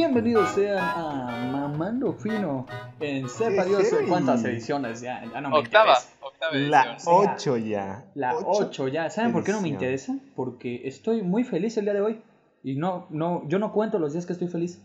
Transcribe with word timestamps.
Bienvenidos 0.00 0.48
sean 0.52 0.78
a 0.78 1.50
Mamando 1.52 2.14
Fino 2.14 2.64
en 3.00 3.28
sepa 3.28 3.66
Dios 3.66 3.86
Sí. 3.86 3.96
cuántas 4.08 4.42
ediciones 4.46 5.02
ya, 5.02 5.22
ya 5.30 5.42
no 5.42 5.50
me 5.50 5.58
Octava, 5.58 5.92
interesa. 5.92 6.16
octava 6.22 6.56
La 6.56 6.92
edición. 6.94 7.14
8 7.34 7.56
ya. 7.58 8.10
La 8.14 8.34
Ocho 8.34 8.46
8 8.48 8.88
ya. 8.88 9.10
¿Saben 9.10 9.32
por 9.32 9.44
qué 9.44 9.52
no 9.52 9.60
me 9.60 9.68
interesa? 9.68 10.18
Porque 10.34 10.88
estoy 10.88 11.20
muy 11.20 11.44
feliz 11.44 11.76
el 11.76 11.84
día 11.84 11.92
de 11.92 12.00
hoy. 12.00 12.22
Y 12.62 12.76
no, 12.76 13.08
no, 13.10 13.46
yo 13.46 13.58
no 13.58 13.74
cuento 13.74 13.98
los 13.98 14.14
días 14.14 14.24
que 14.24 14.32
estoy 14.32 14.48
feliz. 14.48 14.82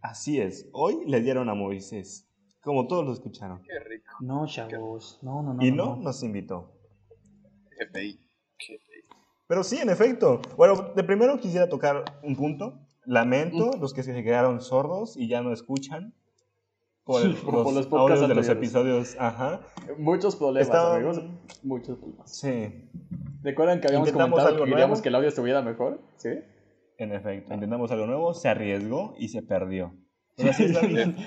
Así 0.00 0.40
es. 0.40 0.70
Hoy 0.72 1.04
le 1.06 1.20
dieron 1.20 1.50
a 1.50 1.54
Moisés. 1.54 2.26
Como 2.62 2.86
todos 2.86 3.04
lo 3.04 3.12
escucharon. 3.12 3.60
Qué 3.62 3.78
rico. 3.78 4.10
No, 4.20 4.46
chavos. 4.46 5.18
No, 5.20 5.42
no, 5.42 5.52
no. 5.52 5.62
y 5.62 5.70
no, 5.70 5.96
no 5.96 6.02
nos 6.02 6.22
invitó. 6.22 6.72
GPI. 7.78 8.18
Pero 9.46 9.62
sí, 9.62 9.76
en 9.76 9.90
efecto. 9.90 10.40
Bueno, 10.56 10.94
de 10.96 11.04
primero 11.04 11.38
quisiera 11.38 11.68
tocar 11.68 12.06
un 12.22 12.34
punto. 12.34 12.80
Lamento 13.06 13.70
los 13.80 13.92
que 13.94 14.02
se 14.02 14.22
quedaron 14.22 14.60
sordos 14.60 15.16
y 15.16 15.28
ya 15.28 15.42
no 15.42 15.52
escuchan. 15.52 16.14
Por, 17.04 17.22
el- 17.22 17.34
Por 17.44 17.54
los, 17.54 17.74
los 17.74 17.86
podcasts 17.86 18.22
audios 18.22 18.28
de 18.28 18.34
los 18.34 18.48
episodios. 18.48 19.16
Ajá. 19.18 19.60
Muchos 19.98 20.36
problemas, 20.36 20.68
Estaban- 20.68 20.96
amigos. 20.96 21.22
Muchos 21.62 21.98
problemas. 21.98 22.30
Sí, 22.36 22.88
¿Recuerdan 23.42 23.80
que 23.80 23.88
habíamos 23.88 24.08
Intentamos 24.08 24.30
comentado 24.38 24.48
algo 24.54 24.64
que 24.64 24.70
queríamos 24.70 24.90
nuevo. 24.98 25.02
que 25.02 25.08
el 25.10 25.14
audio 25.16 25.28
estuviera 25.28 25.62
mejor? 25.62 26.00
¿Sí? 26.16 26.30
en 26.96 27.12
efecto. 27.12 27.52
Intentamos 27.52 27.90
algo 27.90 28.06
nuevo, 28.06 28.32
se 28.34 28.48
arriesgó 28.48 29.14
y 29.18 29.28
se 29.28 29.42
perdió. 29.42 29.92
Pero 30.36 30.50
así 30.50 30.64
es 30.64 30.72
la 30.72 30.80
vida. 30.80 31.12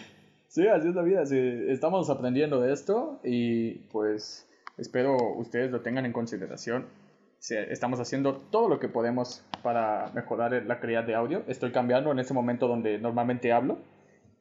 Sí, 0.50 0.66
así 0.66 0.88
es 0.88 0.96
la 0.96 1.02
vida. 1.02 1.26
sí, 1.26 1.38
estamos 1.68 2.10
aprendiendo 2.10 2.62
de 2.62 2.72
esto 2.72 3.20
y 3.22 3.74
pues 3.92 4.48
espero 4.78 5.18
ustedes 5.36 5.72
lo 5.72 5.82
tengan 5.82 6.06
en 6.06 6.14
consideración. 6.14 6.86
Estamos 7.40 8.00
haciendo 8.00 8.38
todo 8.52 8.68
lo 8.68 8.80
que 8.80 8.90
podemos 8.90 9.44
para 9.64 10.12
mejorar 10.14 10.52
la 10.66 10.80
calidad 10.80 11.04
de 11.06 11.16
audio. 11.16 11.44
Estoy 11.48 11.72
cambiando 11.72 12.12
en 12.12 12.20
este 12.20 12.34
momento 12.34 12.68
donde 12.68 12.98
normalmente 13.00 13.52
hablo 13.52 13.80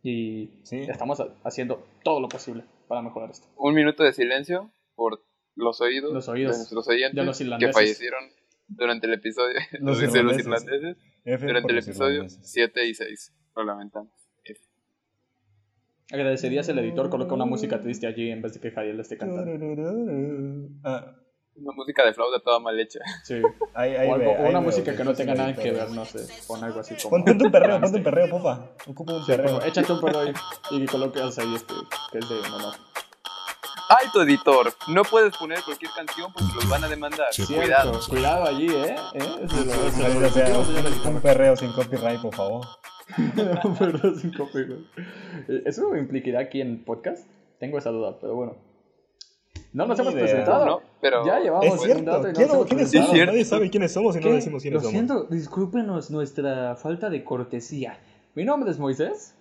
y 0.03 0.61
Sí. 0.65 0.79
estamos 0.89 1.21
ha- 1.21 1.29
haciendo 1.45 1.85
todo 2.03 2.21
lo 2.21 2.29
posible 2.29 2.65
para 2.89 3.03
mejorar 3.03 3.31
esto. 3.31 3.47
Un 3.57 3.75
minuto 3.75 4.03
de 4.03 4.13
silencio 4.13 4.71
por 4.95 5.23
los 5.55 5.81
oídos, 5.81 6.13
Los 6.13 6.29
oídos 6.29 6.53
de 6.53 6.59
nuestros 6.59 6.89
oyentes 6.89 7.15
de 7.17 7.25
los 7.25 7.59
que 7.61 7.73
fallecieron 7.73 8.25
durante 8.69 9.07
el 9.07 9.15
episodio. 9.15 9.59
Los 9.81 10.01
Los, 10.03 10.13
de 10.13 10.23
los 10.23 10.39
irlandeses. 10.39 10.47
irlandeses. 10.47 10.97
Durante 11.43 11.73
el 11.73 11.79
episodio 11.79 12.13
irlandeses. 12.15 12.51
7 12.51 12.87
y 12.87 12.95
6. 12.95 13.33
Lo 13.57 13.65
lamentamos. 13.65 14.11
F. 14.45 14.61
Agradecerías 16.13 16.69
el 16.69 16.79
editor 16.79 17.11
coloca 17.11 17.35
una 17.35 17.47
música 17.47 17.81
triste 17.81 18.07
allí 18.07 18.31
en 18.31 18.43
vez 18.43 18.55
de 18.55 18.61
que 18.61 18.71
Javier 18.71 18.95
le 18.95 19.03
esté 19.03 19.17
cantando. 19.19 20.69
Ah, 20.85 21.15
Una 21.59 21.73
música 21.73 22.05
de 22.05 22.13
flauta 22.13 22.39
toda 22.41 22.59
mal 22.61 22.79
hecha. 22.79 23.01
Sí. 23.25 23.41
ahí- 23.75 23.97
ahí 23.97 24.09
O, 24.11 24.15
algo- 24.15 24.19
ve- 24.19 24.27
o 24.27 24.31
ahí 24.35 24.41
una 24.51 24.51
veo 24.51 24.61
música 24.63 24.95
que 24.97 25.05
no 25.05 25.15
tenga 25.15 25.35
nada 25.35 25.55
que 25.55 25.73
ver, 25.73 25.91
no 25.91 26.05
sé. 26.05 26.27
Pon 26.47 26.63
algo 26.63 26.81
así 26.81 26.95
como. 27.03 27.25
Ponte, 27.25 27.45
un 27.45 27.51
perreo, 27.53 27.81
ponte 27.81 27.97
un 27.99 28.05
perreo, 28.05 28.29
popa. 28.31 28.71
Ocupa 28.87 29.15
un 29.15 29.21
Sí, 29.25 29.33
perreo. 29.33 29.59
pero 29.59 29.69
échate 29.69 29.93
un 29.93 30.01
perro 30.01 30.19
ahí 30.21 30.33
y 30.71 30.87
colocas 30.87 31.39
ahí 31.39 31.55
este, 31.55 31.75
que 32.13 32.19
es 32.19 32.29
de. 32.29 32.37
¡Ay, 33.89 34.09
tu 34.13 34.21
editor! 34.21 34.73
No 34.89 35.03
puedes 35.05 35.37
poner 35.37 35.63
cualquier 35.63 35.93
canción 35.93 36.33
porque 36.33 36.53
los 36.57 36.69
van 36.69 36.83
a 36.85 36.89
demandar. 36.89 37.29
Cierto, 37.31 37.55
Cuidado. 37.55 38.01
cuidado 38.09 38.45
allí, 38.47 38.67
¿eh? 38.69 38.97
¿Eh? 39.15 39.47
Un 41.07 41.21
perreo 41.21 41.57
sin 41.57 41.73
copyright, 41.73 42.21
por 42.21 42.35
favor. 42.35 42.67
Un 43.65 43.77
perro 43.77 44.15
sin 44.17 44.33
copyright. 44.33 44.85
Eh, 45.49 45.63
¿Eso 45.67 45.95
implicará 45.97 46.41
aquí 46.41 46.61
en 46.61 46.85
podcast? 46.85 47.27
Tengo 47.61 47.79
esa 47.79 47.91
duda, 47.91 48.19
pero 48.21 48.35
bueno. 48.35 48.57
No 49.77 49.87
nos 49.87 49.99
hemos 49.99 50.13
idea. 50.15 50.25
presentado. 50.25 50.67
No, 50.67 50.81
pero 51.01 51.25
Ya 51.27 51.39
llevamos 51.41 51.67
Es 51.67 51.73
un 51.73 51.79
cierto. 51.81 52.05
dato 52.11 52.29
y 52.29 52.33
no 52.33 52.37
¿Quién- 52.37 52.47
nos 52.49 52.55
hemos 52.57 52.67
¿Quiénes 52.67 52.91
somos? 52.91 53.11
cierto. 53.11 53.33
Nadie 53.33 53.45
sabe 53.45 53.71
quiénes 53.71 53.93
somos 53.93 54.17
y 54.17 54.21
no 54.21 54.31
decimos 54.33 54.63
quiénes 54.63 54.75
Lo 54.77 54.81
somos. 54.81 54.93
siento, 54.93 55.25
discúlpenos 55.25 56.11
nuestra 56.11 56.77
falta 56.77 57.11
de 57.11 57.23
cortesía. 57.25 57.99
Mi 58.35 58.45
nombre 58.45 58.71
es 58.71 58.79
Moisés. 58.79 59.35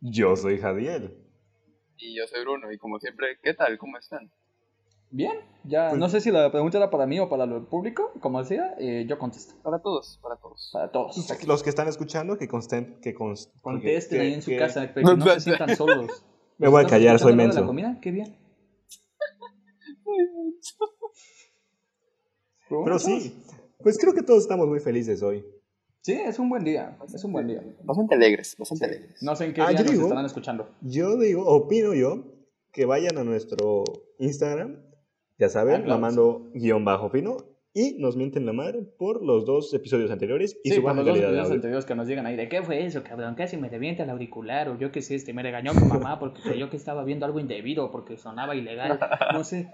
Yo 0.00 0.36
soy 0.36 0.58
Jadiel. 0.58 1.16
Y 1.96 2.16
yo 2.16 2.26
soy 2.26 2.42
Bruno. 2.42 2.70
Y 2.72 2.78
como 2.78 2.98
siempre, 2.98 3.38
¿qué 3.42 3.54
tal? 3.54 3.78
¿Cómo 3.78 3.96
están? 3.98 4.30
Bien, 5.10 5.38
ya 5.64 5.90
Pues- 5.90 6.00
no 6.00 6.08
sé 6.08 6.20
si 6.20 6.30
la 6.30 6.50
pregunta 6.50 6.78
era 6.78 6.90
para 6.90 7.06
mí 7.06 7.20
o 7.20 7.28
para 7.28 7.44
el 7.44 7.62
público. 7.66 8.12
Como 8.20 8.40
decía, 8.42 8.74
eh, 8.78 9.04
yo 9.08 9.18
contesto. 9.18 9.54
Para 9.62 9.78
todos, 9.78 10.18
para 10.22 10.36
todos. 10.36 10.70
Para 10.72 10.90
todos. 10.90 11.44
Los 11.46 11.62
que 11.62 11.68
están 11.70 11.86
escuchando, 11.88 12.38
que 12.38 12.48
consten, 12.48 12.98
que 13.02 13.14
cons- 13.14 13.50
Contesten 13.60 14.18
que- 14.18 14.24
ahí 14.26 14.32
en 14.34 14.42
su 14.42 14.50
que- 14.50 14.56
casa, 14.58 14.90
pero 14.94 15.08
que 15.10 15.16
no 15.16 15.24
se 15.26 15.40
sientan 15.68 15.76
solos. 15.76 16.24
Me 16.58 16.68
voy 16.68 16.78
a 16.78 16.80
¿Estás 16.82 16.98
callar, 16.98 17.18
soy 17.18 17.34
menso. 17.34 17.60
la 17.60 17.66
comida? 17.66 17.98
Qué 18.00 18.10
bien. 18.10 18.36
Pero 22.84 22.98
sí, 22.98 23.34
pues 23.82 23.98
creo 23.98 24.14
que 24.14 24.22
todos 24.22 24.42
estamos 24.42 24.66
muy 24.68 24.80
felices 24.80 25.22
hoy. 25.22 25.44
Sí, 26.00 26.14
es 26.14 26.38
un 26.38 26.48
buen 26.48 26.64
día. 26.64 26.98
Es 27.14 27.22
un 27.24 27.32
buen 27.32 27.46
día. 27.46 27.62
Bastante 27.84 28.14
alegres, 28.16 28.56
bastante 28.58 28.86
alegres. 28.86 29.22
No 29.22 29.36
sé 29.36 29.44
en 29.46 29.54
qué 29.54 29.60
Ah, 29.62 29.68
día 29.68 29.78
yo 29.78 29.84
nos 29.84 29.92
digo- 29.92 30.02
estarán 30.04 30.26
escuchando. 30.26 30.68
Yo 30.80 31.16
digo, 31.16 31.44
opino 31.46 31.94
yo, 31.94 32.24
que 32.72 32.86
vayan 32.86 33.18
a 33.18 33.24
nuestro 33.24 33.84
Instagram, 34.18 34.82
ya 35.38 35.48
saben, 35.48 35.74
Ah, 35.76 35.84
claro, 35.84 36.00
mamando 36.00 36.50
guion 36.54 36.84
bajo 36.84 37.10
fino, 37.10 37.36
y 37.74 37.96
nos 38.00 38.16
mienten 38.16 38.44
la 38.46 38.52
madre 38.52 38.82
por 38.82 39.22
los 39.24 39.46
dos 39.46 39.72
episodios 39.72 40.10
anteriores 40.10 40.58
y 40.64 40.70
sí, 40.70 40.76
su 40.76 40.82
por 40.82 40.94
los 40.94 41.04
dos 41.06 41.12
calidad 41.14 41.26
de 41.28 41.32
videos 41.32 41.46
audio. 41.46 41.54
anteriores 41.56 41.84
que 41.86 41.94
nos 41.94 42.06
digan 42.06 42.26
ahí 42.26 42.36
de 42.36 42.48
qué 42.48 42.62
fue 42.62 42.84
eso, 42.84 43.02
cabrón, 43.02 43.34
casi 43.34 43.56
me 43.56 43.68
revienta 43.70 44.02
el 44.02 44.10
auricular 44.10 44.68
o 44.70 44.78
yo 44.78 44.90
qué 44.92 45.00
sé, 45.02 45.14
este, 45.14 45.32
me 45.32 45.42
regañó 45.42 45.72
mi 45.72 45.86
mamá 45.86 46.18
porque 46.18 46.42
creyó 46.42 46.68
que 46.68 46.76
estaba 46.76 47.02
viendo 47.04 47.24
algo 47.26 47.38
indebido 47.40 47.90
porque 47.90 48.16
sonaba 48.18 48.54
ilegal. 48.56 48.98
No 49.32 49.42
sé, 49.44 49.70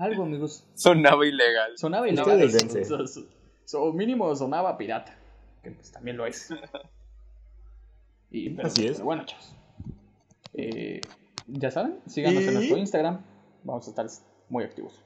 algo, 0.00 0.22
amigos. 0.24 0.66
Sonaba 0.74 1.24
ilegal. 1.26 1.76
Sonaba 1.76 2.08
ilegal. 2.08 2.38
dense. 2.50 2.84
So- 2.84 3.06
so- 3.06 3.26
so- 3.64 3.82
o 3.82 3.92
mínimo 3.92 4.34
sonaba 4.34 4.76
pirata, 4.76 5.16
que 5.62 5.70
pues 5.70 5.92
también 5.92 6.16
lo 6.16 6.26
es. 6.26 6.48
Y, 8.32 8.50
pero, 8.50 8.68
Así 8.68 8.86
es. 8.86 8.92
pero 8.92 9.04
bueno, 9.06 9.24
chavos. 9.24 9.56
Eh, 10.54 11.00
ya 11.48 11.70
saben, 11.72 11.98
síganos 12.06 12.44
en 12.44 12.54
nuestro 12.54 12.76
Instagram. 12.76 13.24
Vamos 13.64 13.86
a 13.86 13.90
estar 13.90 14.06
muy 14.48 14.62
activos. 14.62 15.02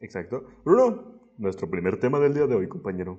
Exacto. 0.00 0.46
Bruno, 0.64 1.20
nuestro 1.36 1.68
primer 1.70 2.00
tema 2.00 2.18
del 2.18 2.32
día 2.32 2.46
de 2.46 2.54
hoy, 2.54 2.68
compañero. 2.68 3.18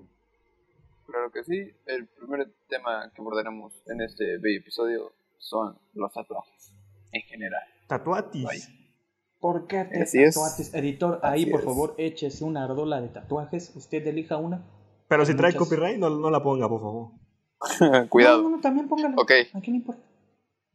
Claro 1.05 1.31
que 1.31 1.43
sí. 1.43 1.71
El 1.85 2.07
primer 2.07 2.51
tema 2.67 3.11
que 3.13 3.21
abordaremos 3.21 3.71
en 3.85 4.01
este 4.01 4.39
bello 4.39 4.59
episodio 4.61 5.13
son 5.37 5.77
los 5.93 6.11
tatuajes 6.11 6.73
en 7.11 7.21
general. 7.21 7.61
Tatuatis. 7.87 8.69
¿Por 9.39 9.67
qué 9.67 9.83
te 9.85 10.01
Así 10.03 10.21
es. 10.21 10.35
tatuajes? 10.35 10.73
Editor, 10.73 11.19
ahí 11.23 11.43
Así 11.43 11.51
por 11.51 11.59
es. 11.61 11.65
favor 11.65 11.95
échese 11.97 12.43
una 12.43 12.63
ardola 12.65 13.01
de 13.01 13.09
tatuajes. 13.09 13.75
Usted 13.75 14.05
elija 14.07 14.37
una. 14.37 14.65
Pero 15.07 15.25
si 15.25 15.35
trae 15.35 15.51
Muchas- 15.53 15.67
copyright, 15.69 15.97
no, 15.97 16.09
no 16.09 16.29
la 16.29 16.41
ponga, 16.43 16.67
por 16.67 16.81
favor. 16.81 17.11
Cuidado. 18.09 18.37
No, 18.43 18.49
no, 18.49 18.55
no, 18.57 18.61
también 18.61 18.87
póngalo. 18.87 19.15
Ok. 19.21 19.31
¿A 19.53 19.61
quién 19.61 19.75
importa? 19.77 20.01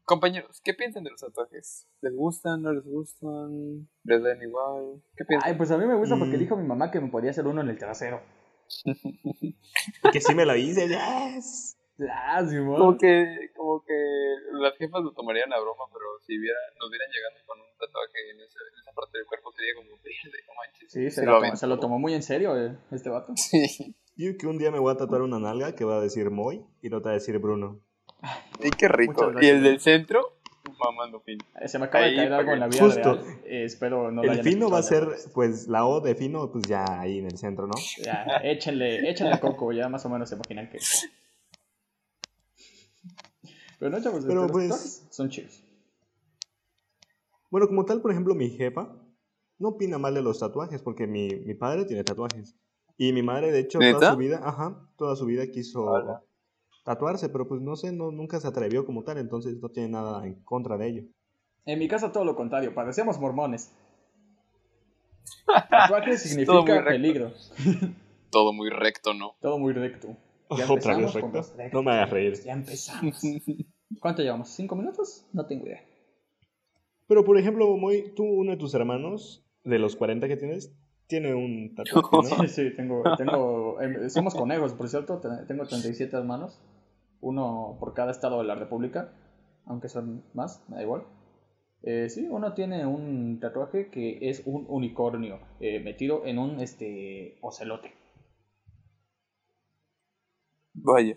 Compañeros, 0.05 0.61
¿qué 0.65 0.75
piensan 0.75 1.05
de 1.05 1.11
los 1.11 1.21
tatuajes? 1.21 1.87
¿Les 2.01 2.15
gustan? 2.15 2.63
¿No 2.63 2.73
les 2.73 2.85
gustan? 2.85 3.89
¿Les 4.05 4.23
dan 4.23 4.43
igual? 4.43 5.01
¿Qué 5.17 5.25
piensan? 5.25 5.49
Ay, 5.51 5.57
pues 5.57 5.71
a 5.71 5.79
mí 5.79 5.87
me 5.87 5.95
gusta 5.95 6.17
porque 6.19 6.37
Mm. 6.37 6.41
dijo 6.41 6.57
mi 6.57 6.67
mamá 6.67 6.91
que 6.91 7.01
me 7.01 7.09
podía 7.09 7.31
hacer 7.31 7.47
uno 7.47 7.61
en 7.61 7.69
el 7.69 7.79
trasero. 7.79 8.21
que 10.13 10.21
sí 10.21 10.35
me 10.35 10.45
lo 10.45 10.57
hice, 10.57 10.89
yes. 10.89 11.77
Ah. 12.11 12.43
Como 12.49 12.97
que, 12.99 13.51
como 13.55 13.85
que 13.85 13.95
las 14.61 14.77
jefas 14.77 15.03
lo 15.03 15.13
tomarían 15.13 15.53
a 15.53 15.61
broma, 15.61 15.85
pero 15.93 16.07
si 16.27 16.37
viera, 16.39 16.59
nos 16.81 16.91
vieran 16.91 17.09
llegando 17.11 17.41
con 17.47 17.61
un 17.61 17.67
tatuaje 17.79 18.31
en, 18.31 18.41
ese- 18.41 18.59
en 18.73 18.81
esa 18.81 18.93
parte 18.93 19.19
del 19.19 19.27
cuerpo 19.27 19.53
sería 19.53 19.75
como, 19.77 19.89
"Verde, 20.03 20.39
no 20.49 20.53
manches. 20.57 20.91
Sí, 20.93 21.05
se, 21.11 21.21
Se 21.21 21.21
lo, 21.27 21.27
lo 21.27 21.33
tomó, 21.33 21.39
aventó. 21.45 21.57
se 21.59 21.67
lo 21.67 21.79
tomó 21.79 21.99
muy 21.99 22.15
en 22.15 22.23
serio 22.23 22.57
eh, 22.57 22.77
este 22.91 23.11
vato. 23.11 23.33
Sí. 23.37 23.95
Yo 24.17 24.37
que 24.37 24.47
un 24.47 24.59
día 24.59 24.71
me 24.71 24.79
voy 24.79 24.93
a 24.93 24.97
tatuar 24.97 25.23
una 25.23 25.39
nalga 25.39 25.75
que 25.75 25.85
va 25.85 25.97
a 25.97 26.01
decir 26.01 26.31
Moy 26.31 26.65
y 26.83 26.89
la 26.91 26.99
otra 26.99 27.11
va 27.11 27.17
a 27.17 27.19
decir 27.19 27.39
Bruno. 27.39 27.81
Y 28.63 28.71
qué 28.71 28.87
rico. 28.89 29.33
Y 29.41 29.47
el 29.47 29.63
del 29.63 29.81
centro, 29.81 30.39
mamando 30.79 31.21
fin. 31.21 31.39
Eh, 31.61 31.67
Se 31.67 31.79
me 31.79 31.87
acaba 31.87 32.05
Ahí, 32.05 32.11
de 32.13 32.17
caer 32.19 32.33
algo 32.35 32.53
en 32.53 32.61
la 32.61 32.69
vida 32.69 32.85
justo. 32.85 33.15
real. 33.15 33.41
Eh, 33.47 33.65
espero 33.65 34.11
no 34.11 34.23
el 34.23 34.43
fino 34.43 34.71
va 34.71 34.79
a 34.79 34.83
ser, 34.83 35.09
pues, 35.35 35.67
la 35.67 35.87
O 35.87 36.01
de 36.01 36.15
fino, 36.15 36.51
pues 36.53 36.65
ya 36.69 36.85
ahí 37.01 37.19
en 37.21 37.27
el 37.27 37.39
centro, 37.39 37.67
¿no? 37.67 37.73
Ya, 38.05 38.25
échenle, 38.45 39.09
échenle 39.11 39.41
coco, 39.41 39.73
ya 39.73 39.89
más 39.89 40.05
o 40.05 40.09
menos 40.11 40.29
se 40.29 40.35
imaginan 40.37 40.69
que. 40.71 40.79
Pero 43.83 43.97
no, 43.97 44.01
chavos, 44.01 44.25
Pero, 44.25 44.45
este, 44.45 44.47
los 44.47 44.53
pues- 44.53 44.69
tatuajes 44.69 45.07
son 45.11 45.29
chidos. 45.29 45.65
Bueno, 47.51 47.67
como 47.67 47.85
tal, 47.85 48.01
por 48.01 48.13
ejemplo, 48.13 48.33
mi 48.33 48.49
jefa 48.51 48.95
no 49.59 49.71
opina 49.71 49.99
mal 49.99 50.15
de 50.15 50.23
los 50.23 50.39
tatuajes 50.39 50.81
porque 50.81 51.09
mi, 51.09 51.29
mi 51.31 51.55
padre 51.55 51.85
tiene 51.85 52.05
tatuajes. 52.05 52.55
Y 52.97 53.13
mi 53.13 53.23
madre, 53.23 53.51
de 53.51 53.59
hecho, 53.59 53.81
toda 53.81 54.13
su 54.13 54.19
vida, 54.19 54.41
ajá, 54.45 54.89
toda 54.97 55.17
su 55.17 55.27
vida 55.27 55.49
quiso 55.49 56.23
tatuarse, 56.85 57.29
pero 57.29 57.49
pues 57.49 57.61
no 57.61 57.75
sé, 57.75 57.91
no, 57.91 58.13
nunca 58.13 58.39
se 58.39 58.47
atrevió 58.47 58.87
como 58.87 59.03
tal, 59.03 59.19
entonces 59.19 59.57
no 59.61 59.69
tiene 59.69 59.89
nada 59.89 60.25
en 60.29 60.45
contra 60.45 60.79
de 60.79 60.87
ello. 60.87 61.03
En 61.67 61.81
mi 61.81 61.89
casa 61.89 62.13
todo 62.13 62.25
lo 62.25 62.37
contrario, 62.37 62.73
parecemos 62.75 63.19
mormones. 63.19 63.73
Tatuaje 65.71 66.19
significa 66.19 66.85
peligro. 66.85 67.33
Todo 68.31 68.53
muy 68.53 68.71
recto, 68.71 69.13
¿no? 69.13 69.35
Todo 69.41 69.59
muy 69.59 69.73
recto. 69.73 70.17
Ya 70.57 70.67
Otra 70.71 70.97
vez 70.97 71.13
recto. 71.13 71.43
No 71.73 71.83
me 71.83 71.93
hagas 71.93 72.11
reír. 72.11 72.41
Ya 72.45 72.53
empezamos. 72.53 73.21
¿Cuánto 74.01 74.23
llevamos? 74.23 74.49
¿Cinco 74.49 74.77
minutos? 74.77 75.27
No 75.33 75.47
tengo 75.47 75.67
idea. 75.67 75.83
Pero, 77.09 77.25
por 77.25 77.37
ejemplo, 77.39 77.77
Moy, 77.77 78.13
tú, 78.15 78.25
uno 78.25 78.53
de 78.53 78.57
tus 78.57 78.75
hermanos, 78.75 79.45
de 79.65 79.79
los 79.79 79.97
40 79.97 80.29
que 80.29 80.37
tienes, 80.37 80.73
tiene 81.09 81.35
un 81.35 81.75
tatuaje, 81.75 82.17
¿no? 82.23 82.23
Sí, 82.23 82.49
sí, 82.49 82.71
tengo, 82.77 83.03
tengo, 83.17 83.81
em, 83.81 84.09
somos 84.09 84.35
conejos, 84.35 84.73
por 84.73 84.89
cierto, 84.89 85.19
te- 85.19 85.47
tengo 85.47 85.67
37 85.67 86.17
hermanos. 86.17 86.61
uno 87.21 87.77
por 87.79 87.95
cada 87.95 88.11
estado 88.11 88.39
de 88.39 88.45
la 88.45 88.55
República, 88.57 89.13
aunque 89.67 89.89
son 89.89 90.25
más, 90.35 90.63
me 90.69 90.77
da 90.77 90.83
igual. 90.83 91.05
Eh, 91.85 92.09
sí, 92.09 92.27
uno 92.31 92.55
tiene 92.55 92.87
un 92.87 93.39
tatuaje 93.41 93.91
que 93.91 94.19
es 94.31 94.43
un 94.47 94.65
unicornio 94.69 95.39
eh, 95.61 95.81
metido 95.81 96.25
en 96.27 96.39
un 96.39 96.61
este 96.61 97.37
ocelote. 97.41 97.93
Vaya. 100.75 101.17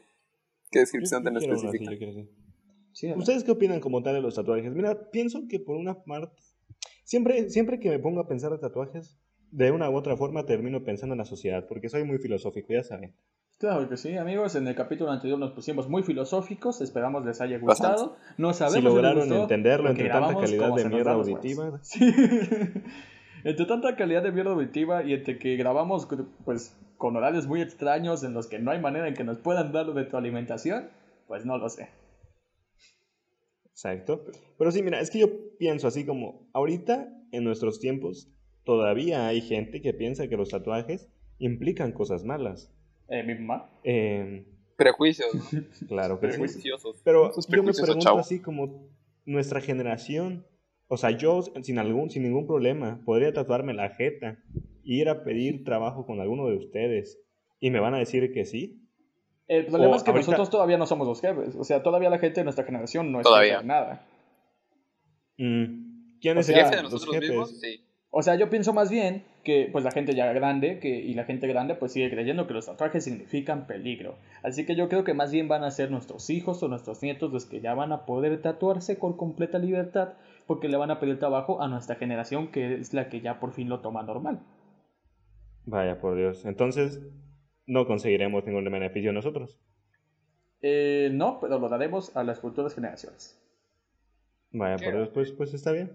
Qué 0.71 0.79
descripción 0.79 1.23
tan 1.23 1.37
específica. 1.37 1.85
Sí. 2.95 3.11
¿Ustedes 3.13 3.43
qué 3.43 3.51
opinan 3.51 3.81
como 3.81 4.01
tal 4.01 4.13
de 4.15 4.21
los 4.21 4.35
tatuajes? 4.35 4.73
Mira, 4.73 5.11
pienso 5.11 5.49
que 5.49 5.59
por 5.59 5.75
una 5.75 6.01
parte, 6.05 6.41
siempre, 7.03 7.49
siempre 7.49 7.77
que 7.77 7.89
me 7.89 7.99
pongo 7.99 8.21
a 8.21 8.27
pensar 8.27 8.53
de 8.53 8.57
tatuajes, 8.57 9.19
de 9.51 9.69
una 9.71 9.89
u 9.89 9.97
otra 9.97 10.15
forma 10.15 10.45
termino 10.45 10.81
pensando 10.85 11.13
en 11.13 11.19
la 11.19 11.25
sociedad, 11.25 11.65
porque 11.67 11.89
soy 11.89 12.05
muy 12.05 12.19
filosófico, 12.19 12.71
ya 12.71 12.83
saben. 12.83 13.13
Claro 13.57 13.89
que 13.89 13.97
sí, 13.97 14.15
amigos. 14.15 14.55
En 14.55 14.65
el 14.69 14.75
capítulo 14.75 15.11
anterior 15.11 15.37
nos 15.37 15.51
pusimos 15.51 15.89
muy 15.89 16.03
filosóficos. 16.03 16.79
Esperamos 16.79 17.25
les 17.25 17.41
haya 17.41 17.57
Bastante. 17.59 18.01
gustado. 18.01 18.17
No 18.37 18.53
sabemos 18.53 18.75
Si 18.75 18.81
les 18.81 18.93
lograron 18.93 19.19
gustó, 19.19 19.41
entenderlo 19.41 19.89
entre 19.89 20.09
tanta 20.09 20.39
calidad 20.39 20.75
de 20.75 20.85
mierda 20.89 21.11
auditiva. 21.11 21.79
Sí. 21.81 21.99
entre 23.43 23.65
tanta 23.65 23.97
calidad 23.97 24.23
de 24.23 24.31
mierda 24.31 24.51
auditiva 24.51 25.03
y 25.03 25.13
entre 25.13 25.37
que 25.37 25.57
grabamos 25.57 26.07
pues 26.45 26.73
con 26.97 27.17
horarios 27.17 27.45
muy 27.45 27.61
extraños 27.61 28.23
en 28.23 28.33
los 28.33 28.47
que 28.47 28.59
no 28.59 28.71
hay 28.71 28.79
manera 28.79 29.09
en 29.09 29.15
que 29.15 29.25
nos 29.25 29.37
puedan 29.37 29.73
dar 29.73 29.85
retroalimentación, 29.87 30.89
pues 31.27 31.45
no 31.45 31.57
lo 31.57 31.67
sé. 31.67 31.89
Exacto. 33.75 34.23
Pero 34.57 34.71
sí, 34.71 34.81
mira, 34.81 35.01
es 35.01 35.11
que 35.11 35.19
yo 35.19 35.57
pienso 35.57 35.89
así 35.89 36.05
como, 36.05 36.47
ahorita, 36.53 37.13
en 37.33 37.43
nuestros 37.43 37.81
tiempos, 37.81 38.31
todavía 38.63 39.27
hay 39.27 39.41
gente 39.41 39.81
que 39.81 39.93
piensa 39.93 40.29
que 40.29 40.37
los 40.37 40.47
tatuajes 40.47 41.09
implican 41.39 41.91
cosas 41.91 42.23
malas. 42.23 42.73
Eh, 43.09 43.21
mi 43.23 43.35
mamá. 43.35 43.69
Eh, 43.83 44.45
Prejuicios, 44.77 45.27
¿no? 45.33 45.61
claro 45.89 46.21
que 46.21 46.31
sí. 46.31 46.37
Prejuiciosos. 46.37 47.01
Pero 47.03 47.33
yo 47.49 47.63
me 47.63 47.73
pregunto 47.73 47.99
chavo. 47.99 48.19
así 48.19 48.39
como 48.39 48.87
nuestra 49.25 49.59
generación, 49.59 50.45
o 50.87 50.95
sea, 50.95 51.11
yo 51.11 51.41
sin 51.61 51.77
algún 51.77 52.09
sin 52.09 52.23
ningún 52.23 52.47
problema 52.47 53.01
podría 53.03 53.33
tatuarme 53.33 53.73
la 53.73 53.89
jeta 53.89 54.39
e 54.55 54.61
ir 54.85 55.09
a 55.09 55.25
pedir 55.25 55.65
trabajo 55.65 56.05
con 56.05 56.21
alguno 56.21 56.47
de 56.47 56.55
ustedes 56.55 57.19
y 57.59 57.71
me 57.71 57.81
van 57.81 57.93
a 57.93 57.99
decir 57.99 58.31
que 58.31 58.45
sí. 58.45 58.84
El 59.47 59.65
problema 59.67 59.93
O 59.93 59.95
es 59.97 60.03
que 60.03 60.09
ahorita- 60.11 60.25
nosotros 60.31 60.49
todavía 60.49 60.77
no 60.77 60.85
somos 60.87 61.07
los 61.07 61.21
jefes. 61.21 61.55
O 61.55 61.63
sea, 61.63 61.83
todavía 61.83 62.09
la 62.09 62.17
gente 62.19 62.39
de 62.41 62.43
nuestra 62.45 62.65
generación 62.65 63.11
no 63.11 63.19
es 63.19 63.23
Todavía. 63.25 63.53
jefe 63.53 63.61
de 63.63 63.67
nada. 63.67 64.05
Mm, 65.37 66.19
¿Quiénes 66.21 66.45
O 66.45 66.47
sea, 66.47 66.55
eran 66.57 66.65
Jefe 66.71 66.77
de 66.77 66.83
los 66.83 66.91
nosotros 66.93 67.19
mismos, 67.21 67.59
sí. 67.59 67.81
O 68.09 68.21
sea, 68.23 68.35
yo 68.35 68.49
pienso 68.49 68.71
más 68.73 68.89
bien 68.89 69.25
que 69.43 69.67
pues 69.71 69.83
la 69.83 69.91
gente 69.91 70.15
ya 70.15 70.31
grande 70.31 70.79
que, 70.79 70.87
y 70.87 71.13
la 71.13 71.25
gente 71.25 71.47
grande 71.47 71.75
pues 71.75 71.91
sigue 71.91 72.09
creyendo 72.09 72.47
que 72.47 72.53
los 72.53 72.65
tatuajes 72.65 73.03
significan 73.03 73.67
peligro. 73.67 74.15
Así 74.41 74.65
que 74.65 74.75
yo 74.75 74.87
creo 74.87 75.03
que 75.03 75.13
más 75.13 75.31
bien 75.33 75.49
van 75.49 75.65
a 75.65 75.69
ser 75.71 75.91
nuestros 75.91 76.29
hijos 76.29 76.63
o 76.63 76.69
nuestros 76.69 77.03
nietos 77.03 77.31
los 77.33 77.45
que 77.45 77.59
ya 77.59 77.73
van 77.73 77.91
a 77.91 78.05
poder 78.05 78.41
tatuarse 78.41 78.97
con 78.97 79.17
completa 79.17 79.59
libertad 79.59 80.13
porque 80.47 80.69
le 80.69 80.77
van 80.77 80.91
a 80.91 80.99
pedir 81.01 81.19
trabajo 81.19 81.61
a 81.61 81.67
nuestra 81.67 81.95
generación 81.95 82.51
que 82.51 82.75
es 82.75 82.93
la 82.93 83.09
que 83.09 83.19
ya 83.19 83.39
por 83.41 83.51
fin 83.51 83.67
lo 83.67 83.81
toma 83.81 84.01
normal. 84.03 84.39
Vaya 85.65 85.99
por 85.99 86.15
Dios. 86.15 86.45
Entonces 86.45 87.01
no 87.67 87.85
conseguiremos 87.85 88.45
ningún 88.45 88.65
beneficio 88.65 89.11
nosotros. 89.13 89.59
Eh, 90.61 91.09
no, 91.11 91.39
pero 91.39 91.59
lo 91.59 91.69
daremos 91.69 92.15
a 92.15 92.23
las 92.23 92.39
futuras 92.39 92.73
generaciones. 92.73 93.39
Vaya 94.51 94.77
por 94.77 94.93
Dios, 94.93 95.09
pues, 95.09 95.31
pues 95.31 95.53
está 95.53 95.71
bien. 95.71 95.91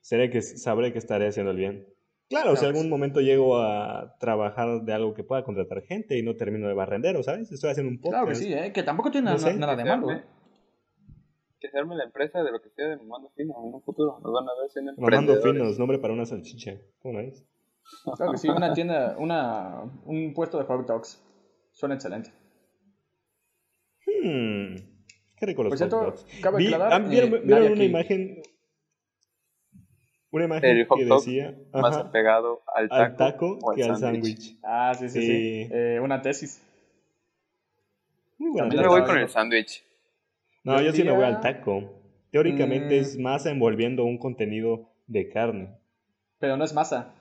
Seré 0.00 0.30
que 0.30 0.42
sabré 0.42 0.92
que 0.92 0.98
estaré 0.98 1.28
haciendo 1.28 1.50
el 1.52 1.56
bien. 1.56 1.86
Claro, 2.28 2.50
si 2.54 2.60
Claro, 2.60 2.68
algún 2.68 2.84
sí. 2.84 2.88
momento 2.88 3.20
llego 3.20 3.58
a 3.58 4.16
trabajar 4.20 4.82
de 4.82 4.92
algo 4.92 5.14
que 5.14 5.24
pueda 5.24 5.42
contratar 5.42 5.82
gente 5.82 6.16
y 6.16 6.22
no 6.22 6.36
termino 6.36 6.68
de 6.68 6.74
barrendero, 6.74 7.22
¿sabes? 7.22 7.50
Estoy 7.50 7.70
haciendo 7.70 7.90
un 7.90 8.00
podcast. 8.00 8.22
Claro 8.22 8.28
que 8.28 8.34
sí, 8.36 8.52
¿eh? 8.52 8.72
que 8.72 8.82
tampoco 8.82 9.10
tiene 9.10 9.30
No 9.32 9.36
nada, 9.36 9.52
nada 9.54 9.76
de 9.76 9.84
malo. 9.84 10.12
¿eh? 10.12 10.22
Que 11.58 11.68
se 11.68 11.78
arme 11.78 11.96
la 11.96 12.04
empresa 12.04 12.42
de 12.42 12.52
lo 12.52 12.62
que 12.62 12.70
sea 12.70 12.88
de 12.88 12.96
Mamando 12.98 13.30
Fino 13.36 13.54
en 13.58 13.74
un 13.74 13.82
futuro. 13.82 14.20
Nos 14.22 14.32
van 14.32 14.48
a 14.48 14.60
ver 14.60 14.70
siendo 14.70 14.92
Mamando 14.96 15.40
finos, 15.42 15.78
nombre 15.78 15.98
para 15.98 16.14
una 16.14 16.24
salchicha. 16.24 16.78
¿Cómo 17.00 17.14
no 17.14 17.20
es? 17.20 17.44
Claro 18.16 18.32
que 18.32 18.38
sí, 18.38 18.48
una 18.48 18.72
tienda, 18.74 19.16
una, 19.18 19.82
un 20.04 20.32
puesto 20.34 20.58
de 20.58 20.64
hot 20.64 20.86
dogs. 20.86 21.22
Suena 21.72 21.94
excelente. 21.94 22.30
Hmm. 24.06 24.76
Qué 25.36 25.46
rico 25.46 25.62
los 25.62 25.70
Por 25.70 25.78
hot 25.78 25.90
cierto, 25.90 26.00
dogs. 26.04 26.26
cabe 26.42 26.58
Vi- 26.58 26.66
aclarar, 26.66 26.92
ah, 26.92 26.98
¿Vieron, 27.08 27.34
eh, 27.34 27.40
vieron 27.44 27.72
una 27.72 27.84
imagen? 27.84 28.42
Una 30.32 30.44
imagen 30.44 30.70
El 30.76 30.86
hot 30.86 30.98
que 30.98 31.04
dog 31.06 31.18
decía 31.24 31.58
Más 31.72 31.96
ajá, 31.96 32.00
apegado 32.08 32.62
al 32.74 32.88
taco, 32.88 33.02
al 33.02 33.16
taco 33.16 33.58
o 33.62 33.74
que 33.74 33.82
al 33.84 33.96
sándwich. 33.96 34.56
Ah, 34.62 34.94
sí, 34.98 35.08
sí, 35.08 35.20
sí. 35.20 35.26
Sí. 35.26 35.68
Eh, 35.72 35.98
una 36.02 36.22
tesis. 36.22 36.62
Muy 38.38 38.50
buena 38.50 38.68
También 38.68 38.82
Yo 38.84 38.88
me 38.90 38.98
voy 39.00 39.06
con 39.06 39.18
el 39.18 39.28
sándwich. 39.28 39.82
No, 40.62 40.76
Yo 40.76 40.86
yo 40.86 40.92
sí 40.92 41.02
me 41.04 41.10
voy 41.12 41.24
al 41.24 41.40
taco. 41.40 41.82
Teóricamente 42.30 42.98
Mm. 42.98 43.00
es 43.02 43.18
masa 43.18 43.50
envolviendo 43.50 44.04
un 44.04 44.18
contenido 44.18 44.88
de 45.06 45.28
carne. 45.28 45.76
Pero 46.38 46.56
no 46.56 46.64
es 46.64 46.72
masa. 46.72 47.12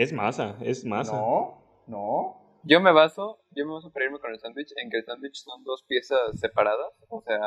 Es 0.00 0.12
masa, 0.14 0.56
es 0.62 0.84
masa. 0.86 1.12
No, 1.16 1.62
no. 1.86 2.36
Yo 2.64 2.80
me 2.80 2.90
baso, 2.92 3.38
yo 3.50 3.66
me 3.66 3.74
baso 3.74 3.90
para 3.92 4.06
irme 4.06 4.18
con 4.18 4.30
el 4.32 4.38
sándwich 4.38 4.72
en 4.82 4.88
que 4.90 4.96
el 4.98 5.04
sándwich 5.04 5.34
son 5.34 5.62
dos 5.64 5.82
piezas 5.86 6.38
separadas. 6.40 6.92
O 7.08 7.20
sea, 7.20 7.38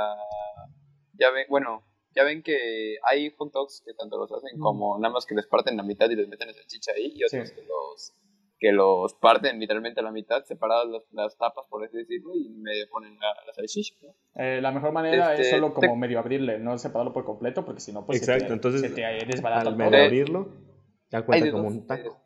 ya 1.13 1.31
ven, 1.31 1.45
bueno, 1.49 1.81
ya 2.15 2.23
ven 2.23 2.43
que 2.43 2.97
hay 3.09 3.31
hot 3.37 3.51
dogs 3.51 3.81
que 3.83 3.93
tanto 3.95 4.17
los 4.19 4.31
hacen 4.31 4.59
como 4.59 4.99
nada 4.99 5.13
más 5.15 5.25
que 5.25 5.33
les 5.33 5.47
parten 5.47 5.77
la 5.77 5.83
mitad 5.83 6.07
y 6.11 6.15
les 6.15 6.27
meten 6.27 6.47
la 6.49 6.53
salchicha 6.53 6.91
ahí 6.95 7.13
y 7.15 7.23
otros 7.23 7.49
Sí. 7.49 7.55
que 7.55 7.61
los 7.63 8.13
que 8.59 8.71
los 8.71 9.13
parten 9.15 9.59
literalmente 9.59 9.99
a 9.99 10.03
la 10.03 10.11
mitad, 10.11 10.43
separadas 10.45 10.85
las, 10.87 11.03
las 11.11 11.37
tapas, 11.37 11.65
por 11.67 11.83
así 11.83 11.97
decirlo, 11.97 12.33
y 12.35 12.47
me 12.49 12.85
ponen 12.89 13.17
la, 13.19 13.27
la 13.45 13.53
salchicha. 13.53 13.93
¿no? 14.03 14.13
Eh, 14.41 14.61
la 14.61 14.71
mejor 14.71 14.91
manera 14.93 15.33
es 15.33 15.39
Este, 15.41 15.51
solo 15.55 15.73
como 15.73 15.93
te- 15.93 15.99
medio 15.99 16.19
abrirle, 16.19 16.59
no 16.59 16.77
separarlo 16.77 17.11
por 17.11 17.25
completo, 17.25 17.65
porque 17.65 17.81
si 17.81 17.91
no, 17.91 18.05
pues 18.05 18.19
se 18.19 18.23
Exacto, 18.25 18.47
te- 18.47 18.53
entonces, 18.53 18.81
se 18.81 18.89
te 18.91 19.01
desbarata 19.25 19.67
Al 19.69 19.75
medio 19.75 20.03
abrirlo, 20.05 20.47
ya 21.09 21.25
cuenta 21.25 21.51
como 21.51 21.63
dos. 21.65 21.73
un 21.73 21.87
taco. 21.87 22.21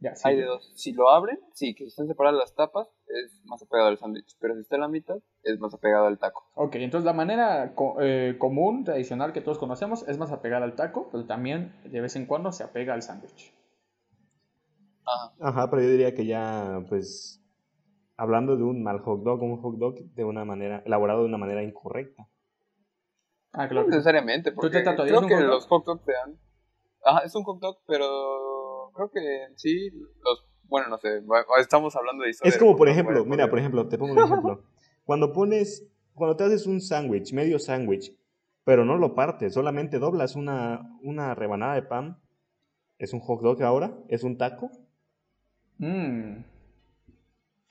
Ya, 0.00 0.16
sí. 0.16 0.22
Hay 0.28 0.36
de 0.36 0.44
dos. 0.46 0.72
Si 0.76 0.92
lo 0.92 1.10
abren, 1.10 1.38
sí, 1.52 1.74
que 1.74 1.84
están 1.84 2.06
separadas 2.06 2.38
las 2.38 2.54
tapas, 2.54 2.88
es 3.06 3.38
más 3.44 3.62
apegado 3.62 3.88
al 3.90 3.98
sándwich. 3.98 4.34
Pero 4.40 4.54
si 4.54 4.60
está 4.62 4.76
en 4.76 4.80
la 4.80 4.88
mitad, 4.88 5.16
es 5.42 5.58
más 5.60 5.74
apegado 5.74 6.06
al 6.06 6.18
taco. 6.18 6.42
Ok, 6.54 6.76
entonces 6.76 7.04
la 7.04 7.12
manera 7.12 7.74
co- 7.74 7.96
eh, 8.00 8.36
común, 8.38 8.84
tradicional 8.84 9.32
que 9.34 9.42
todos 9.42 9.58
conocemos 9.58 10.08
es 10.08 10.16
más 10.16 10.32
apegada 10.32 10.64
al 10.64 10.74
taco, 10.74 11.08
pero 11.12 11.26
también 11.26 11.74
de 11.84 12.00
vez 12.00 12.16
en 12.16 12.24
cuando 12.26 12.50
se 12.52 12.64
apega 12.64 12.94
al 12.94 13.02
sándwich. 13.02 13.54
Ajá. 15.04 15.34
Ajá, 15.40 15.70
pero 15.70 15.82
yo 15.82 15.88
diría 15.90 16.14
que 16.14 16.24
ya, 16.24 16.82
pues, 16.88 17.42
hablando 18.16 18.56
de 18.56 18.62
un 18.62 18.82
mal 18.82 19.00
hot 19.00 19.22
dog, 19.22 19.42
un 19.42 19.60
hot 19.60 19.76
dog 19.76 19.96
de 20.14 20.24
una 20.24 20.44
manera, 20.46 20.82
elaborado 20.86 21.20
de 21.20 21.26
una 21.26 21.38
manera 21.38 21.62
incorrecta. 21.62 22.26
Ah, 23.52 23.64
No 23.64 23.68
claro. 23.68 23.84
sí. 23.86 23.90
necesariamente, 23.90 24.52
porque 24.52 24.80
te 24.80 24.84
creo 24.96 25.20
un 25.20 25.28
que 25.28 25.34
hot 25.34 25.42
dog? 25.42 25.50
los 25.50 25.66
hot 25.66 25.84
dogs 25.84 26.04
te 26.04 26.12
dan... 26.12 26.38
Ajá, 27.04 27.20
es 27.24 27.34
un 27.34 27.42
hot 27.44 27.58
dog, 27.60 27.78
pero 27.86 28.06
creo 29.08 29.10
que 29.10 29.54
sí, 29.56 29.90
los... 29.90 30.46
Bueno, 30.64 30.88
no 30.88 30.98
sé, 30.98 31.20
estamos 31.60 31.96
hablando 31.96 32.22
de 32.22 32.30
historia 32.30 32.50
Es 32.50 32.58
como, 32.58 32.76
por 32.76 32.88
ejemplo, 32.88 33.24
mira, 33.24 33.50
por 33.50 33.58
ejemplo, 33.58 33.88
te 33.88 33.98
pongo 33.98 34.12
un 34.12 34.20
ejemplo. 34.20 34.62
Cuando 35.04 35.32
pones, 35.32 35.84
cuando 36.14 36.36
te 36.36 36.44
haces 36.44 36.66
un 36.66 36.80
sándwich, 36.80 37.32
medio 37.32 37.58
sándwich, 37.58 38.14
pero 38.62 38.84
no 38.84 38.96
lo 38.96 39.16
partes, 39.16 39.54
solamente 39.54 39.98
doblas 39.98 40.36
una, 40.36 40.96
una 41.02 41.34
rebanada 41.34 41.74
de 41.74 41.82
pan, 41.82 42.20
¿es 42.98 43.12
un 43.12 43.18
hot 43.18 43.40
dog 43.40 43.60
ahora? 43.64 43.98
¿Es 44.08 44.22
un 44.22 44.38
taco? 44.38 44.70
Mm. 45.78 46.44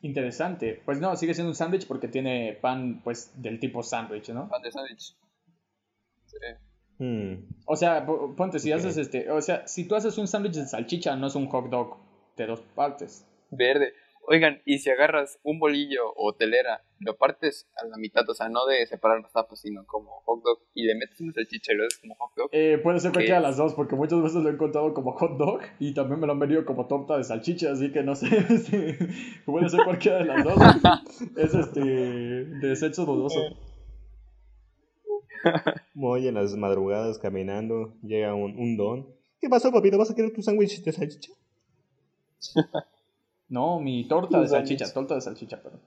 Interesante. 0.01 0.81
Pues 0.83 0.99
no, 0.99 1.15
sigue 1.15 1.33
siendo 1.33 1.51
un 1.51 1.55
sándwich 1.55 1.87
porque 1.87 2.09
tiene 2.09 2.57
pan, 2.61 2.99
pues, 3.01 3.31
del 3.41 3.61
tipo 3.61 3.83
sándwich, 3.83 4.29
¿no? 4.31 4.49
Pan 4.49 4.61
de 4.61 4.71
sándwich. 4.71 5.15
Sí. 6.25 6.37
Hmm. 6.99 7.45
O 7.65 7.75
sea, 7.75 8.05
po- 8.05 8.35
ponte, 8.35 8.59
si 8.59 8.71
haces 8.71 8.97
este, 8.97 9.31
o 9.31 9.41
sea, 9.41 9.65
si 9.67 9.87
tú 9.87 9.95
haces 9.95 10.17
un 10.17 10.27
sándwich 10.27 10.55
de 10.55 10.65
salchicha, 10.67 11.15
no 11.15 11.27
es 11.27 11.35
un 11.35 11.47
hot 11.47 11.69
dog 11.69 11.97
de 12.35 12.45
dos 12.45 12.61
partes. 12.75 13.25
Verde. 13.51 13.93
Oigan, 14.31 14.61
y 14.63 14.77
si 14.77 14.91
agarras 14.91 15.39
un 15.41 15.57
bolillo 15.59 16.13
o 16.15 16.35
telera, 16.35 16.83
lo 16.99 17.17
partes 17.17 17.67
a 17.81 17.87
la 17.87 17.97
mitad, 17.97 18.29
o 18.29 18.33
sea, 18.35 18.47
no 18.47 18.67
de 18.67 18.85
separar 18.85 19.21
las 19.21 19.31
tapas, 19.31 19.59
sino 19.59 19.83
como 19.87 20.21
hot 20.25 20.43
dog, 20.43 20.59
y 20.75 20.83
le 20.83 20.93
metes 20.93 21.19
una 21.21 21.33
salchicha 21.33 21.73
y 21.73 21.77
lo 21.77 21.85
haces 21.85 21.99
como 21.99 22.13
hot 22.13 22.31
dog. 22.35 22.49
Eh, 22.51 22.77
puede 22.83 22.99
ser 22.99 23.09
¿Qué 23.09 23.15
cualquiera 23.15 23.37
de 23.39 23.47
las 23.47 23.57
dos, 23.57 23.73
porque 23.73 23.95
muchas 23.95 24.21
veces 24.21 24.43
lo 24.43 24.49
he 24.49 24.53
encontrado 24.53 24.93
como 24.93 25.13
hot 25.13 25.37
dog 25.37 25.61
y 25.79 25.95
también 25.95 26.19
me 26.19 26.27
lo 26.27 26.33
han 26.33 26.39
venido 26.39 26.63
como 26.63 26.85
torta 26.85 27.17
de 27.17 27.23
salchicha, 27.23 27.71
así 27.71 27.91
que 27.91 28.03
no 28.03 28.13
sé, 28.13 28.27
este, 28.49 28.99
puede 29.45 29.67
ser 29.69 29.83
cualquiera 29.83 30.19
de 30.19 30.25
las 30.25 30.43
dos. 30.43 30.57
es 31.37 31.55
este, 31.55 31.79
de 31.81 32.75
sexo 32.75 33.05
dudoso. 33.05 33.39
Muy 35.93 36.27
en 36.27 36.35
las 36.35 36.55
madrugadas 36.55 37.17
caminando, 37.19 37.93
llega 38.01 38.33
un, 38.33 38.57
un 38.57 38.77
don. 38.77 39.07
¿Qué 39.41 39.49
pasó, 39.49 39.71
papito? 39.71 39.97
¿Vas 39.97 40.11
a 40.11 40.15
querer 40.15 40.33
tu 40.33 40.41
sándwich 40.41 40.83
de 40.83 40.91
salchicha? 40.91 41.33
No, 43.49 43.79
mi 43.79 44.07
torta 44.07 44.39
de 44.39 44.47
salchicha, 44.47 44.93
torta 44.93 45.15
de 45.15 45.21
salchicha, 45.21 45.59
perdón. 45.61 45.81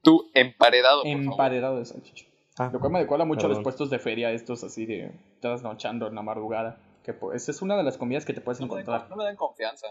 Tú, 0.00 0.30
emparedado, 0.32 1.02
por 1.02 1.10
favor. 1.10 1.24
Emparedado 1.24 1.78
de 1.78 1.84
salchicha. 1.84 2.24
Ah, 2.56 2.70
Lo 2.72 2.78
cual 2.78 2.92
me 2.92 3.00
recuerda 3.00 3.24
mucho 3.24 3.46
a 3.46 3.48
los 3.48 3.58
puestos 3.60 3.90
de 3.90 3.98
feria, 3.98 4.30
estos 4.30 4.62
así 4.62 4.86
de 4.86 5.10
trasnochando 5.40 6.06
en 6.06 6.14
la 6.14 6.22
madrugada. 6.22 6.78
Que 7.02 7.12
pues 7.12 7.48
es 7.48 7.62
una 7.62 7.76
de 7.76 7.82
las 7.82 7.98
comidas 7.98 8.24
que 8.24 8.32
te 8.32 8.40
puedes 8.40 8.60
No 8.60 8.66
me, 8.68 8.74
dan, 8.74 8.80
encontrar. 8.82 9.10
no 9.10 9.16
me 9.16 9.24
dan 9.24 9.34
confianza. 9.34 9.88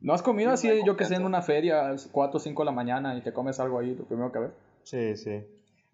¿No 0.00 0.12
has 0.12 0.22
comido 0.22 0.50
no 0.50 0.54
así, 0.54 0.68
yo 0.86 0.96
que 0.96 1.04
sé, 1.04 1.16
en 1.16 1.24
una 1.24 1.42
feria, 1.42 1.96
4 2.12 2.36
o 2.36 2.40
5 2.40 2.62
de 2.62 2.66
la 2.66 2.72
mañana 2.72 3.16
y 3.16 3.22
te 3.22 3.32
comes 3.32 3.58
algo 3.58 3.80
ahí, 3.80 3.94
lo 3.96 4.04
primero 4.04 4.30
que 4.30 4.38
ves? 4.38 4.50
Sí, 4.84 5.16
sí. 5.16 5.42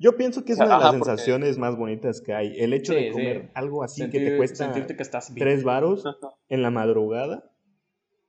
Yo 0.03 0.17
pienso 0.17 0.45
que 0.45 0.53
es 0.53 0.59
una 0.59 0.67
de 0.67 0.75
Ajá, 0.75 0.83
las 0.85 0.97
porque- 0.97 1.05
sensaciones 1.11 1.59
más 1.59 1.77
bonitas 1.77 2.21
que 2.21 2.35
hay. 2.35 2.59
El 2.61 2.73
hecho 2.73 2.93
Sí, 2.93 2.99
de 2.99 3.05
sí. 3.07 3.13
comer 3.13 3.51
algo 3.55 3.85
así 3.85 4.11
que 4.11 4.19
te 4.19 4.37
cuesta 4.37 4.65
sentirte 4.65 4.97
que 4.97 5.03
estás 5.03 5.33
bien. 5.33 5.47
tres 5.47 5.63
varos 5.63 6.03
en 6.49 6.63
la 6.63 6.71
madrugada, 6.71 7.49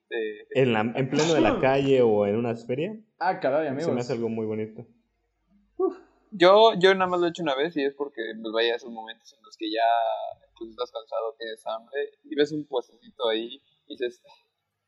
Sí. 0.09 0.15
en, 0.51 0.73
la, 0.73 0.81
en 0.81 1.09
pleno 1.09 1.33
de 1.33 1.41
la 1.41 1.59
calle 1.59 2.01
o 2.03 2.27
en 2.27 2.35
una 2.35 2.55
feria, 2.55 2.95
Ah, 3.17 3.39
caray, 3.39 3.67
amigos. 3.67 3.85
se 3.85 3.91
me 3.91 4.01
hace 4.01 4.13
algo 4.13 4.29
muy 4.29 4.45
bonito. 4.45 4.85
Yo, 6.35 6.73
yo 6.79 6.93
nada 6.95 7.07
más 7.09 7.19
lo 7.19 7.27
he 7.27 7.29
hecho 7.29 7.43
una 7.43 7.55
vez 7.55 7.75
y 7.77 7.83
es 7.83 7.93
porque 7.93 8.21
pues 8.41 8.51
vaya 8.53 8.75
esos 8.75 8.89
momentos 8.91 9.33
en 9.37 9.43
los 9.43 9.55
que 9.57 9.69
ya 9.71 9.85
pues, 10.57 10.71
estás 10.71 10.91
cansado, 10.91 11.35
tienes 11.37 11.61
hambre 11.67 12.09
y 12.23 12.35
ves 12.35 12.51
un 12.51 12.65
puestecito 12.67 13.29
ahí 13.29 13.61
y 13.87 13.93
dices, 13.93 14.21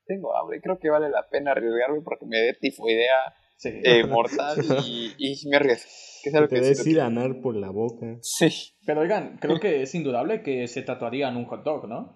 tengo 0.07 0.35
hambre, 0.35 0.59
creo 0.61 0.79
que 0.79 0.89
vale 0.89 1.09
la 1.09 1.27
pena 1.29 1.51
arriesgarme 1.51 2.01
porque 2.01 2.25
me 2.25 2.37
dé 2.37 2.53
tifoidea 2.53 3.33
Sí. 3.57 3.69
eh, 3.83 4.05
mortal 4.07 4.57
y, 4.85 5.13
y 5.17 5.49
me 5.49 5.55
arriesgo. 5.57 5.89
Que 6.23 6.29
es 6.29 6.35
algo 6.35 6.47
Te 6.47 6.55
que 6.61 6.61
lo 6.83 6.89
ir 6.89 7.01
a 7.01 7.05
anar 7.05 7.39
por 7.41 7.55
la 7.55 7.69
boca. 7.69 8.17
Sí. 8.21 8.49
Pero 8.85 9.01
oigan, 9.01 9.37
creo 9.39 9.59
que 9.61 9.83
es 9.83 9.93
indudable 9.95 10.41
que 10.43 10.67
se 10.67 10.81
tatuarían 10.81 11.37
un 11.37 11.45
hot 11.45 11.63
dog, 11.63 11.87
¿no? 11.87 12.15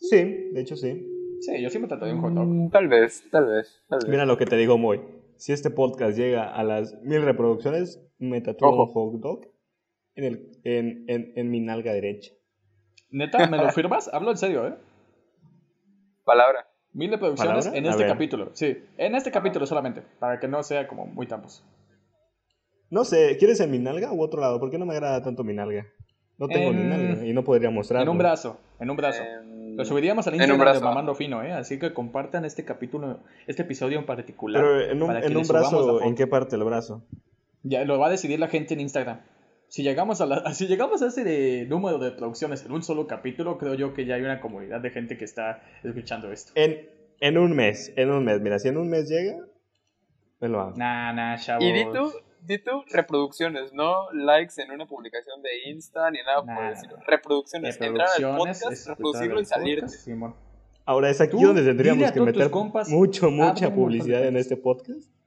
Sí, 0.00 0.16
de 0.52 0.60
hecho 0.60 0.76
sí. 0.76 1.06
Sí, 1.40 1.60
yo 1.62 1.70
sí 1.70 1.78
me 1.78 1.86
tatuaría 1.88 2.14
un 2.16 2.22
hot 2.22 2.32
dog. 2.34 2.46
Mm, 2.46 2.70
Tal 2.70 2.88
vez, 2.88 3.24
tal 3.30 3.46
vez, 3.46 3.84
tal 3.88 3.98
vez. 4.00 4.08
Mira 4.08 4.26
lo 4.26 4.36
que 4.36 4.46
te 4.46 4.56
digo, 4.56 4.78
Moy. 4.78 5.00
Si 5.36 5.52
este 5.52 5.70
podcast 5.70 6.18
llega 6.18 6.44
a 6.52 6.64
las 6.64 6.94
mil 7.02 7.22
reproducciones, 7.22 8.00
me 8.18 8.40
tatúo 8.40 8.68
Ojo. 8.70 8.82
un 9.02 9.12
hot 9.12 9.20
dog 9.20 9.40
en, 10.16 10.24
el, 10.24 10.50
en, 10.64 11.04
en, 11.08 11.32
en 11.36 11.50
mi 11.50 11.60
nalga 11.60 11.92
derecha. 11.92 12.32
Neta, 13.10 13.46
¿me 13.48 13.56
lo 13.56 13.70
firmas? 13.72 14.08
Hablo 14.12 14.32
en 14.32 14.36
serio, 14.36 14.66
¿eh? 14.66 14.74
Palabra. 16.24 16.67
Mil 16.98 17.12
reproducciones 17.12 17.64
¿Palabra? 17.66 17.78
en 17.78 17.86
este 17.86 18.06
capítulo. 18.08 18.50
Sí, 18.54 18.76
en 18.96 19.14
este 19.14 19.30
capítulo 19.30 19.66
solamente. 19.66 20.02
Para 20.18 20.40
que 20.40 20.48
no 20.48 20.64
sea 20.64 20.88
como 20.88 21.06
muy 21.06 21.28
tampos. 21.28 21.64
No 22.90 23.04
sé, 23.04 23.36
¿quieres 23.38 23.60
en 23.60 23.70
mi 23.70 23.78
nalga 23.78 24.12
u 24.12 24.20
otro 24.20 24.40
lado? 24.40 24.58
¿Por 24.58 24.68
qué 24.68 24.78
no 24.78 24.84
me 24.86 24.94
agrada 24.94 25.22
tanto 25.22 25.44
mi 25.44 25.54
nalga? 25.54 25.86
No 26.38 26.48
tengo 26.48 26.72
ni 26.72 26.80
En- 26.80 26.88
nalga 26.88 27.24
y 27.24 27.32
no 27.32 27.44
podría 27.44 27.70
mostrarlo. 27.70 28.02
En 28.02 28.08
un 28.08 28.18
brazo, 28.18 28.58
en 28.80 28.90
un 28.90 28.96
brazo. 28.96 29.22
Em, 29.22 29.76
Lo 29.76 29.84
subiríamos 29.84 30.26
al 30.26 30.34
en 30.34 30.40
Instagram 30.40 30.74
de. 30.74 30.80
Mamando 30.80 31.14
Fino, 31.14 31.40
¿eh? 31.44 31.52
Así 31.52 31.78
que 31.78 31.92
compartan 31.94 32.44
este 32.44 32.64
capítulo, 32.64 33.20
este 33.46 33.62
episodio 33.62 34.00
en 34.00 34.04
particular. 34.06 34.60
Pero 34.60 34.80
en 34.90 35.00
un, 35.00 35.16
en 35.16 35.36
un 35.36 35.46
brazo. 35.46 36.02
¿en 36.02 36.16
qué 36.16 36.26
parte 36.26 36.56
del 36.56 36.64
brazo? 36.64 37.04
Ya 37.62 37.84
lo 37.84 37.96
va 38.00 38.08
a 38.08 38.10
decidir 38.10 38.40
la 38.40 38.48
gente 38.48 38.74
en 38.74 38.80
Instagram. 38.80 39.20
Si 39.68 39.82
llegamos 39.82 40.20
a 40.20 40.26
la, 40.26 40.52
si 40.54 40.66
llegamos 40.66 41.02
a 41.02 41.08
ese 41.08 41.24
de 41.24 41.66
número 41.66 41.98
de 41.98 42.10
reproducciones 42.10 42.64
en 42.64 42.72
un 42.72 42.82
solo 42.82 43.06
capítulo, 43.06 43.58
creo 43.58 43.74
yo 43.74 43.94
que 43.94 44.06
ya 44.06 44.14
hay 44.14 44.22
una 44.22 44.40
comunidad 44.40 44.80
de 44.80 44.90
gente 44.90 45.16
que 45.16 45.24
está 45.24 45.62
escuchando 45.84 46.32
esto. 46.32 46.52
En, 46.54 46.88
en 47.20 47.38
un 47.38 47.54
mes, 47.54 47.92
en 47.96 48.10
un 48.10 48.24
mes. 48.24 48.40
Mira, 48.40 48.58
si 48.58 48.68
en 48.68 48.78
un 48.78 48.88
mes 48.88 49.08
llega, 49.08 49.38
me 50.40 50.48
lo 50.48 50.60
hago. 50.60 50.76
Nah, 50.76 51.12
nah, 51.12 51.36
chavos. 51.36 51.64
Y 51.64 51.72
di 51.72 51.84
tú, 51.84 52.12
di 52.42 52.58
tú 52.58 52.82
reproducciones, 52.90 53.72
no 53.72 54.10
likes 54.12 54.54
en 54.62 54.70
una 54.70 54.86
publicación 54.86 55.42
de 55.42 55.70
Insta 55.70 56.10
ni 56.10 56.18
nada 56.22 56.38
por 56.38 56.46
Nada. 56.46 56.68
el 56.68 56.74
estilo. 56.74 56.96
Reproducciones. 57.06 57.80
Entrar 57.80 58.08
al 58.16 58.36
podcast, 58.36 58.88
reproducirlo 58.88 59.40
y 59.40 59.44
salirte. 59.44 59.88
Simón. 59.88 60.34
Ahora 60.86 61.10
es 61.10 61.20
aquí 61.20 61.42
donde 61.42 61.62
tendríamos 61.62 62.10
que 62.12 62.20
meter 62.20 62.50
compas, 62.50 62.88
mucho, 62.88 63.30
mucha 63.30 63.74
publicidad 63.74 64.24
en 64.24 64.38
este 64.38 64.56
podcast 64.56 65.17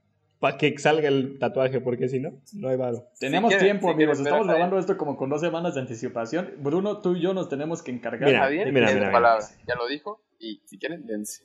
para 0.41 0.57
que 0.57 0.75
salga 0.79 1.07
el 1.07 1.37
tatuaje, 1.37 1.79
porque 1.81 2.09
si 2.09 2.19
no, 2.19 2.41
no 2.55 2.67
hay 2.69 2.75
varo. 2.75 3.07
Tenemos 3.19 3.49
quieren- 3.51 3.65
tiempo, 3.67 3.87
si 3.89 3.93
amigos. 3.93 4.19
Estamos 4.19 4.47
grabando 4.47 4.79
esto 4.79 4.97
como 4.97 5.15
con 5.15 5.29
dos 5.29 5.39
semanas 5.39 5.75
de 5.75 5.81
anticipación. 5.81 6.55
Bruno, 6.57 6.99
tú 6.99 7.15
y 7.15 7.21
yo 7.21 7.33
nos 7.35 7.47
tenemos 7.47 7.83
que 7.83 7.91
encargar. 7.91 8.27
Mira, 8.27 8.39
Javier 8.39 8.73
mira, 8.73 8.87
es 8.87 8.93
mira, 8.95 9.05
mira. 9.07 9.11
palabra. 9.19 9.45
Ya 9.67 9.75
lo 9.75 9.87
dijo. 9.87 10.19
Y 10.39 10.59
si 10.65 10.79
quieren, 10.79 11.05
dense. 11.05 11.43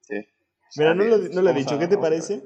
Sí. 0.00 0.26
Mira, 0.76 0.94
no, 0.94 1.04
lo- 1.04 1.18
no 1.18 1.40
le 1.42 1.50
he 1.52 1.54
dicho, 1.54 1.76
a- 1.76 1.78
¿qué 1.78 1.86
te 1.86 1.96
parece? 1.98 2.42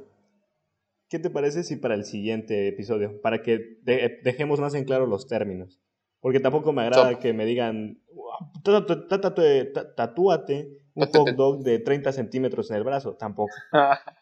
¿Qué 1.09 1.19
te 1.19 1.31
parece 1.31 1.63
si 1.65 1.77
para 1.77 1.95
el 1.95 2.05
siguiente 2.05 2.69
episodio, 2.69 3.21
para 3.23 3.43
que 3.43 3.79
de- 3.83 4.21
dejemos 4.23 4.61
más 4.61 4.75
en 4.75 4.85
claro 4.85 5.07
los 5.07 5.27
términos? 5.27 5.81
Porque 6.21 6.41
tampoco 6.41 6.73
me 6.73 6.83
agrada 6.83 7.19
que 7.19 7.33
me 7.33 7.47
digan, 7.47 8.01
"Tá- 8.63 8.85
tá- 8.87 9.09
tá- 9.09 9.21
tá- 9.21 9.35
tá- 9.35 9.95
tatúate 9.95 10.79
un 10.95 11.07
hot 11.27 11.37
dog 11.37 11.63
de 11.63 11.79
30 11.79 12.13
centímetros 12.13 12.71
en 12.71 12.77
el 12.77 12.85
brazo, 12.85 13.15
tampoco. 13.15 13.51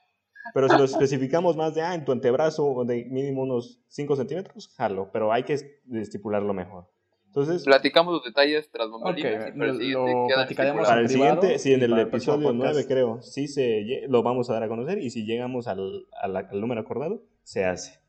Pero 0.54 0.68
si 0.68 0.76
lo 0.76 0.84
especificamos 0.84 1.56
más 1.56 1.74
de, 1.74 1.82
ah, 1.82 1.94
en 1.94 2.04
tu 2.04 2.12
antebrazo 2.12 2.66
o 2.66 2.84
de 2.84 3.04
mínimo 3.06 3.42
unos 3.42 3.82
5 3.88 4.16
centímetros, 4.16 4.68
jalo, 4.76 5.10
pero 5.12 5.32
hay 5.32 5.42
que 5.44 5.58
estipularlo 5.92 6.52
mejor. 6.54 6.86
Entonces, 7.26 7.62
Platicamos 7.64 8.12
los 8.12 8.24
detalles 8.24 8.68
tras 8.72 8.90
bambalinas 8.90 9.32
y 9.48 9.52
para 9.52 9.54
lo- 9.56 9.64
el 9.72 9.78
siguiente 9.78 10.12
lo 10.12 10.26
queda 10.26 10.36
platicaremos 10.38 10.88
para 10.88 11.00
el 11.00 11.06
privado 11.06 11.40
siguiente, 11.42 11.58
sí, 11.60 11.72
en 11.74 11.82
el 11.84 11.98
episodio 12.00 12.48
podcast. 12.48 12.74
9 12.74 12.86
creo, 12.88 13.22
sí 13.22 13.46
se, 13.46 13.84
lo 14.08 14.22
vamos 14.24 14.50
a 14.50 14.54
dar 14.54 14.64
a 14.64 14.68
conocer 14.68 14.98
y 14.98 15.10
si 15.10 15.24
llegamos 15.24 15.68
al, 15.68 16.06
a 16.20 16.26
la- 16.26 16.40
al 16.50 16.60
número 16.60 16.80
acordado, 16.80 17.22
se 17.44 17.64
hace. 17.64 18.00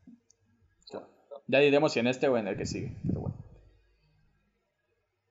Ya 1.48 1.58
diremos 1.58 1.92
si 1.92 2.00
en 2.00 2.06
este 2.06 2.28
o 2.28 2.36
en 2.38 2.48
el 2.48 2.56
que 2.56 2.66
sigue. 2.66 2.96
Pero 3.06 3.20
bueno. 3.20 3.36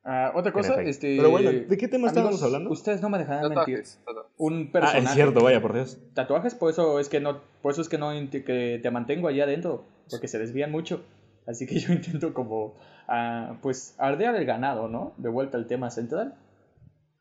Ah, 0.04 0.32
otra 0.34 0.52
cosa, 0.52 0.82
este. 0.82 1.16
Pero 1.18 1.30
bueno, 1.30 1.52
¿de 1.52 1.78
qué 1.78 1.88
tema 1.88 2.08
estábamos 2.08 2.42
hablando? 2.42 2.72
Ustedes 2.72 3.02
no 3.02 3.10
me 3.10 3.20
dejarán 3.20 3.54
mentir. 3.54 3.84
Tatuajes. 3.84 4.02
Un 4.38 4.68
Ah, 4.70 4.72
personaje. 4.72 5.06
es 5.06 5.12
cierto, 5.14 5.44
vaya 5.44 5.62
por 5.62 5.74
Dios. 5.74 6.00
Tatuajes, 6.16 6.56
por 6.56 6.72
eso 6.72 7.00
es 7.00 7.08
que 7.08 7.20
no, 7.20 7.42
por 7.62 7.72
eso 7.72 7.82
es 7.82 7.90
que 7.90 7.98
no 8.00 8.12
que 8.32 8.80
te 8.82 8.92
mantengo 8.92 9.28
allá 9.28 9.44
adentro, 9.44 9.86
porque 10.10 10.28
se 10.28 10.40
desvían 10.40 10.72
mucho. 10.72 11.04
Así 11.48 11.68
que 11.68 11.76
yo 11.80 11.94
intento 11.94 12.34
como, 12.34 12.76
ah, 13.08 13.60
pues, 13.62 13.96
ardear 14.00 14.36
el 14.36 14.46
ganado, 14.46 14.88
¿no? 14.88 15.14
De 15.18 15.30
vuelta 15.30 15.58
al 15.58 15.68
tema 15.68 15.92
central. 15.92 16.36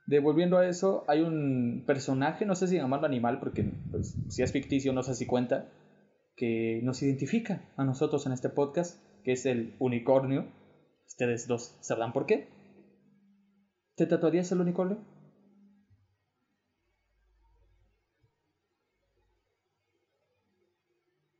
Devolviendo 0.06 0.56
a 0.58 0.66
eso, 0.66 1.04
hay 1.06 1.20
un 1.20 1.84
personaje, 1.86 2.44
no 2.46 2.54
sé 2.54 2.66
si 2.66 2.76
llamarlo 2.76 3.06
animal, 3.06 3.38
porque 3.38 3.70
pues, 3.90 4.16
si 4.28 4.42
es 4.42 4.52
ficticio 4.52 4.92
no 4.92 5.02
sé 5.02 5.14
si 5.14 5.26
cuenta, 5.26 5.68
que 6.34 6.80
nos 6.82 7.02
identifica 7.02 7.60
a 7.76 7.84
nosotros 7.84 8.24
en 8.26 8.32
este 8.32 8.48
podcast, 8.48 8.98
que 9.22 9.32
es 9.32 9.44
el 9.46 9.76
unicornio. 9.78 10.46
Ustedes 11.06 11.46
dos 11.46 11.76
sabrán 11.80 12.12
por 12.12 12.24
qué. 12.26 12.48
¿Te 14.00 14.06
tatuarías 14.06 14.50
el 14.50 14.62
unicornio? 14.62 14.96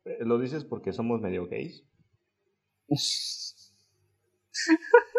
Eh, 0.05 0.19
¿Lo 0.19 0.37
dices 0.37 0.63
porque 0.63 0.93
somos 0.93 1.19
medio 1.21 1.47
gays? 1.47 1.83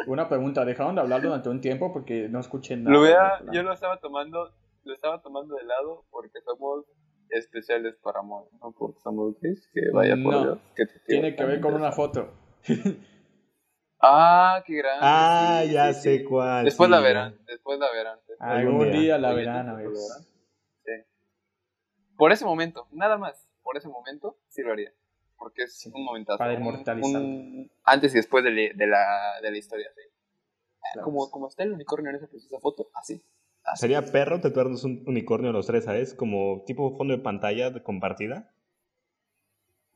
Una 0.06 0.28
pregunta, 0.28 0.64
¿dejaron 0.64 0.94
de 0.94 1.00
hablar 1.00 1.20
durante 1.20 1.48
un 1.48 1.60
tiempo 1.60 1.92
porque 1.92 2.28
no 2.28 2.38
escuché 2.38 2.76
nada? 2.76 2.96
Lo 2.96 3.02
plan? 3.42 3.52
yo 3.52 3.64
lo 3.64 3.72
estaba 3.72 3.98
tomando, 3.98 4.54
lo 4.84 4.94
estaba 4.94 5.20
tomando 5.20 5.56
de 5.56 5.64
lado 5.64 6.04
porque 6.12 6.40
somos 6.44 6.84
especiales 7.28 7.96
para 8.04 8.20
amor, 8.20 8.50
no 8.60 8.70
porque 8.70 9.00
somos 9.00 9.34
gays, 9.40 9.68
que 9.74 9.90
vaya 9.92 10.14
por 10.14 10.32
No. 10.32 10.42
Dios. 10.42 10.58
Que 10.76 10.86
te 10.86 11.00
Tiene 11.08 11.34
que 11.34 11.44
ver 11.44 11.60
con 11.60 11.74
una 11.74 11.90
foto. 11.90 12.34
Ah, 14.02 14.62
qué 14.66 14.74
grande. 14.74 14.98
Ah, 15.00 15.62
sí, 15.64 15.72
ya 15.72 15.92
sí, 15.94 16.00
sé 16.02 16.18
sí. 16.18 16.24
cuál. 16.24 16.64
Después 16.64 16.90
la 16.90 17.00
verán, 17.00 17.38
después 17.46 17.78
la 17.78 17.90
verán. 17.92 18.18
Algún 18.40 18.90
día, 18.90 19.00
día. 19.00 19.18
la 19.18 19.32
verán, 19.32 19.68
amigos. 19.68 20.26
Sí. 20.84 20.92
Por 22.16 22.32
ese 22.32 22.44
momento, 22.44 22.88
nada 22.90 23.16
más, 23.16 23.48
por 23.62 23.76
ese 23.76 23.88
momento 23.88 24.38
sí 24.48 24.62
lo 24.62 24.72
haría. 24.72 24.92
Porque 25.38 25.62
es 25.64 25.86
un 25.92 26.04
momentazo. 26.04 26.38
Para 26.38 26.54
un 26.54 27.70
antes 27.84 28.12
y 28.12 28.16
después 28.16 28.44
de, 28.44 28.50
la- 28.50 28.72
de 28.74 28.86
la, 28.86 29.40
de 29.40 29.50
la 29.50 29.56
historia, 29.58 29.88
sí. 29.94 30.02
Claro. 30.94 31.04
Como, 31.04 31.30
como 31.30 31.48
está 31.48 31.62
el 31.62 31.72
unicornio 31.72 32.10
en 32.10 32.16
esa 32.16 32.26
precisa 32.28 32.58
foto, 32.60 32.90
así. 32.94 33.24
así. 33.64 33.80
Sería 33.80 34.02
perro 34.04 34.40
tatuarnos 34.40 34.82
un 34.84 35.04
unicornio 35.06 35.50
a 35.50 35.52
los 35.52 35.66
tres, 35.66 35.84
¿sabes? 35.84 36.14
Como 36.14 36.64
tipo 36.66 36.96
fondo 36.96 37.16
de 37.16 37.22
pantalla 37.22 37.72
compartida. 37.82 38.52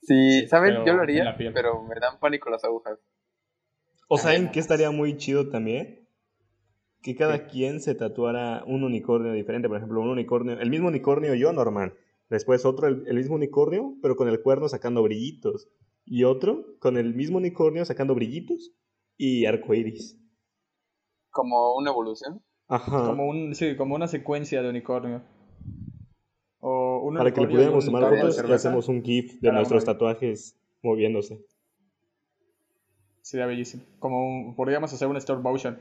Sí, 0.03 0.47
¿saben? 0.49 0.85
Yo 0.85 0.93
lo 0.95 1.03
haría, 1.03 1.37
pero 1.53 1.83
me 1.83 1.97
dan 2.01 2.19
pánico 2.21 2.51
las 2.51 2.63
agujas. 2.65 2.99
¿O 4.09 4.19
saben 4.19 4.51
qué 4.51 4.61
estaría 4.61 4.91
muy 4.91 5.17
chido 5.17 5.49
también? 5.49 6.09
Que 7.03 7.15
cada 7.15 7.47
quien 7.47 7.81
se 7.81 7.95
tatuara 7.95 8.65
un 8.67 8.85
unicornio 8.85 9.33
diferente. 9.33 9.69
Por 9.69 9.79
ejemplo, 9.79 10.01
un 10.01 10.09
unicornio, 10.09 10.59
el 10.59 10.71
mismo 10.71 10.89
unicornio 10.89 11.35
yo 11.35 11.53
normal. 11.53 11.95
Después 12.29 12.65
otro, 12.65 12.89
el, 12.89 13.05
el 13.07 13.17
mismo 13.17 13.37
unicornio, 13.37 13.95
pero 14.03 14.17
con 14.17 14.29
el 14.29 14.43
cuerno 14.43 14.69
sacando 14.69 15.03
brillitos. 15.03 15.69
Y 16.05 16.25
otro 16.25 16.79
con 16.79 16.97
el 16.97 17.15
mismo 17.15 17.39
unicornio 17.39 17.85
sacando 17.85 18.15
brillitos 18.15 18.73
y 19.17 19.47
arcoiris. 19.47 20.19
Como 21.31 21.75
una 21.77 21.91
evolución. 21.91 22.43
Ajá. 22.69 23.09
Como, 23.09 23.29
un, 23.29 23.55
sí, 23.55 23.77
como 23.77 23.95
una 23.95 24.09
secuencia 24.09 24.63
de 24.63 24.71
unicornio. 24.71 25.23
O 26.61 27.01
un 27.05 27.17
Para 27.17 27.33
que 27.33 27.43
y 27.43 27.47
pudiéramos 27.47 27.85
tomar 27.85 28.09
fotos 28.09 28.43
y 28.49 28.53
hacemos 28.53 28.89
un 28.89 29.03
GIF 29.03 29.41
de 29.41 29.53
nuestros 29.53 29.85
tatuajes 29.85 30.59
moviéndose. 30.83 31.45
Sería 33.27 33.47
bellísimo. 33.47 33.83
Como 33.99 34.25
un- 34.25 34.55
podríamos 34.55 34.93
hacer 34.93 35.09
un 35.09 35.17
stop 35.17 35.43
motion 35.43 35.77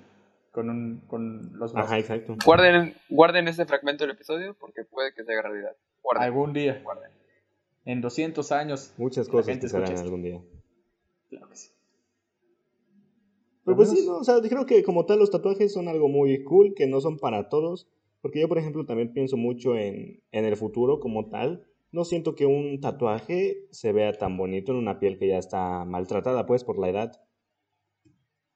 con, 0.51 0.67
un, 0.67 1.01
con 1.05 1.59
los 1.59 1.73
brazos. 1.73 1.91
Ajá, 1.91 1.99
exacto. 1.99 2.35
Guarden, 2.43 2.95
guarden 3.07 3.47
este 3.47 3.65
fragmento 3.67 4.03
del 4.03 4.15
episodio 4.15 4.55
porque 4.59 4.83
puede 4.83 5.13
que 5.13 5.23
se 5.23 5.31
haga 5.31 5.43
realidad. 5.43 5.75
Guarden, 6.01 6.23
Algún 6.23 6.53
día, 6.53 6.81
guarden. 6.83 7.11
en 7.85 8.01
200 8.01 8.51
años. 8.51 8.91
Muchas 8.97 9.29
cosas 9.29 9.59
que 9.59 9.67
se 9.69 9.77
harán 9.77 9.83
escucha 9.83 9.93
esto. 9.93 10.05
algún 10.05 10.23
día. 10.23 10.41
Claro 11.29 11.47
que 11.49 11.55
sí. 11.55 11.69
Pero 13.63 13.77
pues 13.77 13.91
sí, 13.91 14.03
no, 14.07 14.17
o 14.17 14.23
sea, 14.23 14.41
creo 14.41 14.65
que 14.65 14.83
como 14.83 15.05
tal 15.05 15.19
los 15.19 15.29
tatuajes 15.29 15.71
son 15.71 15.87
algo 15.87 16.07
muy 16.07 16.43
cool, 16.45 16.73
que 16.75 16.87
no 16.87 16.99
son 16.99 17.17
para 17.19 17.47
todos, 17.49 17.87
porque 18.21 18.39
yo, 18.41 18.47
por 18.47 18.57
ejemplo, 18.57 18.87
también 18.87 19.13
pienso 19.13 19.37
mucho 19.37 19.75
en, 19.77 20.23
en 20.31 20.45
el 20.45 20.55
futuro 20.57 20.99
como 20.99 21.29
tal. 21.29 21.67
no 21.91 22.05
siento 22.05 22.33
que 22.35 22.47
un 22.47 22.81
tatuaje 22.81 23.67
se 23.69 23.91
vea 23.93 24.13
tan 24.13 24.35
bonito 24.35 24.71
en 24.71 24.79
una 24.79 24.99
piel 24.99 25.19
que 25.19 25.27
ya 25.27 25.37
está 25.37 25.85
maltratada, 25.85 26.47
pues, 26.47 26.63
por 26.63 26.79
la 26.79 26.89
edad. 26.89 27.21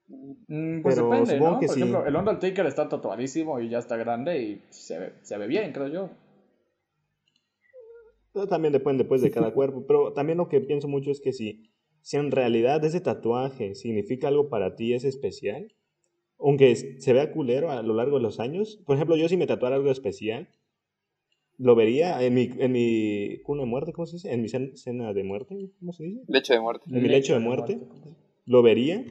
Mm, 0.10 0.82
pues 0.82 0.96
Pero 0.96 1.08
depende, 1.08 1.34
supongo 1.34 1.54
¿no? 1.54 1.60
que 1.60 1.68
Por 1.68 1.76
sí. 1.76 1.82
ejemplo, 1.82 2.06
el 2.08 2.16
Undertaker 2.16 2.66
está 2.66 2.90
tatuadísimo 2.90 3.60
y 3.60 3.70
ya 3.70 3.78
está 3.80 3.96
grande 3.96 4.42
y 4.42 4.62
se 4.70 5.00
ve, 5.00 5.14
se 5.22 5.38
ve 5.38 5.48
bien, 5.48 5.72
creo 5.72 5.88
yo. 5.88 6.10
Pero 8.34 8.48
también 8.48 8.72
depende, 8.74 9.06
pues, 9.06 9.22
de 9.22 9.32
cada 9.32 9.52
cuerpo. 9.54 9.86
Pero 9.88 10.14
también 10.14 10.38
lo 10.38 10.50
que 10.50 10.62
pienso 10.62 10.88
mucho 10.88 11.12
es 11.12 11.20
que 11.22 11.34
si, 11.34 11.70
si 12.02 12.18
en 12.18 12.32
realidad 12.32 12.84
ese 12.86 13.02
tatuaje 13.02 13.76
significa 13.76 14.28
algo 14.28 14.50
para 14.50 14.76
ti, 14.76 14.94
es 14.94 15.04
especial, 15.04 15.74
aunque 16.40 16.76
se 16.76 17.14
vea 17.14 17.32
culero 17.32 17.72
a 17.72 17.82
lo 17.84 17.94
largo 17.94 18.18
de 18.18 18.24
los 18.24 18.40
años. 18.40 18.82
Por 18.86 18.96
ejemplo, 18.96 19.16
yo 19.16 19.28
si 19.30 19.38
me 19.38 19.48
tatuara 19.48 19.76
algo 19.76 19.92
especial, 19.92 20.50
lo 21.58 21.76
vería 21.76 22.24
en 22.24 22.34
mi, 22.34 22.50
en 22.58 22.72
mi 22.72 23.42
cuna 23.44 23.64
de 23.64 23.68
muerte, 23.68 23.94
¿cómo 23.94 24.06
se 24.06 24.16
dice? 24.16 24.32
En 24.32 24.42
mi 24.42 24.48
cen- 24.48 24.76
cena 24.76 25.14
de 25.14 25.24
muerte, 25.24 25.72
¿cómo 25.80 25.92
se 25.92 26.04
dice? 26.04 26.22
Lecho 26.28 26.54
de 26.54 26.62
muerte. 26.62 26.86
En 26.88 27.02
mi 27.02 27.10
lecho 27.10 27.34
de 27.34 27.40
muerte. 27.40 27.80
Lo 28.46 28.62
vería, 28.62 29.04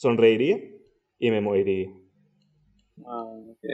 sonreiría 0.00 0.58
y 1.18 1.30
me 1.30 1.42
moriría. 1.42 1.92
Ah, 3.04 3.36
qué, 3.60 3.68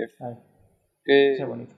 qué- 1.04 1.34
qué 1.38 1.44
bonito. 1.44 1.74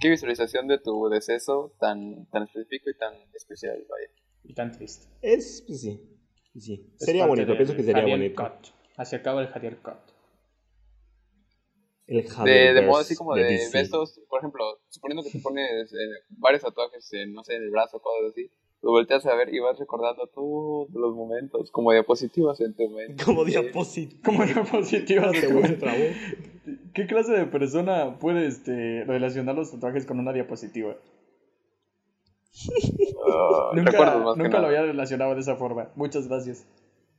qué 0.00 0.10
visualización 0.10 0.66
de 0.66 0.78
tu 0.78 1.08
deceso 1.08 1.72
tan, 1.78 2.26
tan 2.26 2.42
específico 2.42 2.90
y 2.90 2.96
tan 2.98 3.14
especial, 3.32 3.76
vaya. 3.88 4.08
Y 4.42 4.54
tan 4.54 4.72
triste. 4.72 5.06
Es, 5.22 5.62
pues 5.68 5.82
sí, 5.82 6.00
sí. 6.58 6.92
Es 6.98 7.06
Sería 7.06 7.26
bonito, 7.26 7.54
pienso 7.54 7.76
que 7.76 7.84
sería 7.84 8.02
Javier 8.02 8.18
bonito. 8.18 8.42
Acaba 8.96 9.40
el 9.40 9.48
Javier 9.48 9.76
Cut. 9.78 9.94
El 12.08 12.26
De, 12.44 12.74
de 12.74 12.82
modo 12.82 12.98
así 13.00 13.14
como 13.14 13.36
de, 13.36 13.44
DC. 13.44 13.78
besos, 13.78 14.20
por 14.28 14.40
ejemplo, 14.40 14.80
suponiendo 14.88 15.22
que 15.22 15.30
te 15.30 15.38
pones 15.38 15.92
eh, 15.92 16.24
varios 16.30 16.62
tatuajes, 16.62 17.12
en, 17.12 17.32
no 17.32 17.44
sé, 17.44 17.54
en 17.54 17.62
el 17.62 17.70
brazo, 17.70 18.00
cosas 18.02 18.32
así, 18.32 18.50
lo 18.82 18.90
volteas 18.90 19.24
a 19.26 19.34
ver 19.36 19.54
y 19.54 19.60
vas 19.60 19.78
recordando 19.78 20.26
todos 20.26 20.90
los 20.92 21.14
momentos 21.14 21.70
como 21.70 21.92
diapositivas 21.92 22.60
en 22.60 22.74
tu 22.74 22.88
mente. 22.90 23.24
Como 23.24 23.44
diapositiva. 23.44 24.20
Como 24.24 24.44
diapositivas 24.44 25.32
de. 25.32 26.14
¿Qué 26.92 27.06
clase 27.06 27.32
de 27.32 27.46
persona 27.46 28.18
puede 28.18 28.46
este, 28.46 29.04
relacionar 29.04 29.54
los 29.54 29.70
tatuajes 29.70 30.04
con 30.04 30.18
una 30.18 30.32
diapositiva? 30.32 30.96
Ah, 33.24 33.70
Nunca, 33.74 33.92
recuerdos 33.92 34.24
más 34.24 34.34
que 34.34 34.42
nunca 34.42 34.56
lo 34.58 34.62
nada. 34.62 34.80
había 34.80 34.82
relacionado 34.82 35.34
de 35.34 35.40
esa 35.40 35.56
forma. 35.56 35.90
Muchas 35.94 36.28
gracias. 36.28 36.66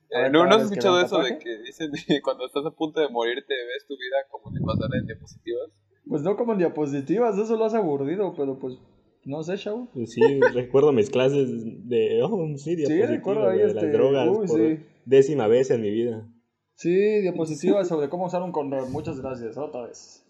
Eh, 0.09 0.29
¿No, 0.29 0.45
¿no 0.45 0.55
has 0.55 0.63
escuchado 0.63 0.99
eso 0.99 1.19
de 1.19 1.39
que 1.39 1.57
dicen 1.59 1.91
que 1.91 2.21
cuando 2.21 2.45
estás 2.45 2.65
a 2.65 2.71
punto 2.71 2.99
de 2.99 3.07
morir 3.09 3.43
te 3.47 3.53
ves 3.53 3.87
tu 3.87 3.95
vida 3.95 4.17
como 4.29 4.51
te 4.51 4.97
en 4.97 5.07
diapositivas? 5.07 5.71
Pues 6.07 6.21
no 6.21 6.35
como 6.35 6.51
en 6.51 6.59
diapositivas, 6.59 7.37
eso 7.37 7.55
lo 7.55 7.65
has 7.65 7.73
aburrido, 7.73 8.33
pero 8.35 8.59
pues 8.59 8.77
no 9.25 9.43
sé, 9.43 9.57
chavo. 9.57 9.87
Pues 9.93 10.11
Sí, 10.13 10.21
recuerdo 10.53 10.91
mis 10.91 11.09
clases 11.09 11.49
de. 11.87 12.21
Oh, 12.23 12.57
sí, 12.57 12.75
recuerdo 12.75 13.49
ahí 13.49 13.59
de 13.59 13.67
este, 13.67 13.83
las 13.83 13.91
drogas 13.93 14.27
uy, 14.29 14.47
por 14.47 14.57
sí. 14.59 14.79
décima 15.05 15.47
vez 15.47 15.71
en 15.71 15.81
mi 15.81 15.91
vida. 15.91 16.27
Sí, 16.75 16.93
diapositivas 17.21 17.87
sobre 17.87 18.09
cómo 18.09 18.25
usar 18.25 18.41
un 18.41 18.51
condón. 18.51 18.91
Muchas 18.91 19.21
gracias, 19.21 19.57
otra 19.57 19.83
vez. 19.83 20.25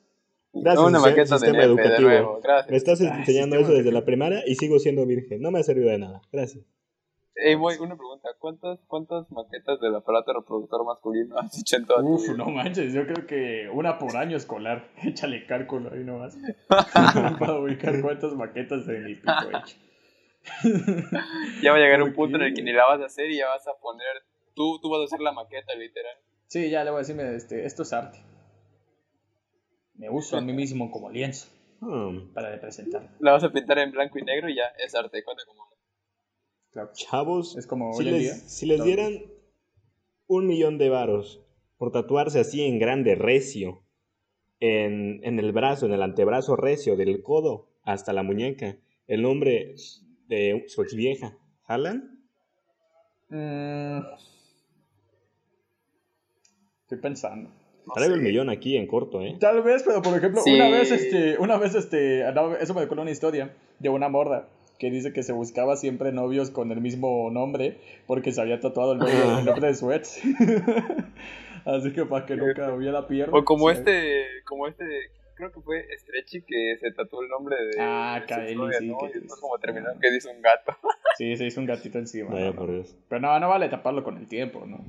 Gracias, 0.55 0.85
Una 0.85 0.99
sistema- 0.99 1.01
maqueta 1.01 1.21
de 1.35 1.39
sistema 1.39 1.57
de 1.59 1.65
educativo. 1.65 2.09
nuevo, 2.09 2.39
gracias. 2.43 2.69
Me 2.71 2.77
estás 2.77 3.01
Ay, 3.01 3.07
enseñando 3.19 3.55
eso 3.55 3.73
desde 3.73 3.91
la 3.91 4.05
primaria 4.05 4.43
y 4.45 4.53
sigo 4.55 4.77
siendo 4.77 5.05
virgen. 5.05 5.41
No 5.41 5.49
me 5.49 5.59
ha 5.59 5.63
servido 5.63 5.89
de 5.89 5.97
nada. 5.97 6.21
Gracias. 6.31 6.63
Ey, 7.35 7.55
Moy, 7.55 7.75
una 7.79 7.95
pregunta. 7.95 8.29
¿Cuántas, 8.39 8.79
¿Cuántas 8.87 9.31
maquetas 9.31 9.79
del 9.79 9.95
aparato 9.95 10.33
reproductor 10.33 10.85
masculino 10.85 11.37
has 11.39 11.57
hecho 11.59 11.77
en 11.77 11.85
toda 11.85 12.03
Uf, 12.03 12.21
vida? 12.21 12.37
no 12.37 12.45
manches, 12.49 12.93
yo 12.93 13.05
creo 13.07 13.25
que 13.25 13.69
una 13.73 13.97
por 13.97 14.15
año 14.15 14.37
escolar. 14.37 14.91
Échale 15.03 15.45
cálculo 15.47 15.91
ahí 15.91 16.03
nomás. 16.03 16.37
Para 16.69 17.59
ubicar 17.59 17.99
cuántas 18.01 18.33
maquetas 18.35 18.85
de 18.85 18.99
mi 18.99 19.15
pico 19.15 19.31
he 19.51 19.57
hecho. 19.57 19.77
Ya 21.63 21.71
va 21.71 21.77
a 21.77 21.79
llegar 21.79 22.01
un 22.03 22.09
¿Por 22.09 22.15
punto 22.15 22.37
en 22.37 22.43
el 22.43 22.53
que 22.53 22.61
ni 22.61 22.73
la 22.73 22.85
vas 22.85 23.01
a 23.01 23.05
hacer 23.05 23.31
y 23.31 23.37
ya 23.37 23.47
vas 23.47 23.67
a 23.67 23.73
poner... 23.79 24.23
Tú, 24.55 24.79
tú 24.81 24.89
vas 24.89 25.01
a 25.01 25.05
hacer 25.05 25.21
la 25.21 25.31
maqueta, 25.31 25.73
literal. 25.73 26.15
Sí, 26.47 26.69
ya 26.69 26.83
le 26.83 26.91
voy 26.91 26.97
a 26.97 26.99
decir, 26.99 27.19
este, 27.19 27.65
esto 27.65 27.81
es 27.83 27.93
arte. 27.93 28.19
Me 29.95 30.09
uso 30.09 30.37
a 30.37 30.41
mí 30.41 30.53
mismo 30.53 30.91
como 30.91 31.09
lienzo 31.09 31.47
Hmm, 31.79 32.33
para 32.33 32.49
representar. 32.51 33.09
La 33.19 33.31
vas 33.33 33.43
a 33.43 33.51
pintar 33.51 33.77
en 33.79 33.91
blanco 33.91 34.17
y 34.19 34.21
negro 34.21 34.47
y 34.49 34.55
ya 34.55 34.65
es 34.77 34.93
arte. 34.95 35.23
Cuenta 35.23 35.43
como... 35.45 35.67
Claro. 36.73 36.89
Chavos, 36.93 37.55
Es 37.55 37.67
como 37.67 37.93
si 37.93 37.99
hoy 38.01 38.07
en 38.09 38.13
les, 38.15 38.21
día. 38.23 38.33
si 38.33 38.65
les 38.65 38.77
todo. 38.77 38.87
dieran 38.87 39.13
un 40.27 40.47
millón 40.47 40.77
de 40.77 40.89
varos 40.89 41.41
por 41.77 41.91
tatuarse 41.91 42.39
así 42.39 42.63
en 42.63 42.79
grande, 42.79 43.15
recio, 43.15 43.83
en, 44.59 45.19
en 45.23 45.39
el 45.39 45.51
brazo, 45.51 45.85
en 45.85 45.93
el 45.93 46.01
antebrazo 46.01 46.55
recio, 46.55 46.95
del 46.95 47.21
codo 47.21 47.67
hasta 47.83 48.11
la 48.13 48.23
muñeca, 48.23 48.77
el 49.07 49.21
nombre 49.21 49.75
de 50.27 50.63
su 50.67 50.81
ex 50.81 50.95
vieja, 50.95 51.37
¿jalan? 51.67 52.23
Mm. 53.29 53.99
Estoy 56.83 56.97
pensando. 56.99 57.49
No 57.85 57.93
Traigo 57.93 58.15
el 58.15 58.21
millón 58.21 58.49
aquí 58.49 58.77
en 58.77 58.87
corto, 58.87 59.21
¿eh? 59.21 59.35
Tal 59.39 59.61
vez, 59.61 59.83
pero 59.85 60.01
por 60.01 60.15
ejemplo, 60.17 60.41
Sí. 60.41 60.53
una 60.53 60.69
vez, 60.69 60.89
este, 60.91 61.37
una 61.37 61.57
vez, 61.57 61.75
este, 61.75 62.23
andaba- 62.25 62.55
eso 62.57 62.73
me 62.73 62.81
recuerda 62.81 63.01
una 63.01 63.11
historia 63.11 63.53
de 63.79 63.89
una 63.89 64.07
morra 64.07 64.47
que 64.83 64.91
dice 64.91 65.13
que 65.13 65.23
se 65.23 65.31
buscaba 65.31 65.77
siempre 65.77 66.11
novios 66.11 66.51
con 66.51 66.69
el 66.73 66.81
mismo 66.81 67.29
nombre 67.31 67.77
porque 68.05 68.33
se 68.33 68.41
había 68.41 68.59
tatuado 68.59 68.91
el 68.91 68.97
nombre, 68.97 69.17
el 69.39 69.45
nombre 69.45 69.67
de 69.67 69.75
su 69.75 69.89
ex. 69.93 70.19
Así 71.65 71.93
que 71.93 72.03
para 72.03 72.25
que 72.25 72.35
nunca 72.35 72.73
hubiera 72.73 73.07
pierna. 73.07 73.37
O 73.37 73.45
como 73.45 73.69
sí. 73.69 73.77
este... 73.77 74.25
Como 74.43 74.67
este... 74.67 74.83
Creo 75.35 75.53
que 75.53 75.61
fue 75.61 75.85
Stretchy 75.97 76.41
que 76.41 76.75
se 76.81 76.91
tatuó 76.91 77.21
el 77.23 77.29
nombre 77.29 77.55
de... 77.55 77.77
Ah, 77.79 78.21
Kaeli, 78.27 78.49
sí, 78.77 78.87
¿no? 78.89 78.97
que- 78.97 79.05
Y 79.05 79.21
después 79.21 79.39
como 79.39 79.57
terminó 79.57 79.87
que 80.01 80.11
dice 80.11 80.27
un 80.27 80.41
gato. 80.41 80.75
Sí, 81.17 81.37
se 81.37 81.45
hizo 81.45 81.61
un 81.61 81.67
gatito 81.67 81.97
encima. 81.99 82.31
Vaya 82.31 82.47
¿no? 82.47 82.55
por 82.55 82.69
Dios. 82.69 82.93
Pero 83.07 83.21
no, 83.21 83.39
no 83.39 83.47
vale 83.47 83.69
taparlo 83.69 84.03
con 84.03 84.17
el 84.17 84.27
tiempo, 84.27 84.65
¿no? 84.65 84.83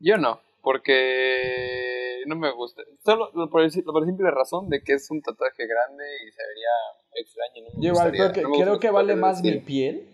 Yo 0.00 0.16
no, 0.16 0.40
porque 0.60 2.05
no 2.26 2.36
me 2.36 2.52
gusta. 2.52 2.82
Solo 3.04 3.30
lo 3.34 3.48
por, 3.50 3.62
el, 3.62 3.70
si- 3.70 3.82
por 3.82 4.00
la 4.00 4.06
simple 4.06 4.30
razón 4.30 4.68
de 4.68 4.82
que 4.82 4.94
es 4.94 5.10
un 5.10 5.20
tatuaje 5.22 5.66
grande 5.66 6.04
y 6.26 6.32
se 6.32 6.42
vería 6.46 6.68
extraño. 7.14 7.62
No 7.68 7.78
me 7.78 7.82
Yo 7.84 7.92
igual 7.92 8.10
gustaría- 8.10 8.20
creo 8.20 8.32
que, 8.32 8.42
no 8.42 8.48
me 8.50 8.62
creo 8.62 8.78
que 8.80 8.90
vale 8.90 9.16
más 9.16 9.42
mi 9.42 9.48
estilo. 9.48 9.66
piel 9.66 10.08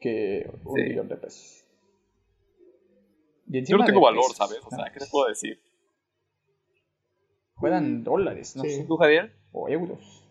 que 0.00 0.50
un 0.64 0.74
Sí. 0.76 0.82
millón 0.82 1.08
de 1.08 1.16
pesos. 1.16 1.64
Y 3.48 3.64
Yo 3.64 3.76
no 3.78 3.84
tengo 3.84 4.00
valor, 4.00 4.22
pesos, 4.22 4.36
¿sabes? 4.36 4.58
O 4.64 4.70
sea, 4.70 4.90
¿qué 4.92 4.98
te 5.00 5.06
puedo 5.06 5.28
decir? 5.28 5.60
Fueran 7.54 8.04
dólares, 8.04 8.56
no 8.56 8.64
Sí. 8.64 8.84
¿Tú, 8.86 8.96
Javier? 8.96 9.32
o 9.52 9.68
euros. 9.68 10.22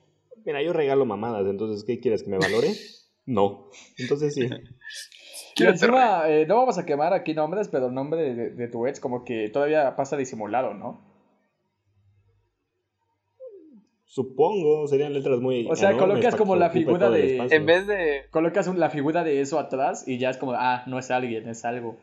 Mira, 0.46 0.62
yo 0.62 0.74
regalo 0.74 1.06
mamadas, 1.06 1.48
entonces, 1.48 1.84
¿qué 1.84 2.00
quieres? 2.00 2.24
¿Que 2.24 2.30
me 2.30 2.38
valore? 2.38 2.68
No. 3.28 3.72
Entonces 3.98 4.36
sí. 4.36 4.48
Y 5.58 5.64
encima, 5.64 6.30
eh, 6.30 6.46
no 6.46 6.58
vamos 6.58 6.78
a 6.78 6.86
quemar 6.86 7.14
aquí 7.14 7.34
nombres, 7.34 7.70
pero 7.70 7.88
el 7.88 7.94
nombre 7.96 8.22
de, 8.22 8.50
de 8.52 8.68
tu 8.68 8.86
ex 8.88 9.00
como 9.00 9.24
que 9.24 9.50
todavía 9.50 9.96
pasa 9.96 10.16
disimulado, 10.18 10.74
¿no? 10.76 11.15
Supongo, 14.16 14.88
serían 14.88 15.12
letras 15.14 15.42
muy. 15.42 15.68
O 15.70 15.76
sea, 15.76 15.90
enormes 15.90 16.08
colocas 16.20 16.36
como 16.38 16.56
la 16.56 16.70
figura 16.70 17.10
de-. 17.10 17.36
En 17.52 17.66
vez 17.66 17.86
de... 17.86 18.24
Colocas 18.32 18.66
un- 18.68 18.80
la 18.80 18.90
figura 18.90 19.26
de 19.26 19.42
eso 19.42 19.60
atrás 19.60 20.08
y 20.08 20.20
ya 20.20 20.30
es 20.30 20.38
como, 20.38 20.54
ah, 20.54 20.84
no 20.88 20.98
es 21.00 21.12
alguien, 21.12 21.50
es 21.50 21.66
algo. 21.66 21.98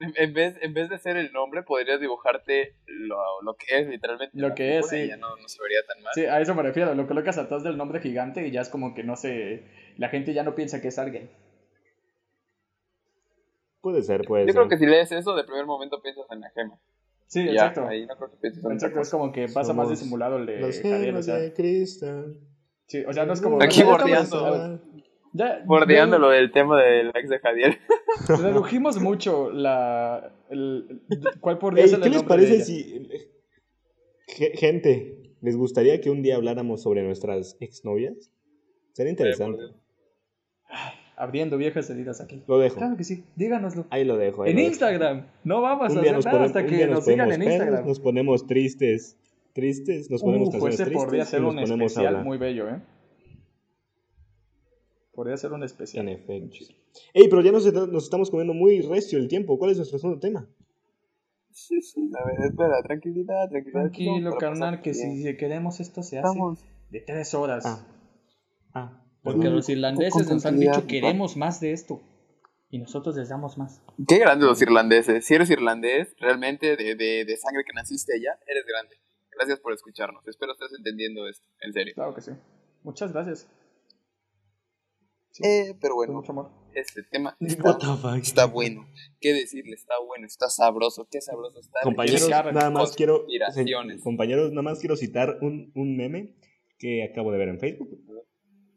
En 0.00 0.14
en 0.16 0.32
vez, 0.32 0.56
en 0.62 0.72
vez 0.72 0.88
de 0.88 0.96
ser 0.96 1.18
el 1.18 1.32
nombre, 1.34 1.64
podrías 1.64 2.00
dibujarte 2.00 2.76
lo, 2.86 3.42
lo 3.42 3.56
que 3.56 3.78
es 3.78 3.86
literalmente. 3.88 4.38
Lo 4.38 4.54
que 4.54 4.78
es, 4.78 4.86
y 4.86 5.02
sí. 5.02 5.08
Ya 5.08 5.18
no, 5.18 5.36
no 5.36 5.48
se 5.48 5.62
vería 5.62 5.82
tan 5.86 6.02
mal. 6.02 6.12
Sí, 6.14 6.24
a 6.24 6.40
eso 6.40 6.54
me 6.54 6.62
refiero, 6.62 6.94
lo 6.94 7.06
colocas 7.06 7.36
atrás 7.36 7.62
del 7.62 7.76
nombre 7.76 8.00
gigante 8.00 8.46
y 8.48 8.50
ya 8.50 8.62
es 8.62 8.70
como 8.70 8.94
que 8.94 9.04
no 9.04 9.16
sé, 9.16 9.64
la 9.98 10.08
gente 10.08 10.32
ya 10.32 10.44
no 10.44 10.54
piensa 10.54 10.80
que 10.80 10.88
es 10.88 10.98
alguien. 10.98 11.28
Puede 13.82 14.00
ser, 14.00 14.22
puede 14.26 14.46
Yo 14.46 14.52
ser. 14.54 14.62
creo 14.62 14.68
que 14.70 14.78
si 14.78 14.86
lees 14.86 15.12
eso, 15.12 15.34
de 15.36 15.44
primer 15.44 15.66
momento 15.66 16.00
piensas 16.00 16.24
en 16.30 16.40
la 16.40 16.48
gema. 16.50 16.78
Sí, 17.26 17.40
exacto. 17.40 17.86
Ahí 17.86 18.06
no 18.06 18.16
creo 18.16 18.30
que 18.40 18.48
Exacto, 18.48 19.00
es 19.00 19.10
como 19.10 19.32
que 19.32 19.48
pasa 19.48 19.72
más 19.72 19.90
disimulado 19.90 20.36
el 20.38 20.46
de 20.46 20.60
Los 20.60 20.80
Javier, 20.80 21.14
o 21.16 21.22
sea, 21.22 21.36
de 21.36 21.52
cristal. 21.52 22.38
sí, 22.86 23.04
o 23.06 23.12
sea, 23.12 23.26
no 23.26 23.32
es 23.32 23.40
como... 23.40 23.60
Aquí 23.62 23.82
bordeando. 23.82 24.80
Ya, 25.32 25.62
Bordeando 25.66 26.18
lo 26.18 26.30
del 26.30 26.50
tema 26.50 26.80
del 26.82 27.08
ex 27.08 27.28
de 27.28 27.38
Javier. 27.40 27.78
Redujimos 28.28 28.98
mucho 29.00 29.50
la... 29.50 30.32
El, 30.48 31.02
¿Cuál 31.40 31.58
podría 31.58 31.82
Ey, 31.84 31.90
ser 31.90 31.98
el 31.98 32.04
¿Qué 32.04 32.10
les 32.10 32.22
parece 32.22 32.64
si. 32.64 33.08
Ge- 34.28 34.52
Gente, 34.56 35.34
¿les 35.42 35.56
gustaría 35.56 36.00
que 36.00 36.08
un 36.10 36.22
día 36.22 36.36
habláramos 36.36 36.82
sobre 36.82 37.02
nuestras 37.02 37.56
exnovias? 37.60 38.30
Sería 38.92 39.10
interesante. 39.10 39.62
Abriendo 41.18 41.56
viejas 41.56 41.88
heridas 41.88 42.20
aquí. 42.20 42.42
Lo 42.46 42.58
dejo. 42.58 42.76
Claro 42.76 42.96
que 42.96 43.04
sí, 43.04 43.24
díganoslo. 43.36 43.86
Ahí 43.90 44.04
lo 44.04 44.18
dejo. 44.18 44.42
ahí 44.42 44.50
En 44.50 44.56
lo 44.56 44.60
dejo. 44.62 44.72
Instagram. 44.72 45.26
No 45.44 45.62
vamos 45.62 45.90
Un 45.92 45.98
a 45.98 46.00
hacer 46.02 46.12
nada 46.12 46.30
ponemos- 46.30 46.46
hasta 46.48 46.66
que 46.66 46.86
nos 46.86 47.04
sigan 47.04 47.28
ponemos 47.28 47.34
en 47.34 47.40
pedos, 47.40 47.52
Instagram. 47.54 47.86
nos 47.86 48.00
ponemos 48.00 48.46
tristes. 48.46 49.16
Tristes, 49.54 50.10
nos 50.10 50.22
ponemos 50.22 50.48
Uf, 50.48 50.52
canciones 50.52 50.74
ese 50.74 50.84
tristes. 50.84 51.04
podría 51.04 51.24
ser 51.24 51.40
un 51.42 51.54
ponemos 51.56 51.70
especial 51.92 52.22
muy 52.24 52.36
bello, 52.36 52.68
¿eh? 52.68 52.80
Podría 55.14 55.36
ser 55.38 55.52
un 55.52 55.60
En 55.60 55.64
especial. 55.64 56.08
efecto. 56.10 56.58
Ey, 57.14 57.28
pero 57.30 57.40
ya 57.40 57.52
nos, 57.52 57.72
nos 57.72 58.04
estamos 58.04 58.30
comiendo 58.30 58.52
muy 58.52 58.82
recio 58.82 59.18
el 59.18 59.28
tiempo. 59.28 59.58
¿Cuál 59.58 59.70
es 59.70 59.78
nuestro 59.78 59.98
segundo 59.98 60.20
tema? 60.20 60.40
A 60.40 62.26
ver, 62.26 62.50
espera, 62.50 62.82
tranquilidad, 62.82 63.48
tranquilidad. 63.48 63.80
Tranquilo, 63.80 64.36
carnal, 64.36 64.82
que 64.82 64.92
bien. 64.92 65.22
si 65.24 65.36
queremos 65.38 65.80
esto 65.80 66.02
se 66.02 66.18
hace. 66.18 66.38
De 66.90 67.00
tres 67.00 67.32
horas. 67.32 67.64
Ah. 67.64 67.86
Ah. 68.74 69.02
Porque 69.32 69.50
los 69.50 69.68
irlandeses 69.68 70.28
nos 70.30 70.46
han 70.46 70.58
dicho 70.58 70.86
queremos 70.86 71.36
más 71.36 71.60
de 71.60 71.72
esto. 71.72 72.00
Y 72.68 72.78
nosotros 72.78 73.14
les 73.16 73.28
damos 73.28 73.56
más. 73.58 73.80
Qué 74.08 74.18
grandes 74.18 74.48
los 74.48 74.60
irlandeses. 74.60 75.24
Si 75.24 75.34
eres 75.34 75.50
irlandés, 75.50 76.14
realmente 76.18 76.76
de, 76.76 76.96
de, 76.96 77.24
de 77.24 77.36
sangre 77.36 77.62
que 77.64 77.72
naciste 77.74 78.14
allá, 78.14 78.38
eres 78.46 78.64
grande. 78.66 78.96
Gracias 79.30 79.60
por 79.60 79.72
escucharnos. 79.72 80.26
Espero 80.26 80.52
estés 80.52 80.72
entendiendo 80.76 81.28
esto, 81.28 81.46
en 81.60 81.72
serio. 81.72 81.94
Claro 81.94 82.14
que 82.14 82.22
sí. 82.22 82.32
Muchas 82.82 83.12
gracias. 83.12 83.48
Sí, 85.30 85.42
Eh, 85.44 85.76
pero 85.80 85.94
bueno, 85.94 86.14
mucho 86.14 86.32
amor. 86.32 86.50
este 86.74 87.02
tema 87.02 87.36
What 87.40 87.48
está, 87.48 87.78
the 87.78 87.86
fuck? 88.00 88.16
está 88.22 88.46
bueno. 88.46 88.86
¿Qué 89.20 89.32
decirle? 89.34 89.74
Está 89.74 89.94
bueno, 90.06 90.26
está 90.26 90.48
sabroso. 90.48 91.06
Qué 91.10 91.20
sabroso 91.20 91.60
está. 91.60 91.80
Compañeros, 91.82 92.28
nada 92.28 92.70
más 92.70 92.96
quiero 92.96 93.26
compañeros, 94.02 94.50
nada 94.50 94.62
más 94.62 94.80
quiero 94.80 94.96
citar 94.96 95.38
un, 95.42 95.72
un 95.74 95.96
meme 95.96 96.34
que 96.78 97.04
acabo 97.04 97.32
de 97.32 97.38
ver 97.38 97.48
en 97.48 97.60
Facebook. 97.60 97.90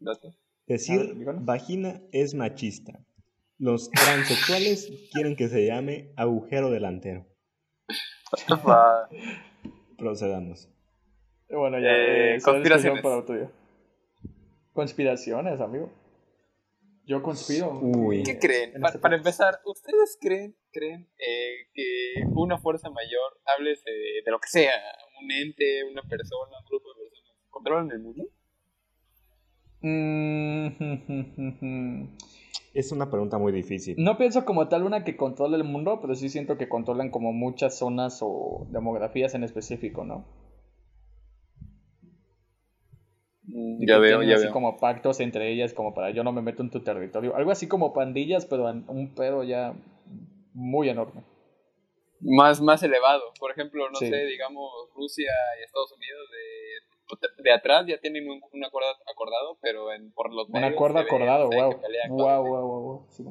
Date. 0.00 0.34
Decir 0.66 1.14
ver, 1.14 1.36
vagina 1.40 2.02
es 2.12 2.34
machista. 2.34 2.98
Los 3.58 3.90
transexuales 3.90 4.90
quieren 5.12 5.36
que 5.36 5.48
se 5.48 5.66
llame 5.66 6.12
agujero 6.16 6.70
delantero. 6.70 7.26
Procedamos. 9.98 10.68
Bueno, 11.50 11.78
ya. 11.78 11.88
Eh, 11.90 12.34
Eh, 12.36 12.40
conspiraciones. 12.42 13.02
para. 13.02 13.50
Conspiraciones, 14.72 15.60
amigo. 15.60 15.92
Yo 17.04 17.22
conspiro. 17.22 17.78
Uy. 17.82 18.22
¿Qué 18.22 18.38
creen? 18.38 18.76
En 18.76 18.84
este 18.86 18.98
para 18.98 19.16
empezar, 19.16 19.60
¿ustedes 19.64 20.16
creen, 20.20 20.56
creen 20.70 21.10
eh, 21.18 21.66
que 21.74 22.22
una 22.34 22.56
fuerza 22.58 22.88
mayor, 22.88 23.40
hables 23.56 23.82
de, 23.84 24.22
de 24.24 24.30
lo 24.30 24.38
que 24.38 24.48
sea, 24.48 24.72
un 25.20 25.30
ente, 25.30 25.84
una 25.90 26.02
persona, 26.02 26.56
un 26.60 26.64
grupo 26.66 26.94
de 26.94 27.10
personas, 27.10 27.36
controlan 27.50 27.90
el 27.90 27.98
mundo? 27.98 28.24
Mm, 29.82 30.66
Es 32.74 32.92
una 32.92 33.10
pregunta 33.10 33.38
muy 33.38 33.52
difícil. 33.52 33.96
No 33.98 34.16
pienso 34.16 34.44
como 34.44 34.68
tal 34.68 34.84
una 34.84 35.02
que 35.04 35.16
controle 35.16 35.56
el 35.56 35.64
mundo, 35.64 35.98
pero 36.00 36.14
sí 36.14 36.28
siento 36.28 36.56
que 36.56 36.68
controlan 36.68 37.10
como 37.10 37.32
muchas 37.32 37.76
zonas 37.78 38.20
o 38.22 38.66
demografías 38.70 39.34
en 39.34 39.42
específico, 39.44 40.04
¿no? 40.04 40.24
Y 43.48 43.86
ya 43.86 43.94
que 43.94 44.00
veo, 44.00 44.22
ya 44.22 44.34
así 44.36 44.44
veo. 44.44 44.52
como 44.52 44.76
pactos 44.76 45.18
entre 45.18 45.50
ellas, 45.52 45.74
como 45.74 45.92
para 45.94 46.10
yo 46.10 46.22
no 46.22 46.30
me 46.32 46.42
meto 46.42 46.62
en 46.62 46.70
tu 46.70 46.80
territorio. 46.80 47.34
Algo 47.34 47.50
así 47.50 47.66
como 47.66 47.92
pandillas, 47.92 48.46
pero 48.46 48.66
un 48.70 49.14
pedo 49.14 49.42
ya 49.42 49.74
muy 50.54 50.88
enorme. 50.88 51.24
Más, 52.20 52.60
más 52.60 52.82
elevado. 52.82 53.22
Por 53.40 53.50
ejemplo, 53.50 53.88
no 53.90 53.98
Sí. 53.98 54.08
sé, 54.08 54.26
digamos, 54.26 54.70
Rusia 54.94 55.32
y 55.58 55.64
Estados 55.64 55.90
Unidos 55.92 56.28
de, 56.30 56.89
de 57.42 57.52
atrás 57.52 57.86
ya 57.86 57.98
tienen 58.00 58.28
un, 58.28 58.40
un 58.52 58.64
acuerdo 58.64 58.88
acordado, 59.10 59.58
pero 59.60 59.92
en, 59.92 60.12
por 60.12 60.32
los 60.32 60.48
Un 60.48 60.54
medios 60.54 60.72
acuerdo 60.74 60.98
se 60.98 61.04
ve, 61.04 61.08
acordado, 61.10 61.50
wow. 61.50 61.80
pelean 61.80 62.10
Wow, 62.10 62.46
wow, 62.46 62.66
wow, 62.66 62.82
wow. 62.82 63.06
Sí, 63.10 63.24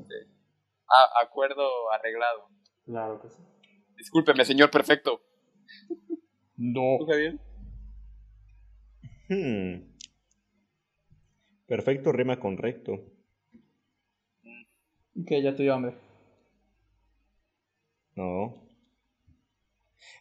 Ah, 0.91 1.23
acuerdo 1.23 1.63
arreglado. 1.91 2.47
claro 2.85 3.21
que 3.21 3.29
sí. 3.29 3.41
Discúlpeme, 3.97 4.43
señor 4.45 4.71
perfecto. 4.71 5.21
No. 6.57 6.97
¿Tú, 6.99 7.05
Javier? 7.05 7.39
Hmm. 9.29 9.89
Perfecto 11.67 12.11
rima 12.11 12.39
con 12.39 12.57
recto. 12.57 12.99
Que 15.27 15.41
ya 15.43 15.55
te 15.55 15.63
dio 15.63 15.73
hambre. 15.73 15.95
No. 18.15 18.67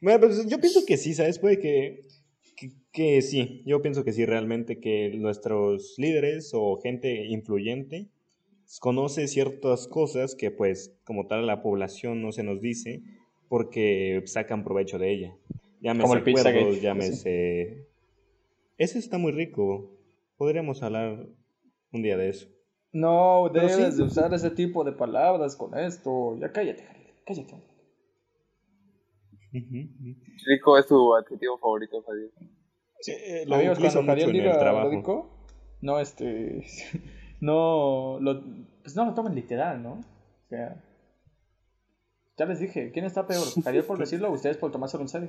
Bueno, 0.01 0.21
pues 0.21 0.47
yo 0.47 0.59
pienso 0.61 0.81
que 0.87 0.97
sí, 0.97 1.15
¿sabes? 1.15 1.39
Puede 1.39 1.59
que, 1.59 2.07
que, 2.93 3.23
sí. 3.23 3.63
Yo 3.67 3.83
pienso 3.83 4.05
que 4.05 4.13
sí, 4.13 4.25
realmente, 4.27 4.81
que 4.81 5.11
nuestros 5.17 5.95
líderes 5.99 6.53
o 6.55 6.77
gente 6.83 7.27
influyente 7.27 8.09
conoce 8.81 9.29
ciertas 9.29 9.89
cosas 9.89 10.35
que, 10.35 10.51
pues, 10.51 10.95
como 11.05 11.27
tal, 11.27 11.47
la 11.47 11.63
población 11.63 12.23
no 12.23 12.33
se 12.33 12.43
nos 12.43 12.61
dice 12.61 13.03
porque 13.49 14.23
sacan 14.27 14.65
provecho 14.65 14.99
de 14.99 15.13
ella. 15.13 15.37
Llámese 15.81 16.03
Como 16.03 16.15
el 16.15 16.75
sí. 16.75 16.81
llámese... 16.81 17.87
Ese 18.77 18.99
está 18.99 19.19
muy 19.19 19.33
rico. 19.33 19.91
Podríamos 20.37 20.83
hablar 20.83 21.27
un 21.93 22.03
día 22.03 22.17
de 22.17 22.29
eso. 22.29 22.49
No, 22.93 23.51
Pero 23.53 23.67
debes 23.67 23.95
sí. 23.95 24.01
de 24.01 24.07
usar 24.07 24.33
ese 24.35 24.51
tipo 24.51 24.85
de 24.85 24.93
palabras 24.93 25.57
con 25.57 25.77
esto. 25.77 26.37
Ya 26.41 26.53
cállate, 26.53 26.85
Javier, 26.85 27.15
cállate. 27.27 27.55
Rico 29.53 30.79
es 30.79 30.87
tu 30.87 31.15
adjetivo 31.15 31.59
favorito, 31.59 32.03
Javier. 32.03 32.31
Sí, 33.01 33.13
eh, 33.13 33.45
lo 33.47 33.57
Amigos, 33.57 33.79
cuando 33.79 34.03
Javier 34.05 34.27
mucho 34.27 34.31
en 34.31 34.33
diga 34.43 34.53
el 34.55 34.59
trabajo. 34.59 34.91
rico, 34.91 35.31
no, 35.81 36.01
este, 36.01 36.65
no, 37.41 38.19
lo, 38.21 38.43
pues 38.83 38.97
no 38.97 39.05
lo 39.07 39.15
tomen 39.15 39.35
literal, 39.35 39.83
¿no? 39.83 39.93
O 39.93 40.49
sea, 40.49 40.83
ya 42.37 42.47
les 42.47 42.61
dije, 42.61 42.91
¿quién 42.93 43.05
está 43.05 43.27
peor? 43.27 43.45
¿Javier 43.65 43.87
por 43.87 43.99
decirlo 43.99 44.29
o 44.29 44.33
ustedes 44.33 44.57
por 44.57 44.73
tomárselo 44.73 45.03
en 45.03 45.09
serio? 45.09 45.29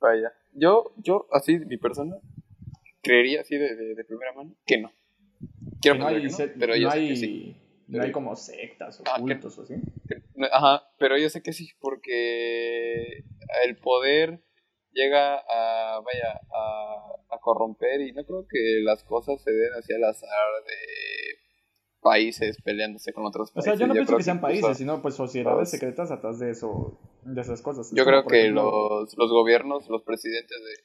Vaya. 0.00 0.32
Yo, 0.52 0.92
yo, 0.98 1.26
así, 1.32 1.58
mi 1.58 1.78
persona, 1.78 2.16
creería 3.02 3.40
así 3.40 3.56
de, 3.56 3.74
de, 3.74 3.94
de 3.94 4.04
primera 4.04 4.32
mano 4.34 4.54
que 4.66 4.78
no. 4.78 4.92
Quiero 5.80 5.96
Que 5.96 5.98
no 5.98 6.06
hay, 6.06 6.16
que 6.22 6.28
no, 6.28 6.36
se- 6.36 6.48
pero 6.48 6.74
no 6.74 6.78
yo 6.80 6.90
sé 6.90 7.08
que 7.08 7.16
sí. 7.16 7.56
no 7.88 8.02
hay 8.02 8.12
como 8.12 8.36
sectas 8.36 9.00
o 9.00 9.04
Ah, 9.06 9.16
que- 9.16 9.22
cultos 9.22 9.58
o 9.58 9.62
así. 9.62 9.74
Que- 10.08 10.22
Ajá, 10.52 10.82
pero 10.98 11.16
yo 11.18 11.28
sé 11.30 11.42
que 11.42 11.52
sí, 11.52 11.70
porque 11.80 13.24
el 13.64 13.76
poder 13.76 14.42
llega 14.94 15.36
a, 15.36 16.00
vaya, 16.00 16.40
a, 16.54 17.34
a 17.34 17.38
corromper 17.40 18.00
y 18.00 18.12
no 18.12 18.24
creo 18.24 18.46
que 18.48 18.80
las 18.84 19.02
cosas 19.04 19.42
se 19.42 19.50
den 19.50 19.72
hacia 19.72 19.96
el 19.96 20.04
azar 20.04 20.28
de 20.66 21.38
países 22.00 22.58
peleándose 22.62 23.12
con 23.12 23.24
otros 23.26 23.50
O 23.50 23.54
países. 23.54 23.72
sea, 23.72 23.80
yo 23.80 23.86
no 23.86 23.94
pienso 23.94 24.16
que 24.16 24.22
sean 24.22 24.36
incluso- 24.38 24.60
países, 24.62 24.78
sino 24.78 25.00
pues 25.02 25.14
sociedades 25.14 25.70
secretas 25.70 26.10
atrás 26.10 26.38
de 26.38 26.50
eso, 26.50 26.98
de 27.22 27.40
esas 27.40 27.62
cosas. 27.62 27.90
Yo 27.94 28.04
creo 28.04 28.24
que 28.26 28.40
ejemplo, 28.40 29.00
los, 29.00 29.16
los 29.16 29.30
gobiernos, 29.30 29.88
los 29.88 30.02
presidentes 30.02 30.58
de 30.62 30.84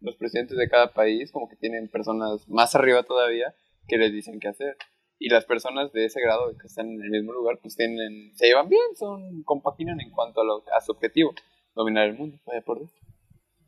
los 0.00 0.16
presidentes 0.16 0.56
de 0.58 0.68
cada 0.68 0.92
país 0.92 1.30
como 1.30 1.48
que 1.48 1.56
tienen 1.56 1.88
personas 1.88 2.48
más 2.48 2.74
arriba 2.74 3.04
todavía 3.04 3.54
que 3.86 3.98
les 3.98 4.12
dicen 4.12 4.40
qué 4.40 4.48
hacer. 4.48 4.76
Y 5.18 5.28
las 5.28 5.44
personas 5.44 5.92
de 5.92 6.04
ese 6.06 6.20
grado 6.20 6.56
que 6.58 6.66
están 6.66 6.88
en 6.90 7.00
el 7.02 7.10
mismo 7.10 7.32
lugar 7.32 7.58
pues 7.62 7.76
tienen 7.76 8.34
se 8.34 8.46
llevan 8.46 8.68
bien, 8.68 8.82
son 8.96 9.42
compaginan 9.44 10.00
en 10.00 10.10
cuanto 10.10 10.40
a, 10.40 10.44
lo, 10.44 10.64
a 10.76 10.80
su 10.80 10.90
objetivo, 10.92 11.32
dominar 11.74 12.08
el 12.08 12.16
mundo, 12.18 12.38
vaya 12.46 12.60
por 12.62 12.78
Dios. 12.78 12.90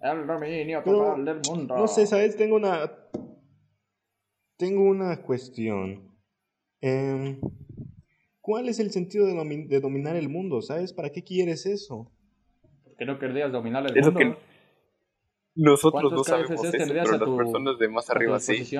El 0.01 0.27
dominio 0.27 0.83
Pero, 0.85 0.99
total 0.99 1.25
del 1.25 1.41
mundo. 1.49 1.77
No 1.77 1.89
sé, 1.89 2.07
¿sabes? 2.07 2.37
Tengo 2.37 2.57
una. 2.57 2.91
Tengo 4.57 4.83
una 4.83 5.23
cuestión. 5.23 6.11
Em, 6.81 7.41
¿Cuál 8.41 8.69
es 8.69 8.79
el 8.79 8.91
sentido 8.91 9.27
de, 9.27 9.33
domi- 9.35 9.67
de 9.67 9.81
dominar 9.81 10.17
el 10.17 10.29
mundo? 10.29 10.61
¿Sabes? 10.61 10.93
¿Para 10.93 11.11
qué 11.11 11.23
quieres 11.25 11.65
eso? 11.65 12.13
¿Por 12.85 12.95
qué 12.97 13.07
no 13.07 13.19
querrías 13.19 13.51
dominar 13.51 13.87
el 13.87 13.95
mundo? 14.01 14.19
que 14.19 14.37
nosotros 15.57 15.95
no 15.95 16.09
¿Cuántos 16.23 16.27
sabemos 16.27 16.51
eso, 16.65 16.93
pero 16.93 17.09
a 17.15 17.19
las 17.19 17.25
tu- 17.29 17.37
personas 17.37 17.79
de 17.79 17.89
más 17.89 18.11
arriba 18.11 18.39
sí. 18.39 18.77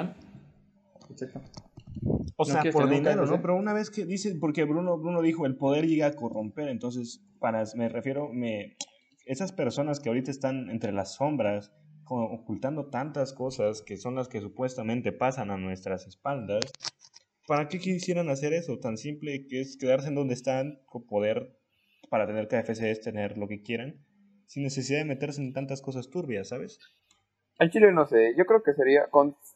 O 2.37 2.45
¿No 2.45 2.45
sea, 2.45 2.61
quieres 2.61 2.75
por 2.75 2.89
dinero? 2.91 3.25
¿no? 3.27 3.41
Pero 3.41 3.57
una 3.57 3.73
vez 3.73 3.91
que 3.91 4.05
dices, 4.05 4.37
porque 4.41 4.65
Bruno, 4.65 4.99
Bruno 4.99 5.23
dijo, 5.23 5.47
el 5.47 5.57
poder 5.57 5.87
llega 5.87 6.07
a 6.09 6.13
corromper, 6.15 6.69
entonces, 6.69 7.25
para, 7.39 7.63
me 7.77 7.89
refiero, 7.89 8.29
me, 8.33 8.77
esas 9.25 9.53
personas 9.53 10.01
que 10.01 10.09
ahorita 10.09 10.31
están 10.31 10.71
entre 10.71 10.93
las 10.93 11.15
sombras, 11.15 11.73
ocultando 12.07 12.91
tantas 12.91 13.33
cosas 13.33 13.83
que 13.83 13.97
son 13.97 14.15
las 14.15 14.29
que 14.29 14.41
supuestamente 14.41 15.13
pasan 15.13 15.51
a 15.51 15.57
nuestras 15.57 16.07
espaldas, 16.07 16.65
¿para 17.47 17.69
qué 17.69 17.79
quisieran 17.79 18.29
hacer 18.29 18.53
eso? 18.53 18.79
Tan 18.79 18.97
simple 18.97 19.47
que 19.49 19.61
es 19.61 19.77
quedarse 19.79 20.09
en 20.09 20.15
donde 20.15 20.35
están, 20.35 20.81
con 20.87 21.07
poder 21.07 21.59
para 22.11 22.27
tener 22.27 22.49
KFCs, 22.49 23.01
tener 23.01 23.39
lo 23.39 23.49
que 23.49 23.63
quieran, 23.63 24.05
sin 24.47 24.63
necesidad 24.63 24.99
de 24.99 25.07
meterse 25.07 25.41
en 25.41 25.53
tantas 25.53 25.81
cosas 25.81 26.11
turbias, 26.11 26.49
¿sabes? 26.49 26.79
Al 27.59 27.71
Chile 27.71 27.93
no 27.93 28.05
sé, 28.07 28.35
yo 28.37 28.45
creo 28.45 28.63
que 28.63 28.75
sería 28.75 29.09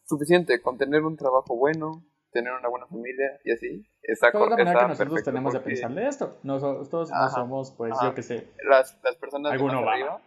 suficiente 0.06 0.62
con 0.62 0.78
tener 0.78 1.02
un 1.02 1.16
trabajo 1.16 1.56
bueno, 1.56 2.04
tener 2.38 2.52
una 2.52 2.68
buena 2.68 2.86
familia 2.86 3.38
y 3.44 3.52
así. 3.52 3.86
Está, 4.02 4.30
Pero 4.32 4.44
es 4.44 4.50
la 4.50 4.56
manera 4.56 4.80
que 4.80 4.88
nosotros 4.88 5.22
tenemos 5.24 5.52
de 5.52 5.58
porque 5.60 5.74
pensar 5.74 5.94
de 5.94 6.06
esto. 6.08 6.38
Nosotros 6.42 7.10
no 7.10 7.28
somos, 7.30 7.72
pues, 7.72 7.92
ajá. 7.92 8.06
yo 8.06 8.14
qué 8.14 8.22
sé. 8.22 8.48
Las, 8.68 8.98
las 9.02 9.16
personas 9.16 9.52
de 9.52 9.56
Alguno 9.56 9.82
más 9.82 9.94
arriba 9.94 10.20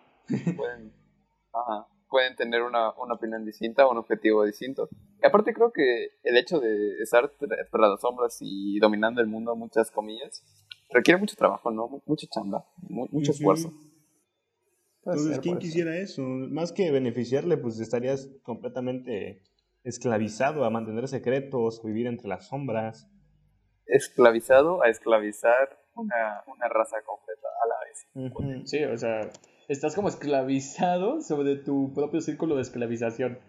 pueden, 0.56 0.94
ajá, 1.54 1.88
pueden 2.10 2.36
tener 2.36 2.62
una, 2.62 2.92
una 2.94 3.14
opinión 3.16 3.46
distinta, 3.46 3.88
un 3.88 3.98
objetivo 3.98 4.44
distinto. 4.44 4.90
Y 5.24 5.26
aparte 5.26 5.54
creo 5.54 5.72
que 5.72 6.10
el 6.24 6.38
hecho 6.38 6.60
de 6.60 6.98
estar 7.02 7.24
tra- 7.40 7.68
tras 7.72 7.90
las 7.92 8.02
sombras 8.02 8.38
y 8.42 8.80
dominando 8.80 9.22
el 9.22 9.28
mundo, 9.28 9.56
muchas 9.56 9.90
comillas, 9.92 10.44
requiere 10.90 11.20
mucho 11.20 11.36
trabajo, 11.36 11.72
¿no? 11.72 11.88
Mu- 11.88 12.02
Mucha 12.06 12.28
chamba, 12.28 12.66
mu- 12.90 13.08
mucho 13.12 13.32
esfuerzo. 13.32 13.70
Puede 15.04 15.18
Entonces, 15.18 15.34
ser, 15.36 15.42
¿quién 15.42 15.58
quisiera 15.58 15.98
eso? 15.98 16.22
Más 16.22 16.72
que 16.72 16.92
beneficiarle, 16.92 17.58
pues 17.58 17.80
estarías 17.80 18.30
completamente 18.44 19.42
esclavizado 19.84 20.66
a 20.66 20.70
mantener 20.70 21.08
secretos, 21.08 21.80
a 21.84 21.88
vivir 21.88 22.08
entre 22.08 22.28
las 22.28 22.48
sombras. 22.48 23.08
Esclavizado 23.86 24.84
a 24.84 24.90
esclavizar 24.90 25.80
una, 25.96 26.44
una 26.48 26.68
raza 26.68 26.98
completa 27.06 27.48
a 27.64 27.68
la 27.68 27.76
vez. 27.86 28.70
Sí, 28.70 28.84
o 28.84 28.98
sea, 28.98 29.30
estás 29.68 29.96
como 29.96 30.08
esclavizado 30.08 31.22
sobre 31.22 31.56
tu 31.56 31.94
propio 31.94 32.22
círculo 32.22 32.56
de 32.56 32.62
esclavización. 32.62 33.40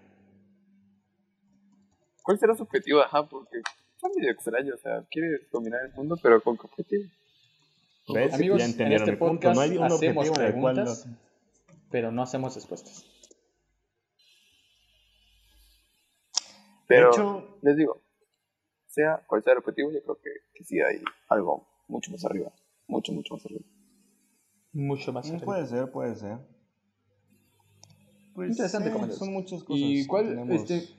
¿Cuál 2.23 2.39
será 2.39 2.55
su 2.55 2.63
objetivo? 2.63 3.01
Ajá, 3.01 3.25
porque 3.27 3.59
está 3.59 4.09
medio 4.17 4.31
extraño, 4.33 4.75
o 4.75 4.79
sea, 4.79 5.05
quiere 5.11 5.41
dominar 5.53 5.81
el 5.85 5.93
mundo, 5.93 6.17
pero 6.23 6.41
¿con 6.41 6.57
qué 6.57 6.67
objetivo? 6.67 7.05
¿Ves? 8.15 8.35
Amigos, 8.35 8.59
ya 8.59 8.85
en 8.87 8.93
este 8.93 9.17
punto. 9.17 9.53
No 9.53 9.61
hay 9.61 9.77
un 9.77 9.85
hacemos 9.85 10.31
cual 10.31 10.51
preguntas, 10.51 11.09
pero 11.91 12.11
no 12.11 12.23
hacemos 12.23 12.55
respuestas. 12.55 13.12
Pero, 16.97 17.11
hecho- 17.11 17.59
les 17.63 17.77
digo, 17.77 18.03
sea 18.87 19.23
cual 19.27 19.43
sea 19.43 19.53
el 19.55 19.59
objetivo, 19.61 19.91
yo 19.91 20.03
creo 20.03 20.17
que, 20.21 20.31
que 20.55 20.65
sí 20.65 20.81
hay 20.81 21.03
algo 21.29 21.67
mucho 21.89 22.11
más 22.11 22.25
arriba. 22.25 22.53
Mucho, 22.89 23.13
mucho 23.13 23.35
más 23.35 23.45
arriba. 23.47 23.61
Mucho 24.73 25.13
más. 25.13 25.27
Mm, 25.31 25.35
arriba. 25.37 25.45
Puede 25.47 25.67
ser, 25.67 25.91
puede 25.91 26.15
ser. 26.17 26.39
Pues, 28.35 28.51
Interesante 28.51 28.89
eh, 28.89 28.93
comentario. 28.93 29.19
Son 29.19 29.33
muchas 29.33 29.63
cosas. 29.63 29.81
¿Y 29.83 30.03
que 30.03 30.07
cuál, 30.09 30.29
tenemos. 30.29 30.71
este, 30.71 30.95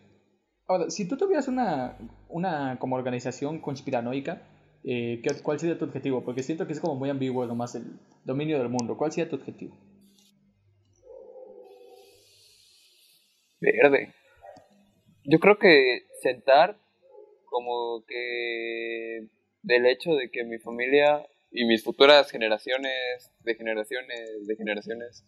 ahora, 0.67 0.89
si 0.89 1.07
tú 1.07 1.17
tuvieras 1.17 1.47
una, 1.47 1.97
una 2.29 2.77
como 2.79 2.95
organización 2.95 3.59
conspiranoica, 3.59 4.41
eh, 4.83 5.21
¿qué- 5.23 5.41
¿cuál 5.41 5.59
sería 5.59 5.77
tu 5.79 5.85
objetivo? 5.85 6.23
Porque 6.23 6.43
siento 6.43 6.67
que 6.67 6.73
es 6.73 6.79
como 6.79 6.95
muy 6.95 7.09
ambiguo 7.09 7.45
nomás 7.45 7.73
el 7.75 7.85
dominio 8.25 8.59
del 8.59 8.69
mundo. 8.69 8.97
¿Cuál 8.97 9.11
sería 9.11 9.29
tu 9.29 9.35
objetivo? 9.37 9.75
Verde. 13.59 14.13
Yo 15.25 15.39
creo 15.39 15.57
que 15.57 16.07
sentar 16.21 16.77
como 17.45 18.03
que 18.05 19.27
del 19.61 19.85
hecho 19.85 20.11
de 20.15 20.29
que 20.29 20.43
mi 20.43 20.59
familia 20.59 21.25
y 21.51 21.65
mis 21.65 21.83
futuras 21.83 22.29
generaciones 22.31 23.31
de 23.41 23.55
generaciones 23.55 24.47
de 24.47 24.55
generaciones 24.55 25.23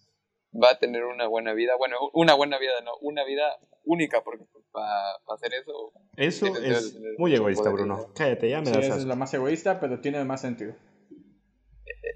va 0.52 0.72
a 0.72 0.80
tener 0.80 1.06
una 1.06 1.28
buena 1.28 1.54
vida. 1.54 1.74
Bueno, 1.78 1.98
una 2.14 2.34
buena 2.34 2.58
vida, 2.58 2.72
no, 2.84 2.92
una 3.02 3.24
vida 3.24 3.58
única, 3.84 4.24
porque 4.24 4.46
para 4.72 5.16
hacer 5.34 5.54
eso 5.54 5.94
Eso 6.18 6.48
es 6.58 6.94
tener 6.94 7.14
muy 7.18 7.34
egoísta, 7.34 7.70
Bruno. 7.70 7.98
¿no? 7.98 8.14
Cállate, 8.14 8.50
ya 8.50 8.60
me 8.60 8.68
Sí, 8.68 8.74
das 8.74 8.86
esa 8.86 8.98
es 8.98 9.06
más 9.06 9.34
egoísta, 9.34 9.80
pero 9.80 10.00
tiene 10.02 10.24
más 10.24 10.42
sentido. 10.42 10.76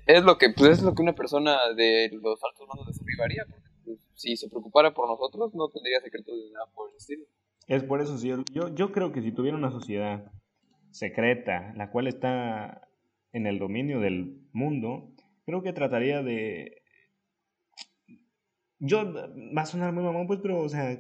es 0.08 0.24
lo 0.24 0.38
que 0.38 0.50
pues 0.56 0.72
es 0.72 0.82
lo 0.82 0.94
que 0.96 1.02
una 1.02 1.14
persona 1.16 1.58
de 1.76 2.10
los 2.12 2.40
altos 2.44 2.68
mandos 2.68 2.98
de 2.98 3.04
arriba 3.04 3.26
haría, 3.26 3.46
porque 3.50 3.70
pues, 3.86 4.00
si 4.16 4.36
se 4.36 4.50
preocupara 4.50 4.94
por 4.94 5.08
nosotros 5.08 5.54
no 5.54 5.70
tendría 5.70 6.02
secretos 6.02 6.36
de 6.36 6.52
nada 6.52 6.66
por 6.74 6.90
el 6.90 6.98
estilo. 6.98 7.26
Es 7.70 7.84
por 7.84 8.02
eso, 8.02 8.18
sí, 8.18 8.30
yo, 8.52 8.76
yo 8.76 8.92
creo 8.92 9.12
que 9.12 9.22
si 9.22 9.32
tuviera 9.32 9.56
una 9.56 9.70
sociedad 9.72 10.32
secreta, 10.90 11.72
la 11.78 11.92
cual 11.92 12.08
está 12.08 12.82
en 13.32 13.46
el 13.46 13.60
dominio 13.60 14.00
del 14.00 14.42
mundo, 14.52 15.12
creo 15.46 15.62
que 15.62 15.72
trataría 15.72 16.24
de... 16.24 16.82
Yo, 18.80 19.14
va 19.56 19.62
a 19.62 19.66
sonar 19.66 19.94
muy 19.94 20.04
mamón, 20.04 20.26
pues, 20.26 20.40
pero, 20.42 20.62
o 20.62 20.70
sea, 20.70 20.98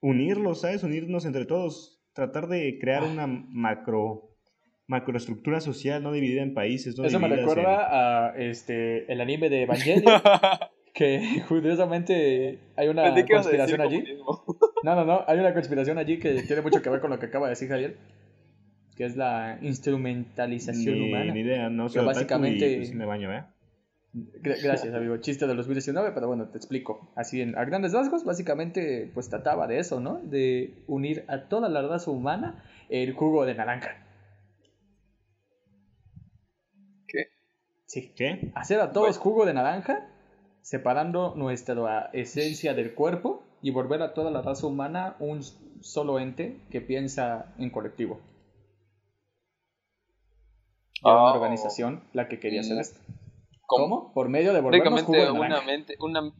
unirlos, 0.00 0.60
¿sabes? 0.60 0.84
Unirnos 0.84 1.24
entre 1.24 1.44
todos, 1.44 2.00
tratar 2.12 2.46
de 2.46 2.78
crear 2.78 3.02
una 3.02 3.26
macro 3.26 4.30
macroestructura 4.88 5.60
social 5.60 6.00
no 6.00 6.12
dividida 6.12 6.42
en 6.42 6.54
países, 6.54 6.96
no 6.96 7.04
Eso 7.04 7.18
me 7.18 7.26
divididas 7.26 7.50
en- 7.50 7.56
recuerda 7.64 8.28
a 8.28 8.36
este, 8.38 9.12
el 9.12 9.20
anime 9.20 9.48
de 9.48 9.62
Evangelion, 9.62 10.04
que 10.94 11.42
curiosamente 11.48 12.60
hay 12.76 12.86
una 12.88 13.12
conspiración 13.26 13.80
allí. 13.80 14.04
No, 14.86 14.94
no, 14.94 15.04
no, 15.04 15.24
hay 15.26 15.40
una 15.40 15.52
conspiración 15.52 15.98
allí 15.98 16.20
que 16.20 16.42
tiene 16.42 16.62
mucho 16.62 16.80
que 16.80 16.88
ver 16.88 17.00
con 17.00 17.10
lo 17.10 17.18
que 17.18 17.26
acaba 17.26 17.48
de 17.48 17.50
decir 17.50 17.68
Javier, 17.68 17.96
que 18.94 19.04
es 19.04 19.16
la 19.16 19.58
instrumentalización 19.60 20.94
Ni, 21.00 21.08
humana. 21.08 21.34
ni 21.34 21.40
idea, 21.40 21.68
no 21.68 21.86
Que 21.86 21.94
sé, 21.94 22.00
básicamente- 22.02 22.76
pues, 22.76 22.88
sí 22.90 22.94
me 22.94 23.04
baño, 23.04 23.32
¿eh? 23.32 23.42
Gra- 24.14 24.62
Gracias, 24.62 24.94
amigo. 24.94 25.16
Chiste 25.16 25.48
del 25.48 25.56
2019, 25.56 26.12
pero 26.14 26.28
bueno, 26.28 26.46
te 26.50 26.56
explico. 26.58 27.10
Así, 27.16 27.40
en, 27.42 27.58
a 27.58 27.64
grandes 27.64 27.94
rasgos, 27.94 28.22
básicamente, 28.24 29.10
pues 29.12 29.28
trataba 29.28 29.66
de 29.66 29.80
eso, 29.80 29.98
¿no? 29.98 30.20
De 30.22 30.72
unir 30.86 31.24
a 31.26 31.48
toda 31.48 31.68
la 31.68 31.82
raza 31.82 32.12
humana 32.12 32.62
el 32.88 33.12
jugo 33.12 33.44
de 33.44 33.56
naranja. 33.56 33.90
¿Qué? 37.08 37.24
Sí. 37.86 38.12
¿Qué? 38.16 38.52
Hacer 38.54 38.78
a 38.78 38.92
todos 38.92 39.08
Bueno. 39.18 39.20
jugo 39.22 39.46
de 39.46 39.54
naranja, 39.54 40.06
separando 40.62 41.34
nuestra 41.36 42.08
esencia 42.12 42.72
del 42.72 42.94
cuerpo 42.94 43.42
y 43.66 43.72
volver 43.72 44.00
a 44.00 44.14
toda 44.14 44.30
la 44.30 44.42
raza 44.42 44.64
humana 44.68 45.16
un 45.18 45.42
solo 45.80 46.20
ente 46.20 46.56
que 46.70 46.80
piensa 46.80 47.52
en 47.58 47.70
colectivo. 47.70 48.20
Era 51.02 51.14
una 51.14 51.32
Oh. 51.32 51.34
organización 51.34 52.04
la 52.12 52.28
que 52.28 52.38
quería 52.38 52.60
hacer 52.60 52.76
Mm. 52.76 52.80
esto. 52.80 53.00
¿Cómo? 53.66 54.12
Por 54.14 54.28
medio 54.28 54.52
de 54.54 54.60
volvernos 54.60 55.02
jugo 55.02 55.18
una 55.32 55.48
naranja. 55.48 55.66
mente, 55.66 55.96
una, 55.98 56.32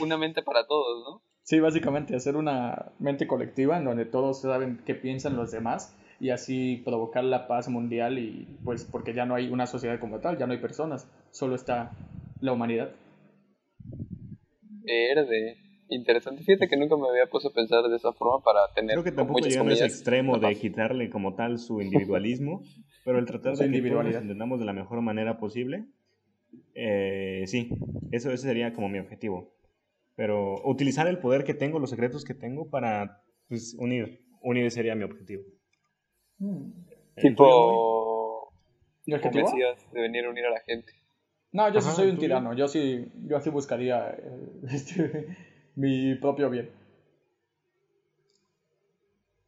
una 0.00 0.16
mente 0.18 0.42
para 0.42 0.66
todos, 0.66 1.04
¿no? 1.06 1.22
Sí, 1.44 1.60
básicamente 1.60 2.16
hacer 2.16 2.34
una 2.34 2.90
mente 2.98 3.28
colectiva 3.28 3.78
en 3.78 3.84
donde 3.84 4.04
todos 4.04 4.40
saben 4.40 4.82
qué 4.84 4.96
piensan 4.96 5.36
los 5.36 5.52
demás 5.52 5.96
y 6.18 6.30
así 6.30 6.82
provocar 6.84 7.22
la 7.22 7.46
paz 7.46 7.68
mundial 7.68 8.18
y 8.18 8.48
pues 8.64 8.84
porque 8.84 9.14
ya 9.14 9.26
no 9.26 9.36
hay 9.36 9.48
una 9.48 9.68
sociedad 9.68 10.00
como 10.00 10.18
tal, 10.18 10.38
ya 10.38 10.46
no 10.48 10.54
hay 10.54 10.58
personas, 10.58 11.08
solo 11.30 11.54
está 11.54 11.92
la 12.40 12.52
humanidad. 12.52 12.90
Verde. 14.82 15.56
Interesante. 15.90 16.42
Fíjate 16.42 16.68
que 16.68 16.76
nunca 16.76 16.96
me 16.96 17.08
había 17.08 17.26
puesto 17.26 17.48
a 17.48 17.52
pensar 17.52 17.82
de 17.84 17.96
esa 17.96 18.12
forma 18.12 18.42
para 18.42 18.60
tener 18.74 18.92
Creo 18.92 19.04
que 19.04 19.12
tampoco 19.12 19.40
llegando 19.40 19.70
a 19.70 19.74
ese 19.74 19.86
extremo 19.86 20.38
de 20.38 20.54
quitarle 20.54 21.08
como 21.08 21.34
tal 21.34 21.58
su 21.58 21.80
individualismo, 21.80 22.62
pero 23.04 23.18
el 23.18 23.24
tratar 23.24 23.52
de 23.52 23.56
que 23.56 23.56
todos 23.56 23.68
nos 23.70 23.76
individualidad. 23.76 24.20
entendamos 24.20 24.58
de 24.58 24.66
la 24.66 24.72
mejor 24.74 25.00
manera 25.00 25.38
posible, 25.38 25.86
eh, 26.74 27.44
sí, 27.46 27.70
eso 28.12 28.30
ese 28.30 28.46
sería 28.46 28.72
como 28.74 28.88
mi 28.88 28.98
objetivo. 28.98 29.54
Pero 30.14 30.60
utilizar 30.64 31.06
el 31.06 31.18
poder 31.18 31.44
que 31.44 31.54
tengo, 31.54 31.78
los 31.78 31.90
secretos 31.90 32.24
que 32.24 32.34
tengo 32.34 32.68
para 32.68 33.22
pues, 33.48 33.74
unir, 33.78 34.24
unir 34.42 34.70
sería 34.70 34.94
mi 34.94 35.04
objetivo. 35.04 35.44
¿El 36.40 37.34
tuyo, 37.34 37.48
Moy? 37.48 37.76
Tipo, 37.76 38.52
¿Y 39.06 39.14
objetivo? 39.14 39.50
de 39.92 40.00
venir 40.00 40.26
a 40.26 40.30
unir 40.30 40.44
a 40.44 40.50
la 40.50 40.60
gente. 40.60 40.92
No, 41.50 41.72
yo 41.72 41.80
sí 41.80 41.90
soy 41.90 42.10
un 42.10 42.18
tirano, 42.18 42.52
yo 42.52 42.68
sí, 42.68 43.10
yo 43.26 43.36
así 43.38 43.48
buscaría 43.48 44.10
eh, 44.10 44.50
este, 44.70 45.26
mi 45.78 46.16
propio 46.16 46.50
bien. 46.50 46.70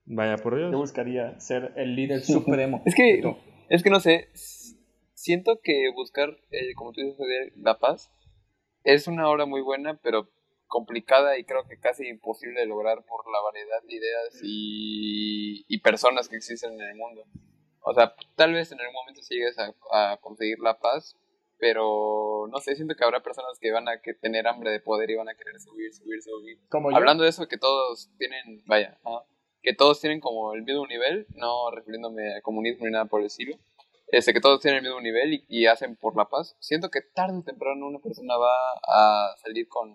Vaya 0.06 0.36
por 0.36 0.52
Yo 0.54 0.68
Dios. 0.68 0.80
buscaría 0.80 1.38
ser 1.40 1.72
el 1.76 1.94
líder 1.96 2.20
supremo. 2.24 2.82
Es 2.84 2.94
que, 2.94 3.22
es 3.68 3.82
que 3.82 3.90
no 3.90 4.00
sé, 4.00 4.28
siento 5.14 5.60
que 5.62 5.90
buscar, 5.94 6.30
eh, 6.50 6.74
como 6.74 6.92
tú 6.92 7.00
dices, 7.00 7.18
la 7.56 7.78
paz 7.78 8.10
es 8.84 9.06
una 9.08 9.28
obra 9.28 9.44
muy 9.44 9.60
buena, 9.60 9.98
pero 10.02 10.28
complicada 10.66 11.36
y 11.36 11.44
creo 11.44 11.64
que 11.68 11.78
casi 11.78 12.06
imposible 12.06 12.60
de 12.60 12.66
lograr 12.66 13.04
por 13.04 13.24
la 13.30 13.40
variedad 13.40 13.82
de 13.82 13.94
ideas 13.94 14.40
y, 14.44 15.64
y 15.68 15.78
personas 15.80 16.28
que 16.28 16.36
existen 16.36 16.74
en 16.74 16.80
el 16.80 16.94
mundo. 16.94 17.24
O 17.82 17.92
sea, 17.92 18.14
tal 18.36 18.52
vez 18.52 18.70
en 18.70 18.80
algún 18.80 18.94
momento 18.94 19.20
sí 19.22 19.34
llegues 19.34 19.58
a, 19.58 19.74
a 20.12 20.16
conseguir 20.18 20.60
la 20.60 20.78
paz, 20.78 21.16
pero 21.61 22.46
no 22.51 22.59
sé, 22.59 22.75
siento 22.75 22.94
que 22.96 23.05
habrá 23.05 23.23
personas 23.23 23.59
que 23.61 23.70
van 23.70 23.88
a 23.88 24.01
que 24.01 24.14
tener 24.14 24.46
hambre 24.49 24.70
de 24.70 24.81
poder 24.81 25.11
y 25.11 25.16
van 25.16 25.29
a 25.29 25.35
querer 25.35 25.61
subir, 25.61 25.92
subir, 25.92 26.23
subir. 26.23 26.59
Como 26.70 26.90
yo. 26.90 26.96
Hablando 26.96 27.23
de 27.25 27.31
eso, 27.31 27.46
que 27.46 27.59
todos 27.59 28.11
tienen, 28.18 28.62
vaya, 28.66 28.99
ah, 29.05 29.25
que 29.62 29.75
todos 29.75 30.01
tienen 30.01 30.20
como 30.20 30.55
el 30.55 30.62
mismo 30.62 30.87
nivel, 30.87 31.27
no 31.37 31.70
refiriéndome 31.70 32.37
a 32.37 32.40
comunismo 32.40 32.87
ni 32.87 32.92
nada 32.92 33.05
por 33.05 33.20
el 33.20 33.27
estilo, 33.27 33.57
este, 34.09 34.33
que 34.33 34.40
todos 34.40 34.61
tienen 34.61 34.79
el 34.79 34.85
mismo 34.85 35.01
nivel 35.01 35.35
y, 35.35 35.44
y 35.49 35.66
hacen 35.66 35.96
por 35.96 36.16
la 36.16 36.25
paz. 36.25 36.57
Siento 36.61 36.90
que 36.90 37.03
tarde 37.03 37.37
o 37.38 37.42
temprano 37.42 37.87
una 37.87 37.99
persona 38.01 38.37
va 38.37 38.53
a 38.88 39.37
salir 39.37 39.68
con, 39.68 39.94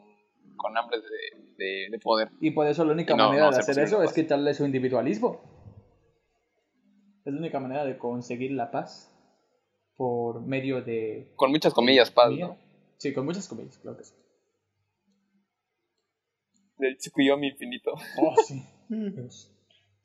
con 0.55 0.77
hambre 0.77 0.99
de, 0.99 1.65
de, 1.65 1.87
de 1.89 1.99
poder. 1.99 2.29
Y 2.39 2.51
por 2.51 2.67
eso 2.67 2.85
la 2.85 2.93
única 2.93 3.15
no- 3.15 3.27
manera 3.29 3.45
no 3.47 3.51
de 3.51 3.57
hacer 3.59 3.79
eso 3.79 4.03
es 4.03 4.13
quitarle 4.13 4.53
su 4.53 4.65
individualismo. 4.65 5.41
Es 7.25 7.33
la 7.33 7.39
única 7.39 7.59
manera 7.59 7.83
de 7.85 7.97
conseguir 7.97 8.51
la 8.51 8.69
paz 8.69 9.11
por 9.95 10.41
medio 10.41 10.81
de... 10.81 11.31
Con 11.35 11.51
muchas 11.51 11.73
comillas, 11.73 12.11
paz. 12.11 12.31
¿no? 12.31 12.57
Sí, 12.97 13.13
con 13.13 13.25
muchas 13.25 13.47
comillas, 13.47 13.77
claro 13.77 13.97
que 13.97 14.03
sí. 14.03 14.13
Del 16.77 16.97
Tsukuyomi 16.97 17.47
infinito. 17.49 17.93
Oh, 18.17 18.35
sí. 18.45 18.61
Dios. 18.89 19.51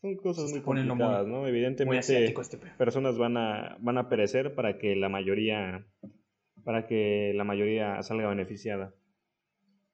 Son 0.01 0.17
cosas 0.17 0.51
muy 0.53 0.61
poniendo 0.61 0.95
muy- 0.95 1.03
complicadas, 1.05 1.27
¿no? 1.29 1.47
Evidentemente, 1.47 2.25
este 2.27 2.57
personas 2.79 3.19
van 3.19 3.37
a, 3.37 3.77
van 3.81 3.99
a 3.99 4.09
perecer 4.09 4.55
para 4.55 4.79
que 4.79 4.97
la 4.97 5.09
mayoría 5.09 5.85
para 6.65 6.87
que 6.87 7.33
la 7.35 7.45
mayoría 7.45 8.03
salga 8.03 8.29
beneficiada. 8.29 8.95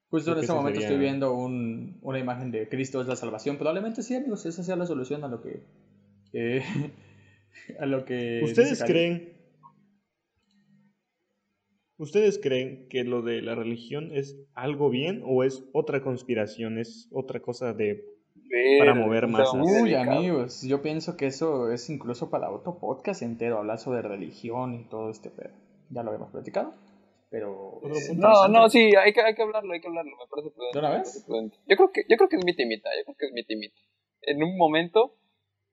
Justo 0.09 0.31
en 0.31 0.37
este 0.37 0.45
ese 0.45 0.53
momento 0.53 0.79
sería- 0.79 0.87
estoy 0.95 1.03
viendo 1.03 1.33
un- 1.33 1.97
una 2.01 2.19
imagen 2.19 2.51
de 2.51 2.69
Cristo 2.69 3.01
es 3.01 3.07
la 3.07 3.15
salvación. 3.17 3.57
Probablemente 3.57 4.01
sí, 4.03 4.15
amigos, 4.15 4.45
esa 4.45 4.63
sea 4.63 4.75
la 4.77 4.85
solución 4.85 5.23
a 5.23 5.27
lo 5.27 5.41
que... 5.41 5.63
eh, 6.33 6.61
a 7.79 7.85
lo 7.85 8.05
que... 8.05 8.41
¿Ustedes 8.43 8.81
creen 8.83 9.33
¿Ustedes 11.97 12.39
creen 12.39 12.87
que 12.89 13.03
lo 13.03 13.23
de 13.23 13.41
la 13.41 13.55
religión 13.55 14.11
es 14.13 14.37
algo 14.53 14.91
bien 14.91 15.23
o 15.25 15.43
es 15.43 15.67
otra 15.73 16.03
conspiración, 16.03 16.77
es 16.77 17.09
otra 17.11 17.39
cosa 17.39 17.73
de 17.73 18.05
Para 18.77 18.93
mover 18.93 19.27
masas. 19.27 19.55
muy 19.55 19.81
Uy, 19.81 19.95
amigos, 19.95 20.61
yo 20.61 20.83
pienso 20.83 21.17
que 21.17 21.25
eso 21.25 21.71
es 21.71 21.89
incluso 21.89 22.29
para 22.29 22.51
otro 22.51 22.77
podcast 22.79 23.23
entero, 23.23 23.57
hablar 23.57 23.79
sobre 23.79 24.03
religión 24.03 24.75
y 24.75 24.87
todo 24.87 25.09
este 25.09 25.31
pedo. 25.31 25.55
Ya 25.89 26.03
lo 26.03 26.11
habíamos 26.11 26.31
platicado. 26.31 26.75
Pero... 27.31 27.79
Otro 27.81 27.95
punto 28.07 28.27
No, 28.27 28.47
no, 28.47 28.69
sí, 28.69 28.91
hay 28.95 29.11
que, 29.11 29.21
hay 29.21 29.33
que 29.33 29.41
hablarlo, 29.41 29.73
hay 29.73 29.81
que 29.81 29.87
hablarlo, 29.87 30.11
me 30.11 30.29
parece 30.29 30.51
prudente. 30.51 30.79
¿De 30.79 30.85
una 30.85 30.97
vez? 30.99 31.23
prudente. 31.25 31.57
Yo 31.67 31.75
creo 31.77 31.91
que, 31.91 32.01
yo 32.07 32.15
creo 32.15 32.29
que 32.29 32.35
es 32.35 32.45
mi 32.45 32.55
timita, 32.55 32.89
yo 32.95 33.05
creo 33.05 33.15
que 33.17 33.25
es 33.25 33.33
mi 33.33 33.43
timita. 33.43 33.75
En 34.21 34.43
un 34.43 34.55
momento, 34.55 35.15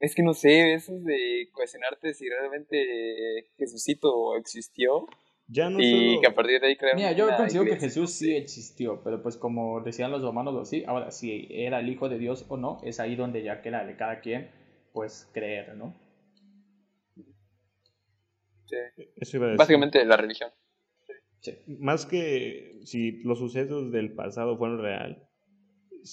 es 0.01 0.15
que 0.15 0.23
no 0.23 0.33
sé, 0.33 0.73
eso 0.73 0.97
es 0.97 1.05
de 1.05 1.51
cuestionarte 1.53 2.15
si 2.15 2.31
realmente 2.31 3.47
Jesucito 3.59 4.37
existió 4.37 5.07
Ya 5.47 5.69
no 5.69 5.79
y 5.79 5.91
solo... 5.91 6.21
que 6.23 6.27
a 6.27 6.35
partir 6.35 6.61
de 6.61 6.69
ahí 6.69 6.77
creamos 6.77 7.03
Mira, 7.03 7.13
yo 7.13 7.29
considero 7.37 7.65
que. 7.67 7.77
Jesús 7.77 8.11
sí 8.13 8.35
existió, 8.35 9.03
pero 9.03 9.23
pues 9.23 9.37
como 9.37 9.81
decían 9.83 10.11
los 10.11 10.23
romanos 10.23 10.55
o 10.55 10.65
sí, 10.65 10.85
ahora 10.87 11.11
si 11.11 11.49
era 11.51 11.81
el 11.81 11.89
hijo 11.89 12.09
de 12.09 12.19
Dios 12.19 12.47
o 12.49 12.57
no, 12.57 12.79
es 12.83 12.99
ahí 13.01 13.15
donde 13.15 13.43
ya 13.43 13.61
queda 13.61 13.85
de 13.85 13.97
cada 13.97 14.21
quien, 14.21 14.51
pues 14.93 15.31
creer, 15.35 15.77
¿no? 15.77 15.95
Sí. 18.67 18.77
Eso 19.17 19.37
iba 19.37 19.47
a 19.47 19.49
decir. 19.51 19.59
Básicamente 19.59 20.05
la 20.05 20.17
religión. 20.17 20.51
Sí. 21.41 21.53
Más 21.67 22.07
que 22.07 22.81
si 22.85 23.23
los 23.23 23.39
sucesos 23.39 23.93
del 23.93 24.15
pasado 24.15 24.57
fueron 24.57 24.81
real, 24.81 25.29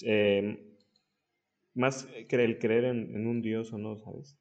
eh, 0.05 0.75
más 1.73 2.05
que 2.27 2.35
el 2.35 2.59
creer 2.59 2.83
en, 2.83 3.15
en 3.15 3.27
un 3.27 3.41
Dios 3.41 3.71
o 3.71 3.77
no, 3.77 3.97
¿sabes? 3.97 4.37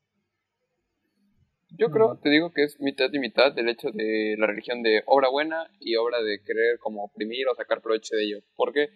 Yo 1.78 1.90
creo, 1.90 2.18
te 2.22 2.28
digo 2.30 2.52
que 2.52 2.64
es 2.64 2.80
mitad 2.80 3.08
y 3.12 3.18
mitad 3.18 3.52
del 3.52 3.68
hecho 3.68 3.90
de 3.92 4.34
la 4.38 4.46
religión 4.46 4.82
de 4.82 5.02
obra 5.06 5.28
buena 5.28 5.70
y 5.80 5.96
obra 5.96 6.20
de 6.22 6.42
querer 6.42 6.78
como 6.78 7.04
oprimir 7.04 7.48
o 7.48 7.54
sacar 7.54 7.80
provecho 7.80 8.16
de 8.16 8.24
ello. 8.24 8.38
¿Por 8.56 8.72
qué? 8.72 8.88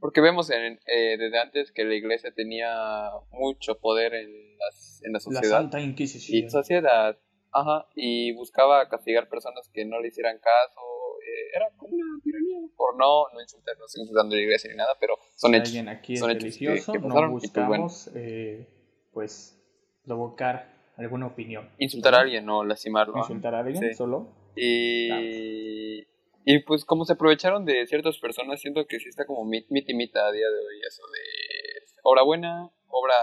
Porque 0.00 0.20
vemos 0.20 0.50
en, 0.50 0.78
eh, 0.86 1.16
desde 1.18 1.38
antes 1.38 1.72
que 1.72 1.84
la 1.84 1.94
iglesia 1.94 2.30
tenía 2.32 3.10
mucho 3.32 3.78
poder 3.80 4.14
en, 4.14 4.56
las, 4.58 5.00
en 5.04 5.12
la 5.12 5.16
La 5.16 5.20
sociedad. 5.20 5.58
Santa 5.58 5.80
y 5.80 5.84
Inquisición. 5.84 6.50
sociedad, 6.50 7.18
ajá, 7.52 7.88
y 7.96 8.32
buscaba 8.34 8.88
castigar 8.88 9.28
personas 9.28 9.68
que 9.72 9.84
no 9.84 10.00
le 10.00 10.08
hicieran 10.08 10.38
caso. 10.38 10.80
eh, 11.26 11.56
era 11.56 11.66
como 11.76 11.96
una 11.96 12.22
tiranía. 12.22 12.58
Por 12.76 12.96
no, 12.96 13.24
no 13.34 13.40
insultar, 13.40 13.76
no 13.78 13.86
estoy 13.86 14.02
insultando 14.02 14.34
a 14.34 14.38
la 14.38 14.42
iglesia 14.44 14.70
ni 14.70 14.76
nada, 14.76 14.90
pero 15.00 15.16
son 15.34 15.54
hechos. 15.54 15.68
alguien 15.68 15.88
aquí 15.88 16.14
es 16.14 16.20
son 16.20 16.30
hechos 16.30 16.56
que- 16.56 16.64
no 16.66 16.74
y, 16.74 16.78
pues, 16.78 17.06
bueno. 17.08 17.28
buscamos 17.30 18.10
eh, 18.14 18.68
pues 19.12 19.60
provocar 20.04 20.77
alguna 20.98 21.26
opinión. 21.26 21.70
Insultar 21.78 22.14
a 22.14 22.20
alguien, 22.20 22.44
no 22.44 22.64
lastimarlo. 22.64 23.16
Insultar 23.18 23.54
a 23.54 23.60
alguien 23.60 23.82
Sí. 23.82 23.94
solo. 23.94 24.28
Y, 24.56 26.00
y 26.44 26.58
pues 26.66 26.84
como 26.84 27.04
se 27.04 27.12
aprovecharon 27.12 27.64
de 27.64 27.86
ciertas 27.86 28.18
personas, 28.18 28.60
siento 28.60 28.84
que 28.86 28.98
sí 28.98 29.08
está 29.08 29.24
como 29.24 29.44
mit, 29.44 29.66
mit 29.70 29.88
y 29.88 29.94
mita 29.94 30.26
a 30.26 30.32
día 30.32 30.46
de 30.48 30.58
hoy 30.58 30.80
eso 30.86 31.02
de 31.06 32.00
obra 32.02 32.22
buena, 32.22 32.70
obra 32.88 33.14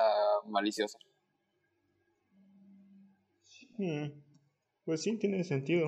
maliciosa. 0.47 0.97
Hmm, 3.77 4.07
Pues 4.85 5.01
sí, 5.03 5.17
tiene 5.17 5.43
sentido. 5.43 5.87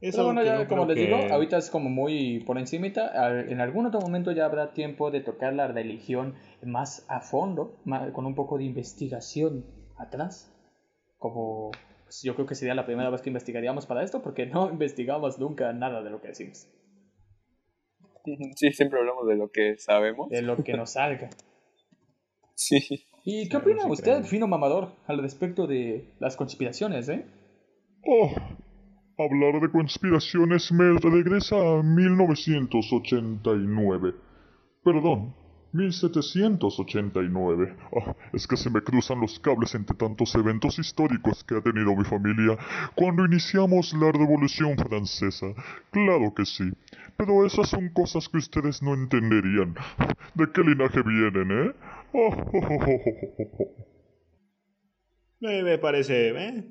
Es 0.00 0.16
Pero 0.16 0.22
algo 0.28 0.34
bueno, 0.34 0.42
ya 0.44 0.58
no 0.58 0.66
como 0.68 0.84
les 0.86 0.98
digo, 0.98 1.16
ahorita 1.30 1.56
es 1.58 1.70
como 1.70 1.88
muy 1.88 2.40
por 2.40 2.58
encimita. 2.58 3.12
En 3.48 3.60
algún 3.60 3.86
otro 3.86 4.00
momento 4.00 4.32
ya 4.32 4.44
habrá 4.44 4.72
tiempo 4.72 5.10
de 5.10 5.20
tocar 5.20 5.54
la 5.54 5.68
religión 5.68 6.34
más 6.62 7.06
a 7.08 7.20
fondo, 7.20 7.76
ma- 7.84 8.12
con 8.12 8.26
un 8.26 8.34
poco 8.34 8.58
de 8.58 8.64
investigación 8.64 9.64
atrás. 9.96 10.50
Como 11.18 11.70
pues, 12.04 12.22
yo 12.22 12.34
creo 12.34 12.46
que 12.46 12.54
sería 12.54 12.74
la 12.74 12.86
primera 12.86 13.10
vez 13.10 13.20
que 13.22 13.30
investigaríamos 13.30 13.86
para 13.86 14.04
esto, 14.04 14.22
porque 14.22 14.46
no 14.54 14.70
investigamos 14.70 15.38
nunca 15.38 15.72
nada 15.72 16.02
de 16.02 16.10
lo 16.10 16.20
que 16.20 16.28
decimos, 16.28 16.68
Sí, 18.56 18.72
siempre 18.72 19.00
hablamos 19.00 19.26
de 19.26 19.36
lo 19.36 19.50
que 19.50 19.76
sabemos. 19.78 20.28
de 20.30 20.42
lo 20.42 20.56
que 20.62 20.74
nos 20.74 20.90
salga. 20.92 21.30
Sí. 22.56 22.78
¿Y 23.24 23.48
qué 23.48 23.56
opina 23.56 23.84
usted, 23.88 24.22
fino 24.22 24.46
mamador, 24.46 24.92
al 25.08 25.18
respecto 25.18 25.66
de 25.66 26.14
las 26.20 26.36
conspiraciones, 26.36 27.08
eh? 27.08 27.26
Oh, 28.06 28.30
hablar 29.18 29.60
de 29.60 29.72
conspiraciones 29.72 30.70
me 30.70 30.96
regresa 31.00 31.56
a 31.56 31.82
1989. 31.82 34.14
Perdón, 34.84 35.34
1789. 35.74 37.76
Ah, 37.92 38.14
es 38.32 38.46
que 38.46 38.56
se 38.56 38.70
me 38.70 38.80
cruzan 38.80 39.20
los 39.20 39.38
cables 39.40 39.74
entre 39.74 39.96
tantos 39.96 40.34
eventos 40.36 40.78
históricos 40.78 41.44
que 41.44 41.56
ha 41.56 41.60
tenido 41.60 41.94
mi 41.96 42.04
familia 42.04 42.56
cuando 42.94 43.26
iniciamos 43.26 43.92
la 43.94 44.12
Revolución 44.12 44.78
Francesa. 44.78 45.48
Claro 45.90 46.32
que 46.34 46.46
sí. 46.46 46.72
Pero 47.16 47.44
esas 47.44 47.68
son 47.68 47.88
cosas 47.90 48.28
que 48.28 48.38
ustedes 48.38 48.80
no 48.82 48.94
entenderían. 48.94 49.74
¿De 50.34 50.50
qué 50.52 50.62
linaje 50.62 51.02
vienen, 51.02 51.50
eh? 51.50 51.72
Oh, 52.12 52.28
oh, 52.28 52.52
oh, 52.52 52.62
oh, 52.62 53.00
oh, 53.04 53.34
oh, 53.38 53.50
oh. 53.58 53.74
Me, 55.40 55.62
me 55.62 55.78
parece, 55.78 56.30
¿eh? 56.30 56.64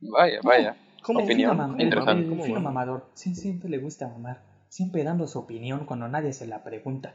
Vaya, 0.00 0.40
vaya. 0.42 0.76
¿Cómo? 1.02 1.22
Opinión. 1.22 1.80
interesante. 1.80 2.28
¿Cómo 2.28 2.60
mamador 2.60 3.10
sí, 3.14 3.34
siempre 3.34 3.68
le 3.68 3.78
gusta 3.78 4.08
mamar, 4.08 4.42
siempre 4.68 5.04
dando 5.04 5.26
su 5.26 5.38
opinión 5.38 5.84
cuando 5.84 6.08
nadie 6.08 6.32
se 6.32 6.46
la 6.46 6.64
pregunta. 6.64 7.14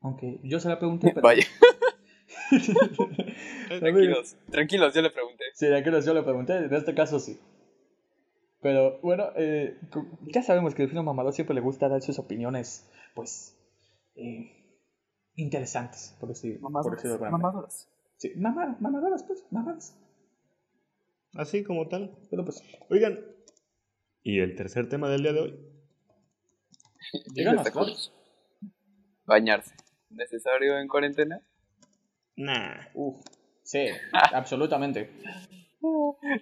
Aunque 0.00 0.40
yo 0.42 0.60
se 0.60 0.68
la 0.68 0.78
pregunté, 0.78 1.10
pero... 1.14 1.22
Vaya. 1.22 1.44
Tranquilos, 3.80 4.36
tranquilos, 4.50 4.94
yo 4.94 5.02
le 5.02 5.10
pregunté. 5.10 5.44
Sí, 5.54 5.66
tranquilos, 5.66 6.04
yo 6.04 6.14
le 6.14 6.22
pregunté, 6.22 6.56
en 6.56 6.74
este 6.74 6.94
caso 6.94 7.20
sí. 7.20 7.38
Pero 8.60 8.98
bueno, 9.00 9.30
eh, 9.36 9.78
ya 10.26 10.42
sabemos 10.42 10.74
que 10.74 10.82
el 10.82 10.88
fino 10.88 11.02
mamador 11.02 11.32
siempre 11.32 11.54
le 11.54 11.60
gusta 11.60 11.88
dar 11.88 12.02
sus 12.02 12.18
opiniones, 12.18 12.88
pues, 13.14 13.56
eh, 14.16 14.50
interesantes, 15.36 16.16
por 16.20 16.28
decir, 16.28 16.60
por 16.60 16.90
decirlo 16.96 17.16
de 17.18 17.24
alguna 17.26 17.30
manera. 17.30 17.48
Mamadoras. 17.48 17.88
Sí, 18.16 18.32
mamá- 18.36 18.76
mamadoras, 18.80 19.22
pues, 19.24 19.44
mamadas. 19.50 19.96
Así 21.34 21.62
como 21.64 21.88
tal. 21.88 22.14
Pero 22.28 22.44
pues, 22.44 22.62
Oigan, 22.90 23.18
y 24.22 24.40
el 24.40 24.56
tercer 24.56 24.88
tema 24.88 25.08
del 25.08 25.22
día 25.22 25.32
de 25.32 25.40
hoy. 25.40 25.60
díganos, 27.32 27.70
curioso. 27.70 28.12
Bañarse. 29.24 29.74
¿Necesario 30.10 30.78
en 30.78 30.88
cuarentena? 30.88 31.40
Nah. 32.36 32.86
Uf, 32.94 33.22
sí, 33.62 33.86
absolutamente. 34.34 35.10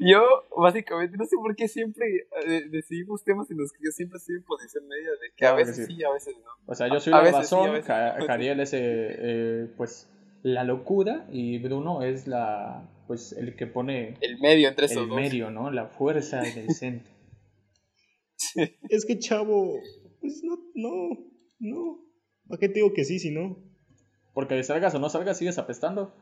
Yo, 0.01 0.23
básicamente, 0.57 1.17
no 1.17 1.25
sé 1.25 1.37
por 1.37 1.55
qué 1.55 1.69
siempre 1.69 2.27
eh, 2.45 2.63
decidimos 2.71 3.23
temas 3.23 3.49
en 3.51 3.59
los 3.59 3.71
que 3.73 3.79
yo 3.85 3.93
siempre 3.93 4.17
estoy 4.19 4.37
en 4.37 4.43
posición 4.43 4.87
media 4.89 5.11
de 5.11 5.33
que 5.37 5.47
a 5.47 5.51
que 5.51 5.57
veces 5.63 5.87
sí. 5.87 5.95
sí, 5.97 6.05
a 6.05 6.13
veces 6.13 6.35
no. 6.39 6.51
O 6.67 6.75
sea, 6.75 6.89
yo 6.89 6.99
soy 6.99 7.13
A 7.13 7.23
la 7.23 7.27
sí, 7.27 7.33
razón. 7.37 7.83
Jariel 7.83 8.59
es, 8.61 8.73
eh, 8.75 8.79
eh, 8.81 9.71
pues, 9.77 10.09
la 10.43 10.65
locura 10.65 11.27
y 11.31 11.59
Bruno 11.59 12.03
es 12.03 12.27
la, 12.27 12.89
pues, 13.07 13.33
el 13.33 13.55
que 13.55 13.67
pone 13.69 14.17
El 14.21 14.39
medio 14.41 14.69
entre 14.69 14.87
esos 14.87 15.05
el 15.05 15.09
dos. 15.09 15.17
medio, 15.17 15.51
¿no? 15.51 15.71
La 15.71 15.87
fuerza 15.87 16.41
del 16.41 16.71
centro. 16.75 17.13
Es 18.89 19.05
que 19.07 19.19
chavo, 19.19 19.81
pues 20.21 20.43
no, 20.43 20.59
no, 20.75 21.09
no. 21.61 22.08
¿Para 22.49 22.59
qué 22.59 22.69
te 22.69 22.75
digo 22.75 22.93
que 22.93 23.05
sí 23.05 23.19
si 23.19 23.31
no? 23.31 23.59
Porque 24.33 24.63
salgas 24.63 24.95
o 24.95 24.99
no 24.99 25.11
salgas, 25.11 25.39
sigues 25.39 25.59
apestando. 25.59 26.15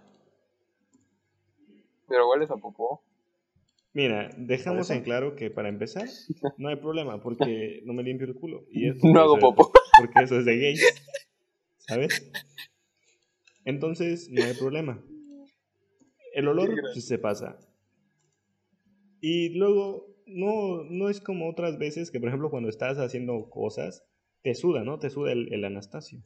Pero 2.08 2.30
hueles 2.30 2.50
a 2.50 2.56
popó. 2.56 3.02
Mira, 3.92 4.30
dejamos 4.36 4.90
en 4.90 5.02
claro 5.02 5.36
que 5.36 5.50
para 5.50 5.68
empezar 5.68 6.06
no 6.58 6.68
hay 6.68 6.76
problema 6.76 7.22
porque 7.22 7.80
no 7.84 7.92
me 7.92 8.02
limpio 8.02 8.26
el 8.26 8.34
culo. 8.34 8.64
Y 8.70 8.88
es 8.88 9.02
No 9.02 9.20
hago 9.20 9.38
popó. 9.38 9.72
Porque 9.98 10.24
eso 10.24 10.38
es 10.38 10.44
de 10.44 10.56
gay. 10.56 10.76
¿Sabes? 11.78 12.30
Entonces 13.64 14.28
no 14.30 14.44
hay 14.44 14.54
problema. 14.54 15.02
El 16.34 16.48
olor 16.48 16.70
sí 16.92 17.00
se 17.00 17.18
pasa. 17.18 17.58
Y 19.20 19.50
luego, 19.50 20.06
no, 20.26 20.84
no 20.84 21.08
es 21.08 21.20
como 21.20 21.48
otras 21.48 21.78
veces 21.78 22.10
que, 22.10 22.20
por 22.20 22.28
ejemplo, 22.28 22.50
cuando 22.50 22.68
estás 22.68 22.98
haciendo 22.98 23.48
cosas, 23.48 24.04
te 24.46 24.54
suda, 24.54 24.84
¿no? 24.84 25.00
Te 25.00 25.10
suda 25.10 25.32
el, 25.32 25.52
el 25.52 25.64
Anastasio. 25.64 26.22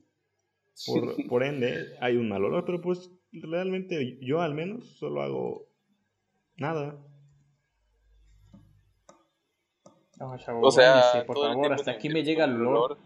Por, 0.87 1.26
por 1.26 1.42
ende, 1.42 1.96
hay 2.02 2.18
un 2.18 2.28
mal 2.28 2.44
olor, 2.44 2.66
pero 2.66 2.83
pues 2.83 3.11
realmente 3.32 4.18
yo 4.20 4.42
al 4.42 4.55
menos 4.55 4.99
solo 4.99 5.22
hago 5.22 5.70
nada. 6.59 7.03
No, 10.18 10.36
chavo, 10.36 10.61
O 10.66 10.70
sea, 10.70 11.24
por 11.26 11.38
favor, 11.38 11.72
hasta 11.72 11.92
aquí 11.92 12.11
me 12.11 12.22
llega 12.22 12.45
el 12.45 12.61
olor. 12.61 12.99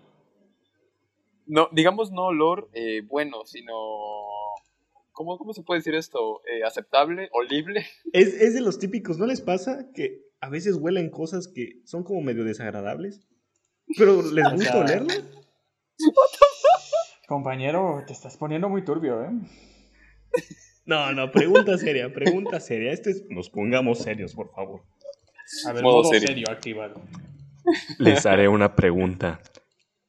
No, 1.46 1.68
digamos 1.70 2.10
no 2.10 2.24
olor 2.24 2.68
eh, 2.72 3.02
bueno, 3.02 3.44
sino... 3.44 3.72
¿Cómo, 5.12 5.38
¿Cómo 5.38 5.52
se 5.52 5.62
puede 5.62 5.78
decir 5.78 5.94
esto? 5.94 6.40
Eh, 6.44 6.64
¿Aceptable? 6.64 7.28
¿Olible? 7.30 7.86
Es, 8.12 8.34
es 8.34 8.54
de 8.54 8.62
los 8.62 8.80
típicos, 8.80 9.16
¿no 9.16 9.26
les 9.26 9.40
pasa 9.40 9.92
que 9.94 10.24
a 10.40 10.48
veces 10.48 10.74
huelen 10.74 11.08
cosas 11.08 11.46
que 11.46 11.82
son 11.84 12.02
como 12.02 12.20
medio 12.20 12.42
desagradables? 12.42 13.28
Pero 13.96 14.22
les 14.22 14.50
gusta 14.52 14.72
sea, 14.72 14.80
olerlas. 14.80 15.24
Compañero, 17.28 18.02
te 18.06 18.12
estás 18.12 18.36
poniendo 18.36 18.68
muy 18.68 18.84
turbio, 18.84 19.22
¿eh? 19.24 19.30
No, 20.86 21.12
no, 21.12 21.30
pregunta 21.30 21.78
seria, 21.78 22.12
pregunta 22.12 22.60
seria. 22.60 22.92
Este 22.92 23.10
es, 23.10 23.24
nos 23.30 23.48
pongamos 23.48 23.98
serios, 24.00 24.34
por 24.34 24.50
favor. 24.52 24.82
A 25.66 25.72
ver, 25.72 25.82
Modo 25.82 25.98
modo, 25.98 26.10
serio. 26.10 26.28
serio. 26.28 26.46
activado. 26.50 27.00
Les 27.98 28.26
haré 28.26 28.48
una 28.48 28.74
pregunta 28.76 29.40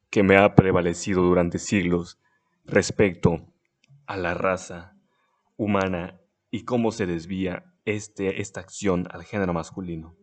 que 0.10 0.24
me 0.24 0.38
ha 0.38 0.56
prevalecido 0.56 1.22
durante 1.22 1.60
siglos 1.60 2.20
respecto 2.66 3.54
a 4.08 4.18
la 4.18 4.34
raza 4.34 4.98
humana 5.56 6.20
y 6.52 6.64
cómo 6.66 6.92
se 6.92 7.06
desvía 7.06 7.74
este, 7.86 8.42
esta 8.42 8.60
acción 8.60 9.08
al 9.12 9.24
género 9.24 9.54
masculino. 9.54 10.18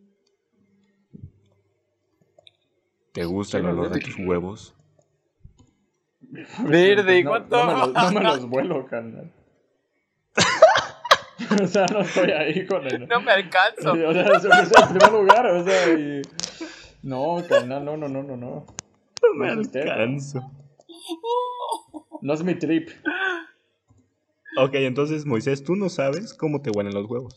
¿Te 3.12 3.24
gusta 3.24 3.58
el 3.58 3.66
olor 3.66 3.90
de 3.90 4.00
tus 4.00 4.16
huevos? 4.18 4.74
Verde, 6.64 7.18
¿y 7.18 7.24
no, 7.24 7.30
cuánto? 7.30 7.56
No 7.56 7.66
me, 7.66 7.72
los, 7.78 7.92
no 7.92 8.12
me 8.12 8.20
los 8.22 8.48
vuelo, 8.48 8.86
carnal. 8.86 9.30
o 11.62 11.66
sea, 11.66 11.86
no 11.86 12.00
estoy 12.00 12.30
ahí 12.30 12.66
con 12.66 12.86
el. 12.86 13.06
No 13.06 13.20
me 13.20 13.32
alcanzo. 13.32 13.92
O 13.92 14.12
sea, 14.12 14.22
es 14.22 14.44
es 14.44 14.72
el 14.72 14.88
primer 14.88 15.12
lugar, 15.12 15.46
o 15.46 15.62
sea, 15.62 15.92
y... 15.92 16.22
No, 17.02 17.42
carnal, 17.46 17.84
no, 17.84 17.98
no, 17.98 18.08
no, 18.08 18.22
no, 18.22 18.36
no. 18.36 18.66
No 19.22 19.34
me 19.34 19.54
No 19.54 19.60
alcanzo. 19.60 20.50
No 22.22 22.32
es 22.32 22.42
mi 22.42 22.54
trip. 22.54 22.88
Ok, 24.56 24.74
entonces, 24.74 25.26
Moisés, 25.26 25.62
tú 25.64 25.76
no 25.76 25.90
sabes 25.90 26.32
cómo 26.32 26.62
te 26.62 26.70
huelen 26.70 26.94
los 26.94 27.10
huevos. 27.10 27.34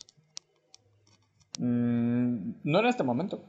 Mm, 1.58 2.52
no 2.64 2.80
en 2.80 2.86
este 2.86 3.02
momento. 3.02 3.44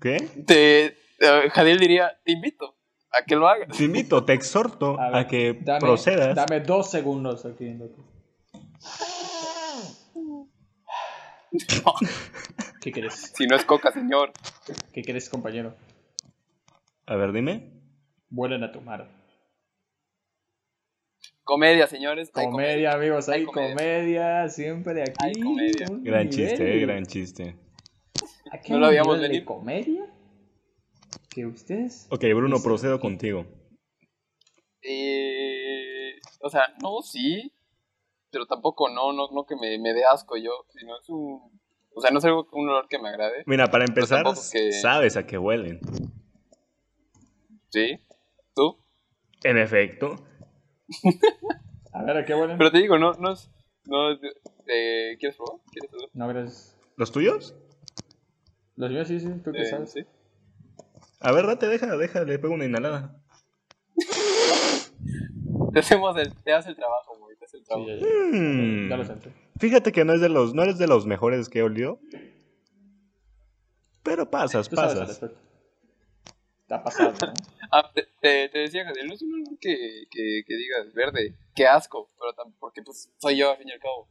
¿Qué? 0.00 0.16
Te, 0.46 0.86
eh, 0.86 1.50
Jadiel 1.52 1.78
diría, 1.78 2.18
te 2.24 2.32
invito 2.32 2.76
a 3.12 3.24
que 3.24 3.36
lo 3.36 3.48
hagas. 3.48 3.76
Te 3.76 3.84
invito, 3.84 4.24
te 4.24 4.32
exhorto 4.32 4.98
a, 5.00 5.10
ver, 5.10 5.26
que 5.26 5.58
dame, 5.62 5.80
procedas. 5.80 6.34
Dame 6.34 6.60
dos 6.60 6.90
segundos 6.90 7.44
aquí. 7.44 7.68
loco. 7.74 8.04
¿Qué 12.80 12.92
quieres? 12.92 13.32
Si 13.36 13.46
no 13.46 13.56
es 13.56 13.64
coca, 13.64 13.92
señor. 13.92 14.32
¿Qué 14.92 15.02
quieres, 15.02 15.28
compañero? 15.28 15.74
A 17.06 17.16
ver, 17.16 17.32
dime. 17.32 17.72
Vuelen 18.28 18.62
a 18.64 18.72
tu 18.72 18.80
mar. 18.80 19.10
Comedia, 21.42 21.86
señores. 21.88 22.30
hay 22.34 22.46
Comedia, 22.46 22.92
amigos, 22.92 23.28
hay, 23.28 23.40
Hay 23.40 23.46
comedia. 23.46 23.74
comedia. 23.74 24.48
siempre 24.48 25.02
aquí. 25.02 25.14
Hay 25.18 25.32
comedia. 25.32 25.86
Gran 25.88 26.00
nivel. 26.00 26.30
chiste, 26.30 26.76
eh, 26.76 26.80
gran 26.80 27.04
chiste. 27.06 27.56
Aquí 28.50 28.70
No 28.72 28.76
hay 28.76 28.80
lo 28.80 28.86
habíamos 28.88 29.16
nivel 29.16 29.22
de 29.22 29.28
venir. 29.28 29.44
comedia? 29.44 30.14
¿Que 31.30 31.46
ustedes? 31.46 32.06
Ok, 32.10 32.22
Bruno, 32.34 32.56
Dice- 32.56 32.64
procedo 32.68 33.00
contigo. 33.00 33.46
Eh, 34.82 36.12
o 36.40 36.48
sea, 36.50 36.62
no, 36.82 37.00
sí. 37.02 37.52
Pero 38.30 38.46
tampoco 38.46 38.88
no, 38.88 39.12
no, 39.12 39.28
no 39.32 39.44
que 39.44 39.56
me, 39.56 39.78
me 39.78 39.92
dé 39.92 40.04
asco 40.04 40.36
yo. 40.36 40.50
Sino 40.70 40.96
es 40.98 41.08
un. 41.08 41.60
O 41.94 42.00
sea, 42.00 42.10
no 42.10 42.18
es 42.18 42.24
algo, 42.24 42.48
un 42.52 42.68
olor 42.68 42.86
que 42.88 42.98
me 42.98 43.08
agrade. 43.08 43.42
Mira, 43.46 43.66
para 43.66 43.84
empezar, 43.84 44.24
que- 44.52 44.72
sabes 44.72 45.16
a 45.16 45.26
qué 45.26 45.36
huelen. 45.38 45.80
Sí. 47.70 47.98
¿Tú? 48.54 48.76
En 49.44 49.58
efecto. 49.58 50.16
A 51.92 52.04
ver, 52.04 52.16
¿a 52.18 52.24
qué 52.24 52.34
huelen? 52.34 52.56
Pero 52.56 52.70
te 52.70 52.78
digo, 52.78 52.98
no, 52.98 53.12
no 53.14 53.32
es. 53.32 53.50
No 53.84 54.12
es 54.12 54.20
de- 54.20 54.28
de- 54.66 55.16
¿Quieres 55.18 55.36
probar? 55.36 55.56
¿Quieres 55.72 55.90
probar? 55.90 56.08
No, 56.12 56.28
gracias. 56.28 56.78
¿Los 56.96 57.10
tuyos? 57.10 57.56
Los 58.80 58.90
míos 58.90 59.08
sí, 59.08 59.20
sí, 59.20 59.28
tú 59.44 59.52
qué 59.52 59.60
Eh, 59.60 59.66
sabes. 59.66 59.92
sí. 59.92 60.00
A 61.20 61.32
ver, 61.32 61.46
date, 61.46 61.66
deja, 61.68 61.96
deja, 61.98 62.24
le 62.24 62.38
pego 62.38 62.54
una 62.54 62.64
inhalada. 62.64 63.14
Te 65.74 65.80
hacemos 65.80 66.16
el, 66.16 66.32
te 66.42 66.52
haces 66.54 66.70
el 66.70 66.76
trabajo, 66.76 67.18
güey. 67.18 67.36
Te 67.36 67.44
haces 67.44 67.60
el 67.60 67.60
Sí, 67.60 67.66
trabajo. 67.66 67.88
ya, 67.90 67.96
ya. 67.96 68.38
Mm. 68.38 68.88
Ya 68.88 68.96
lo 68.96 69.04
senté. 69.04 69.32
Fíjate 69.58 69.92
que 69.92 70.04
no 70.06 70.14
es 70.14 70.22
de 70.22 70.30
los, 70.30 70.54
no 70.54 70.62
eres 70.62 70.78
de 70.78 70.86
los 70.86 71.04
mejores 71.04 71.50
que 71.50 71.58
he 71.58 71.62
olido. 71.62 72.00
Pero 74.02 74.30
pasas, 74.30 74.66
Tú 74.68 74.76
pasas. 74.76 75.22
ha 76.70 76.82
pasado, 76.82 77.12
¿no? 77.20 77.32
Ah, 77.72 77.88
te, 77.94 78.04
te, 78.20 78.48
te 78.48 78.58
decía, 78.60 78.84
Jadiel, 78.86 79.06
no 79.08 79.14
es 79.14 79.22
un 79.22 79.34
olor 79.34 79.58
que, 79.60 80.06
que, 80.10 80.42
que 80.46 80.56
digas 80.56 80.92
verde. 80.94 81.36
Qué 81.54 81.66
asco. 81.66 82.10
Pero 82.18 82.32
tam- 82.32 82.54
porque 82.58 82.82
pues 82.82 83.12
soy 83.18 83.36
yo, 83.36 83.50
al 83.50 83.58
fin 83.58 83.68
y 83.68 83.72
al 83.72 83.78
cabo. 83.78 84.08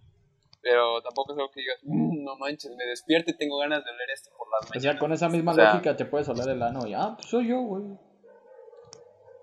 Pero 0.62 1.02
tampoco 1.02 1.32
es 1.34 1.38
algo 1.40 1.52
que 1.52 1.62
digas, 1.62 1.78
"Mm, 1.84 2.24
no 2.24 2.36
manches, 2.38 2.76
me 2.76 2.86
despierto 2.86 3.32
y 3.32 3.38
tengo 3.38 3.58
ganas 3.60 3.84
de 3.86 3.92
oler 3.92 4.10
esto 4.14 4.30
por 4.38 4.48
las 4.52 4.66
O 4.66 4.70
mañanas. 4.70 4.84
sea, 4.84 5.00
con 5.00 5.14
esa 5.14 5.30
misma 5.30 5.52
O 5.52 5.56
sea, 5.56 5.74
lógica 5.74 5.96
te 5.96 6.06
puedes 6.06 6.28
oler 6.30 6.50
el 6.50 6.62
ano 6.62 6.86
y, 6.86 6.94
ah, 6.94 7.14
pues 7.16 7.28
soy 7.30 7.48
yo, 7.48 7.62
güey. 7.62 7.84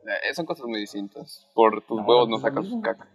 eh, 0.06 0.34
son 0.34 0.44
cosas 0.46 0.66
muy 0.66 0.78
distintas. 0.80 1.48
Por 1.54 1.82
tus 1.86 1.98
No, 2.00 2.06
huevos 2.06 2.28
no 2.28 2.36
pues 2.38 2.42
sacas 2.42 2.64
mismo. 2.64 2.82
caca. 2.82 3.08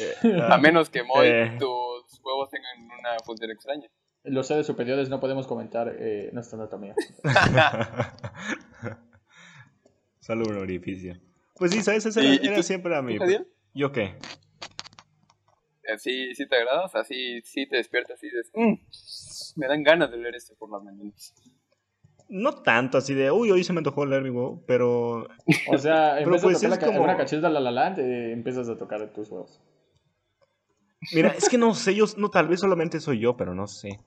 Eh, 0.00 0.14
A 0.50 0.58
menos 0.58 0.88
que 0.90 1.02
Moy, 1.04 1.26
Eh. 1.28 1.56
tus 1.58 2.20
huevos 2.24 2.48
tengan 2.50 2.82
una 2.98 3.18
función 3.24 3.50
extraña. 3.50 3.88
Los 4.24 4.46
seres 4.46 4.66
superiores 4.66 5.10
no 5.10 5.20
podemos 5.20 5.46
comentar 5.46 5.94
eh, 5.98 6.30
nuestra 6.32 6.58
anatomía. 6.58 6.94
Solo 10.20 10.44
un 10.48 10.56
orificio. 10.58 11.14
Pues 11.56 11.70
sí, 11.72 11.82
¿sabes? 11.82 12.06
Ese 12.06 12.22
¿Y- 12.22 12.26
era, 12.26 12.42
y 12.44 12.46
era 12.48 12.56
tú- 12.56 12.62
siempre 12.62 12.96
a 12.96 13.00
¿Tú, 13.00 13.04
mi... 13.06 13.18
Jadiel? 13.18 13.46
¿Yo 13.74 13.92
qué? 13.92 14.16
Eh, 15.86 15.98
¿Sí, 15.98 16.34
sí 16.34 16.46
te 16.48 16.56
agrada? 16.56 16.84
O 16.84 16.88
sea, 16.88 17.04
sí, 17.04 17.40
sí 17.42 17.66
te 17.68 17.76
despiertas 17.76 18.22
y 18.22 18.26
dices, 18.26 18.50
"Mm, 18.54 18.74
me 19.60 19.66
dan 19.68 19.82
ganas 19.82 20.10
de 20.10 20.16
oler 20.16 20.34
esto 20.34 20.54
por 20.58 20.70
las 20.70 20.82
mañanas. 20.82 21.34
No 22.28 22.62
tanto 22.62 22.96
así 22.98 23.12
de, 23.14 23.30
uy, 23.30 23.50
hoy 23.50 23.64
se 23.64 23.72
me 23.74 23.78
antojó 23.80 24.00
oler 24.02 24.22
mi 24.22 24.30
huevo, 24.30 24.64
pero 24.66 25.28
O 25.68 25.78
sea, 25.78 26.18
en 26.18 26.24
Pero 26.24 26.32
vez 26.32 26.40
de 26.42 26.46
pues 26.46 26.62
tocar 26.62 26.70
la 26.70 26.86
como- 26.86 27.04
una 27.04 27.16
cachita 27.16 27.48
de 27.48 27.52
la 27.54 27.60
la 27.60 27.70
Land, 27.70 27.98
eh, 27.98 28.32
empiezas 28.32 28.68
a 28.68 28.76
tocar 28.78 29.12
tus 29.12 29.30
huevos. 29.30 29.60
Mira, 31.12 31.28
es 31.36 31.48
que 31.48 31.58
no 31.58 31.74
sé, 31.74 31.94
yo, 31.94 32.06
no, 32.16 32.30
tal 32.30 32.48
vez 32.48 32.60
solamente 32.60 33.00
soy 33.00 33.18
yo, 33.20 33.36
pero 33.36 33.54
no 33.54 33.66
sé. 33.66 34.00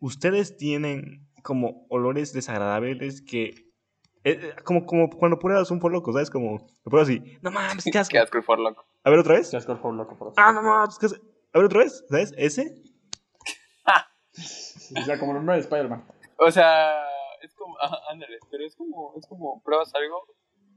Ustedes 0.00 0.56
tienen 0.56 1.26
como 1.42 1.86
olores 1.88 2.32
desagradables 2.32 3.22
que... 3.22 3.48
eh, 3.48 4.38
eh, 4.40 4.54
como, 4.64 4.86
como 4.86 5.10
cuando 5.10 5.38
pruebas 5.38 5.70
un 5.70 5.80
loco, 5.92 6.12
¿sabes? 6.12 6.30
Como, 6.30 6.58
lo 6.84 6.90
pruebas 6.90 7.08
así, 7.08 7.38
no 7.42 7.50
mames, 7.50 7.84
qué 7.84 7.98
asco. 7.98 8.12
Qué 8.12 8.18
asco 8.18 8.38
el 8.38 8.62
loco. 8.62 8.84
A 9.04 9.10
ver, 9.10 9.18
¿otra 9.20 9.34
vez? 9.34 9.52
Loco 9.52 10.16
por. 10.16 10.32
Ah, 10.36 10.52
no 10.52 10.62
mames, 10.62 10.98
qué 10.98 11.06
asco. 11.06 11.20
A 11.52 11.58
ver, 11.58 11.66
¿otra 11.66 11.80
vez? 11.80 12.04
¿Sabes? 12.08 12.32
¿Ese? 12.36 12.74
O 15.00 15.02
sea, 15.04 15.18
como 15.18 15.32
el 15.32 15.38
nombre 15.38 15.54
de 15.56 15.60
Spider-Man. 15.62 16.04
O 16.38 16.50
sea, 16.50 16.92
es 17.40 17.54
como, 17.54 17.76
ajá, 17.80 17.96
ándale, 18.10 18.38
pero 18.50 18.64
es 18.66 18.74
como, 18.74 19.14
es 19.16 19.26
como 19.28 19.62
pruebas 19.62 19.94
algo 19.94 20.26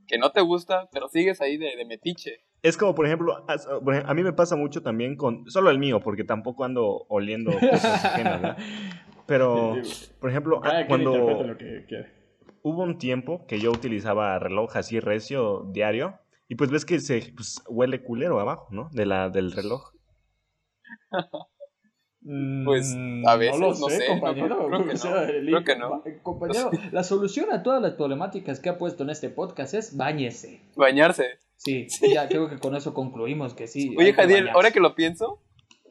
que 0.08 0.18
no 0.20 0.32
te 0.32 0.42
gusta, 0.42 0.88
pero 0.92 1.08
sigues 1.10 1.42
ahí 1.42 1.58
de, 1.58 1.76
de 1.76 1.86
metiche. 1.86 2.42
Es 2.62 2.78
como, 2.78 2.94
por 2.94 3.06
ejemplo, 3.08 3.44
as- 3.48 3.66
por 3.84 3.96
ej- 3.96 4.04
a 4.06 4.14
mí 4.14 4.24
me 4.24 4.34
pasa 4.34 4.56
mucho 4.56 4.82
también 4.84 5.16
con... 5.18 5.50
Solo 5.50 5.70
el 5.72 5.80
mío, 5.80 6.00
porque 6.02 6.24
tampoco 6.24 6.64
ando 6.66 7.06
oliendo 7.10 7.52
cosas 7.72 8.06
ajenas, 8.06 8.42
¿no? 8.42 8.56
Pero, 9.26 9.76
por 10.20 10.30
ejemplo, 10.30 10.62
Cada 10.62 10.86
quien 10.86 11.02
interpreta 11.02 11.38
cuando 11.38 11.54
lo 11.54 11.58
que 11.58 11.86
quiere. 11.88 12.14
hubo 12.62 12.84
un 12.84 12.98
tiempo 13.00 13.46
que 13.48 13.60
yo 13.60 13.72
utilizaba 13.72 14.38
reloj 14.40 14.76
así 14.78 15.00
recio 15.00 15.64
diario, 15.72 16.20
y 16.48 16.56
pues 16.56 16.70
ves 16.72 16.86
que 16.86 17.00
se 17.00 17.32
pues, 17.36 17.62
huele 17.68 18.04
culero 18.04 18.40
abajo, 18.40 18.68
¿no? 18.72 18.90
De 18.94 19.06
la, 19.06 19.30
del 19.30 19.52
reloj. 19.52 19.92
Pues, 22.66 22.94
Mm, 22.94 23.26
a 23.26 23.38
veces, 23.38 23.58
no 23.58 23.68
lo 23.68 23.72
no 23.80 23.88
sé, 23.90 23.98
sé, 24.00 24.08
compañero. 24.08 24.48
creo- 24.58 24.68
creo 24.70 24.86
que 24.88 24.94
O 24.96 24.98
sea, 24.98 25.12
no, 25.12 25.22
el- 25.22 25.46
creo 25.46 25.64
que 25.64 25.76
no. 25.78 26.04
Compañero, 26.24 26.72
la 26.92 27.04
solución 27.04 27.54
a 27.54 27.64
todas 27.64 27.82
las 27.82 27.94
problemáticas 27.94 28.60
que 28.60 28.68
ha 28.68 28.78
puesto 28.78 29.04
en 29.04 29.12
este 29.12 29.30
podcast 29.30 29.74
es 29.76 29.96
bañese. 29.96 30.60
Bañarse. 30.76 31.40
Sí, 31.56 31.88
ya 32.14 32.28
creo 32.28 32.50
que 32.50 32.58
con 32.60 32.76
eso 32.76 32.94
concluimos 32.94 33.54
que 33.54 33.68
sí. 33.68 33.96
Oye, 33.98 34.12
Jadiel, 34.12 34.40
bañarse. 34.42 34.56
ahora 34.56 34.72
que 34.72 34.80
lo 34.82 34.94
pienso, 34.94 35.42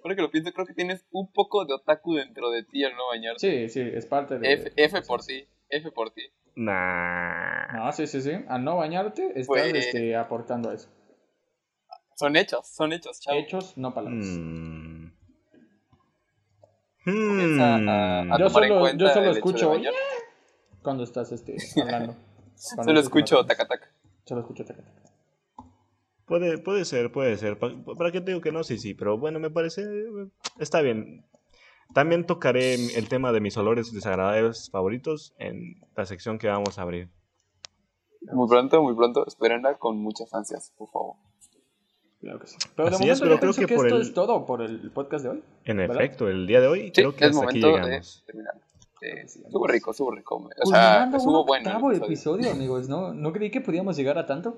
ahora 0.04 0.14
que 0.14 0.20
lo 0.20 0.30
pienso, 0.30 0.52
creo 0.52 0.66
que 0.66 0.74
tienes 0.74 1.06
un 1.10 1.32
poco 1.32 1.64
de 1.64 1.72
otaku 1.72 2.14
dentro 2.16 2.50
de 2.50 2.64
ti 2.64 2.84
al 2.84 2.92
no 2.96 3.06
bañarte. 3.08 3.68
Sí, 3.68 3.72
sí, 3.72 3.80
es 3.94 4.04
parte 4.04 4.38
de. 4.38 4.52
F, 4.52 4.72
F 4.76 5.02
por 5.02 5.24
ti, 5.24 5.46
F 5.70 5.90
por 5.92 6.10
ti. 6.10 6.22
Nah. 6.56 7.55
No, 7.76 7.92
sí, 7.92 8.06
sí, 8.06 8.20
sí. 8.22 8.32
Al 8.48 8.64
no 8.64 8.76
bañarte, 8.76 9.26
estás 9.28 9.46
Pues- 9.46 9.74
este, 9.74 10.16
aportando 10.16 10.70
a 10.70 10.74
eso. 10.74 10.88
Son 12.14 12.34
hechos, 12.36 12.66
son 12.68 12.92
hechos, 12.94 13.20
chao. 13.20 13.34
Hechos, 13.36 13.76
no 13.76 13.92
palabras. 13.92 14.24
Mm. 14.26 15.06
A- 17.06 17.10
Hmm. 17.10 18.32
a 18.32 18.38
Yo 18.38 18.48
solo- 18.50 18.92
yo 18.96 19.08
solo 19.08 19.30
escucho. 19.30 19.72
Cuando 20.82 21.04
estás 21.04 21.30
este, 21.32 21.56
hablando. 21.80 22.14
Cuando 22.74 22.84
Solo 22.90 23.00
escucho 23.00 23.44
taca 23.44 23.66
taca. 23.66 23.90
Solo 24.24 24.40
escucho 24.40 24.64
taca, 24.64 24.82
taca. 24.82 25.02
Puede, 26.24 26.58
puede 26.58 26.84
ser, 26.84 27.12
puede 27.12 27.36
ser. 27.36 27.58
Pa- 27.58 27.72
¿Para 27.96 28.10
qué 28.10 28.20
te 28.20 28.30
digo 28.32 28.40
que 28.40 28.50
no? 28.50 28.64
Sí, 28.64 28.78
sí, 28.78 28.94
pero 28.94 29.16
bueno, 29.18 29.38
me 29.38 29.50
parece... 29.50 29.84
Está 30.58 30.80
bien. 30.80 31.24
También 31.94 32.24
tocaré 32.26 32.74
el 32.74 33.08
tema 33.08 33.30
de 33.32 33.40
mis 33.40 33.56
olores 33.56 33.92
desagradables 33.92 34.70
favoritos 34.70 35.34
en 35.38 35.76
la 35.96 36.06
sección 36.06 36.38
que 36.38 36.48
vamos 36.48 36.78
a 36.78 36.82
abrir. 36.82 37.10
Muy 38.32 38.48
pronto, 38.48 38.82
muy 38.82 38.94
pronto. 38.94 39.26
Espérenla 39.26 39.74
con 39.78 39.98
muchas 39.98 40.32
ansias, 40.34 40.72
por 40.76 40.88
favor. 40.90 41.14
Claro 42.20 42.40
que 42.40 42.46
sí. 42.46 42.56
Pero 42.74 42.88
de 42.88 42.94
Así 42.96 43.04
momento 43.04 43.12
es, 43.12 43.20
pero 43.20 43.34
yo 43.34 43.38
creo 43.40 43.52
pienso 43.52 43.60
que 43.60 43.66
que, 43.66 43.76
por 43.76 43.86
esto 43.86 43.96
el- 43.96 44.02
es 44.02 44.14
todo 44.14 44.46
por 44.46 44.62
el 44.62 44.90
podcast 44.90 45.24
de 45.24 45.30
hoy. 45.30 45.44
En 45.64 45.76
¿Verdad? 45.76 45.96
efecto, 45.96 46.28
el 46.28 46.46
día 46.46 46.60
de 46.60 46.66
hoy 46.66 46.80
Sí, 46.86 46.92
creo 46.92 47.14
que 47.14 47.24
es 47.26 47.30
hasta 47.36 47.44
aquí 47.50 47.60
momento 47.60 47.86
de 47.88 48.02
terminar. 48.26 48.54
Eh, 49.02 49.28
Sí, 49.28 49.42
estuvo 49.44 49.66
rico, 49.66 49.90
estuvo 49.90 50.10
rico. 50.10 50.48
O 50.62 50.66
sea, 50.66 51.04
estuvo 51.14 51.40
un 51.42 51.46
bueno. 51.46 51.68
el 51.68 51.76
octavo 51.76 51.92
episodio. 51.92 52.06
episodio, 52.40 52.50
amigos. 52.52 52.88
No, 52.88 53.12
no 53.12 53.32
creí 53.32 53.50
que 53.50 53.60
podíamos 53.60 53.96
llegar 53.96 54.16
a 54.18 54.26
tanto. 54.26 54.56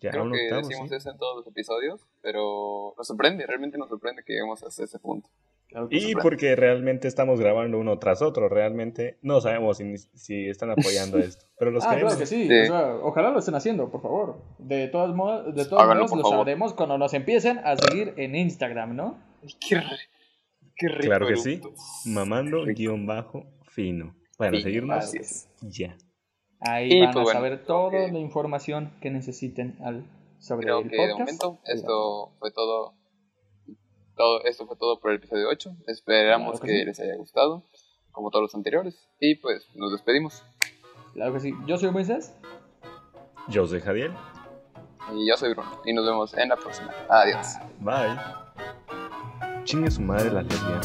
Ya, 0.00 0.10
Creo 0.10 0.30
que 0.30 0.44
octavo, 0.44 0.60
decimos 0.68 0.88
sí. 0.90 0.94
eso 0.96 1.10
en 1.10 1.18
todos 1.18 1.36
los 1.36 1.46
episodios, 1.46 2.06
pero 2.22 2.94
nos 2.96 3.06
sorprende, 3.06 3.46
realmente 3.46 3.78
nos 3.78 3.88
sorprende 3.88 4.22
que 4.24 4.32
lleguemos 4.34 4.62
hasta 4.62 4.84
ese 4.84 4.98
punto. 4.98 5.28
Claro 5.68 5.88
Y 5.90 6.00
sí. 6.00 6.12
porque 6.22 6.54
realmente 6.54 7.08
estamos 7.08 7.40
grabando 7.40 7.78
uno 7.78 7.98
tras 7.98 8.22
otro, 8.22 8.48
realmente 8.48 9.18
no 9.22 9.40
sabemos 9.40 9.78
si, 9.78 9.96
si 9.98 10.48
están 10.48 10.70
apoyando 10.70 11.18
esto. 11.18 11.44
Pero 11.58 11.70
los 11.72 11.84
Ah, 11.84 11.90
queremos. 11.90 12.12
claro 12.14 12.20
que 12.20 12.26
sí. 12.26 12.46
Sí. 12.48 12.60
O 12.62 12.66
sea, 12.66 12.94
ojalá 13.02 13.30
lo 13.30 13.38
estén 13.40 13.54
haciendo, 13.56 13.90
por 13.90 14.00
favor. 14.00 14.36
De 14.58 14.86
todos 14.88 15.14
modos, 15.14 15.54
de 15.54 15.64
todos 15.64 15.82
Háganlo, 15.82 16.04
modos 16.04 16.16
lo 16.18 16.22
favor. 16.22 16.36
sabremos 16.38 16.72
cuando 16.74 16.98
nos 16.98 17.12
empiecen 17.14 17.58
a 17.64 17.76
seguir 17.76 18.14
en 18.16 18.36
Instagram, 18.36 18.94
¿no? 18.94 19.18
Qué, 19.68 19.76
rico. 19.78 21.00
Claro 21.00 21.26
que 21.26 21.36
sí. 21.36 21.60
Mamando 22.04 22.64
guion 22.64 23.06
bajo 23.06 23.44
fino. 23.70 24.14
Para 24.38 24.50
Fino, 24.52 24.62
seguirnos 24.62 25.46
ya. 25.62 25.96
Ahí 26.60 26.92
Y, 26.92 27.00
van 27.00 27.10
pues, 27.12 27.20
a 27.20 27.24
bueno, 27.24 27.40
saber 27.40 27.64
toda 27.64 27.88
creo 27.90 28.06
que- 28.06 28.12
la 28.12 28.18
información 28.18 28.92
que 29.00 29.10
necesiten 29.10 29.76
al, 29.82 30.04
sobre 30.38 30.66
Creo 30.66 30.80
el 30.80 30.90
que 30.90 30.96
de 30.96 31.08
podcast. 31.08 31.18
momento 31.42 31.58
esto 31.64 32.32
fue 32.38 32.50
todo. 32.52 32.94
Todo. 34.16 34.44
Esto 34.44 34.66
fue 34.66 34.76
todo 34.76 34.98
por 34.98 35.10
el 35.12 35.18
episodio 35.18 35.48
8. 35.48 35.70
Esperamos 35.86 36.52
Claro 36.60 36.66
que 36.66 36.72
que 36.72 36.78
sí. 36.80 36.84
les 36.86 37.00
haya 37.00 37.16
gustado, 37.16 37.62
como 38.10 38.30
todos 38.30 38.42
los 38.42 38.54
anteriores. 38.54 39.06
Y 39.20 39.36
pues 39.36 39.66
nos 39.74 39.92
despedimos. 39.92 40.42
Claro 41.14 41.32
que 41.34 41.40
sí. 41.40 41.52
Yo 41.66 41.78
soy 41.78 41.90
Moisés. 41.90 42.34
Yo 43.48 43.66
soy 43.66 43.80
Javier. 43.80 44.10
Y 45.14 45.28
yo 45.28 45.36
soy 45.36 45.52
Bruno. 45.54 45.80
Y 45.84 45.92
nos 45.92 46.04
vemos 46.04 46.34
en 46.34 46.48
la 46.48 46.56
próxima. 46.56 46.92
Adiós. 47.08 47.46
Bye. 47.80 48.18
Chingue 49.64 49.90
su 49.90 50.00
madre 50.00 50.30
la 50.30 50.42
lesbiana. 50.42 50.80